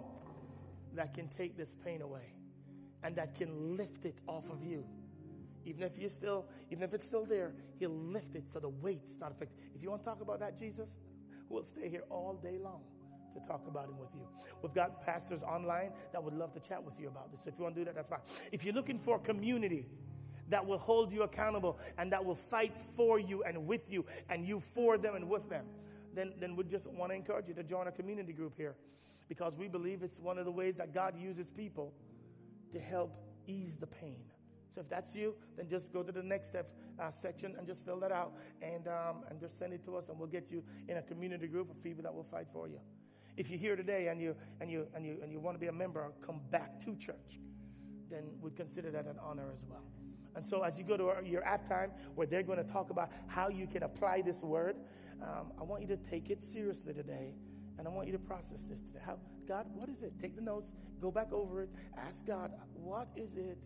that 0.95 1.13
can 1.13 1.27
take 1.27 1.57
this 1.57 1.75
pain 1.83 2.01
away 2.01 2.33
and 3.03 3.15
that 3.15 3.35
can 3.35 3.77
lift 3.77 4.05
it 4.05 4.17
off 4.27 4.49
of 4.51 4.63
you. 4.63 4.85
Even 5.65 5.83
if 5.83 5.97
you're 5.97 6.09
still, 6.09 6.45
even 6.71 6.83
if 6.83 6.93
it's 6.93 7.03
still 7.05 7.25
there, 7.25 7.53
he'll 7.79 7.89
lift 7.89 8.35
it 8.35 8.49
so 8.51 8.59
the 8.59 8.69
weight's 8.69 9.17
not 9.19 9.31
affected. 9.31 9.57
If 9.75 9.83
you 9.83 9.89
want 9.89 10.01
to 10.03 10.05
talk 10.05 10.21
about 10.21 10.39
that, 10.39 10.57
Jesus, 10.57 10.89
we'll 11.49 11.63
stay 11.63 11.89
here 11.89 12.03
all 12.09 12.39
day 12.41 12.57
long 12.61 12.81
to 13.33 13.39
talk 13.47 13.61
about 13.67 13.85
him 13.85 13.97
with 13.99 14.09
you. 14.13 14.27
We've 14.61 14.73
got 14.73 15.05
pastors 15.05 15.43
online 15.43 15.91
that 16.11 16.23
would 16.23 16.33
love 16.33 16.53
to 16.53 16.59
chat 16.59 16.83
with 16.83 16.95
you 16.99 17.07
about 17.07 17.31
this. 17.31 17.41
If 17.45 17.53
you 17.57 17.63
want 17.63 17.75
to 17.75 17.81
do 17.81 17.85
that, 17.85 17.95
that's 17.95 18.09
fine. 18.09 18.19
If 18.51 18.63
you're 18.63 18.73
looking 18.73 18.99
for 18.99 19.17
a 19.17 19.19
community 19.19 19.85
that 20.49 20.65
will 20.65 20.79
hold 20.79 21.13
you 21.13 21.23
accountable 21.23 21.79
and 21.97 22.11
that 22.11 22.23
will 22.23 22.35
fight 22.35 22.75
for 22.95 23.19
you 23.19 23.43
and 23.43 23.65
with 23.67 23.89
you 23.89 24.05
and 24.29 24.45
you 24.45 24.61
for 24.73 24.97
them 24.97 25.15
and 25.15 25.29
with 25.29 25.47
them, 25.49 25.65
then, 26.13 26.33
then 26.39 26.55
we 26.55 26.63
just 26.63 26.87
want 26.87 27.11
to 27.11 27.15
encourage 27.15 27.47
you 27.47 27.53
to 27.55 27.63
join 27.63 27.87
a 27.87 27.91
community 27.91 28.33
group 28.33 28.53
here 28.57 28.75
because 29.29 29.55
we 29.55 29.67
believe 29.67 30.03
it's 30.03 30.19
one 30.19 30.37
of 30.37 30.45
the 30.45 30.51
ways 30.51 30.75
that 30.77 30.93
God 30.93 31.15
uses 31.17 31.49
people 31.49 31.93
to 32.73 32.79
help 32.79 33.15
ease 33.47 33.77
the 33.77 33.87
pain. 33.87 34.19
So 34.73 34.81
if 34.81 34.89
that's 34.89 35.15
you, 35.15 35.35
then 35.57 35.67
just 35.69 35.91
go 35.91 36.03
to 36.03 36.11
the 36.11 36.23
next 36.23 36.47
step 36.47 36.69
uh, 36.99 37.11
section 37.11 37.55
and 37.57 37.67
just 37.67 37.83
fill 37.85 37.99
that 37.99 38.11
out 38.11 38.33
and, 38.61 38.87
um, 38.87 39.23
and 39.29 39.39
just 39.39 39.57
send 39.57 39.73
it 39.73 39.83
to 39.85 39.97
us 39.97 40.09
and 40.09 40.17
we'll 40.17 40.29
get 40.29 40.47
you 40.49 40.63
in 40.87 40.97
a 40.97 41.01
community 41.01 41.47
group 41.47 41.69
of 41.69 41.81
people 41.83 42.03
that 42.03 42.13
will 42.13 42.27
fight 42.31 42.47
for 42.53 42.67
you. 42.67 42.79
If 43.37 43.49
you're 43.49 43.59
here 43.59 43.75
today 43.75 44.07
and 44.07 44.21
you, 44.21 44.35
and 44.59 44.69
you, 44.69 44.87
and 44.95 45.05
you, 45.05 45.17
and 45.23 45.31
you 45.31 45.39
want 45.39 45.55
to 45.55 45.59
be 45.59 45.67
a 45.67 45.73
member, 45.73 46.11
come 46.25 46.41
back 46.51 46.83
to 46.85 46.95
church, 46.95 47.39
then 48.09 48.23
we 48.41 48.51
consider 48.51 48.91
that 48.91 49.05
an 49.05 49.15
honor 49.23 49.49
as 49.53 49.63
well. 49.69 49.83
And 50.35 50.45
so 50.45 50.61
as 50.63 50.77
you 50.77 50.83
go 50.83 50.97
to 50.97 51.27
your 51.27 51.43
app 51.43 51.67
time 51.67 51.91
where 52.15 52.27
they're 52.27 52.43
going 52.43 52.57
to 52.57 52.71
talk 52.71 52.89
about 52.89 53.11
how 53.27 53.49
you 53.49 53.67
can 53.67 53.83
apply 53.83 54.21
this 54.21 54.41
word, 54.41 54.75
um, 55.21 55.51
I 55.59 55.63
want 55.63 55.81
you 55.81 55.87
to 55.89 55.97
take 55.97 56.29
it 56.29 56.43
seriously 56.43 56.93
today. 56.93 57.33
And 57.77 57.87
I 57.87 57.91
want 57.91 58.07
you 58.07 58.13
to 58.13 58.19
process 58.19 58.63
this 58.69 58.81
today. 58.81 58.99
How, 59.03 59.17
God, 59.47 59.65
what 59.73 59.89
is 59.89 60.03
it? 60.03 60.13
Take 60.21 60.35
the 60.35 60.41
notes, 60.41 60.69
go 61.01 61.09
back 61.09 61.31
over 61.31 61.63
it, 61.63 61.69
ask 61.97 62.25
God, 62.27 62.51
what 62.75 63.07
is 63.15 63.35
it 63.37 63.57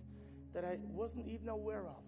that 0.53 0.64
I 0.64 0.78
wasn't 0.89 1.28
even 1.28 1.49
aware 1.49 1.86
of 1.86 2.03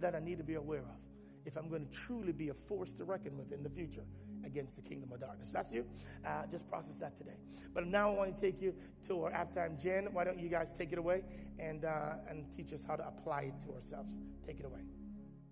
that 0.00 0.14
I 0.14 0.20
need 0.20 0.38
to 0.38 0.44
be 0.44 0.54
aware 0.54 0.80
of 0.80 0.96
if 1.44 1.56
I'm 1.56 1.68
going 1.68 1.86
to 1.86 1.92
truly 1.92 2.32
be 2.32 2.48
a 2.48 2.54
force 2.54 2.92
to 2.94 3.04
reckon 3.04 3.36
with 3.36 3.52
in 3.52 3.62
the 3.62 3.68
future 3.68 4.04
against 4.44 4.76
the 4.76 4.82
kingdom 4.82 5.12
of 5.12 5.20
darkness. 5.20 5.48
That's 5.52 5.70
you. 5.70 5.84
Uh, 6.26 6.42
just 6.50 6.68
process 6.68 6.98
that 6.98 7.16
today. 7.16 7.36
But 7.74 7.86
now 7.86 8.10
I 8.10 8.14
want 8.14 8.34
to 8.34 8.40
take 8.40 8.60
you 8.60 8.74
to 9.08 9.24
our 9.24 9.32
app 9.32 9.54
time. 9.54 9.76
Jen, 9.82 10.08
why 10.12 10.24
don't 10.24 10.40
you 10.40 10.48
guys 10.48 10.72
take 10.76 10.92
it 10.92 10.98
away 10.98 11.22
and, 11.58 11.84
uh, 11.84 12.14
and 12.28 12.46
teach 12.56 12.72
us 12.72 12.80
how 12.86 12.96
to 12.96 13.06
apply 13.06 13.42
it 13.42 13.54
to 13.66 13.74
ourselves? 13.74 14.10
Take 14.46 14.60
it 14.60 14.66
away. 14.66 14.80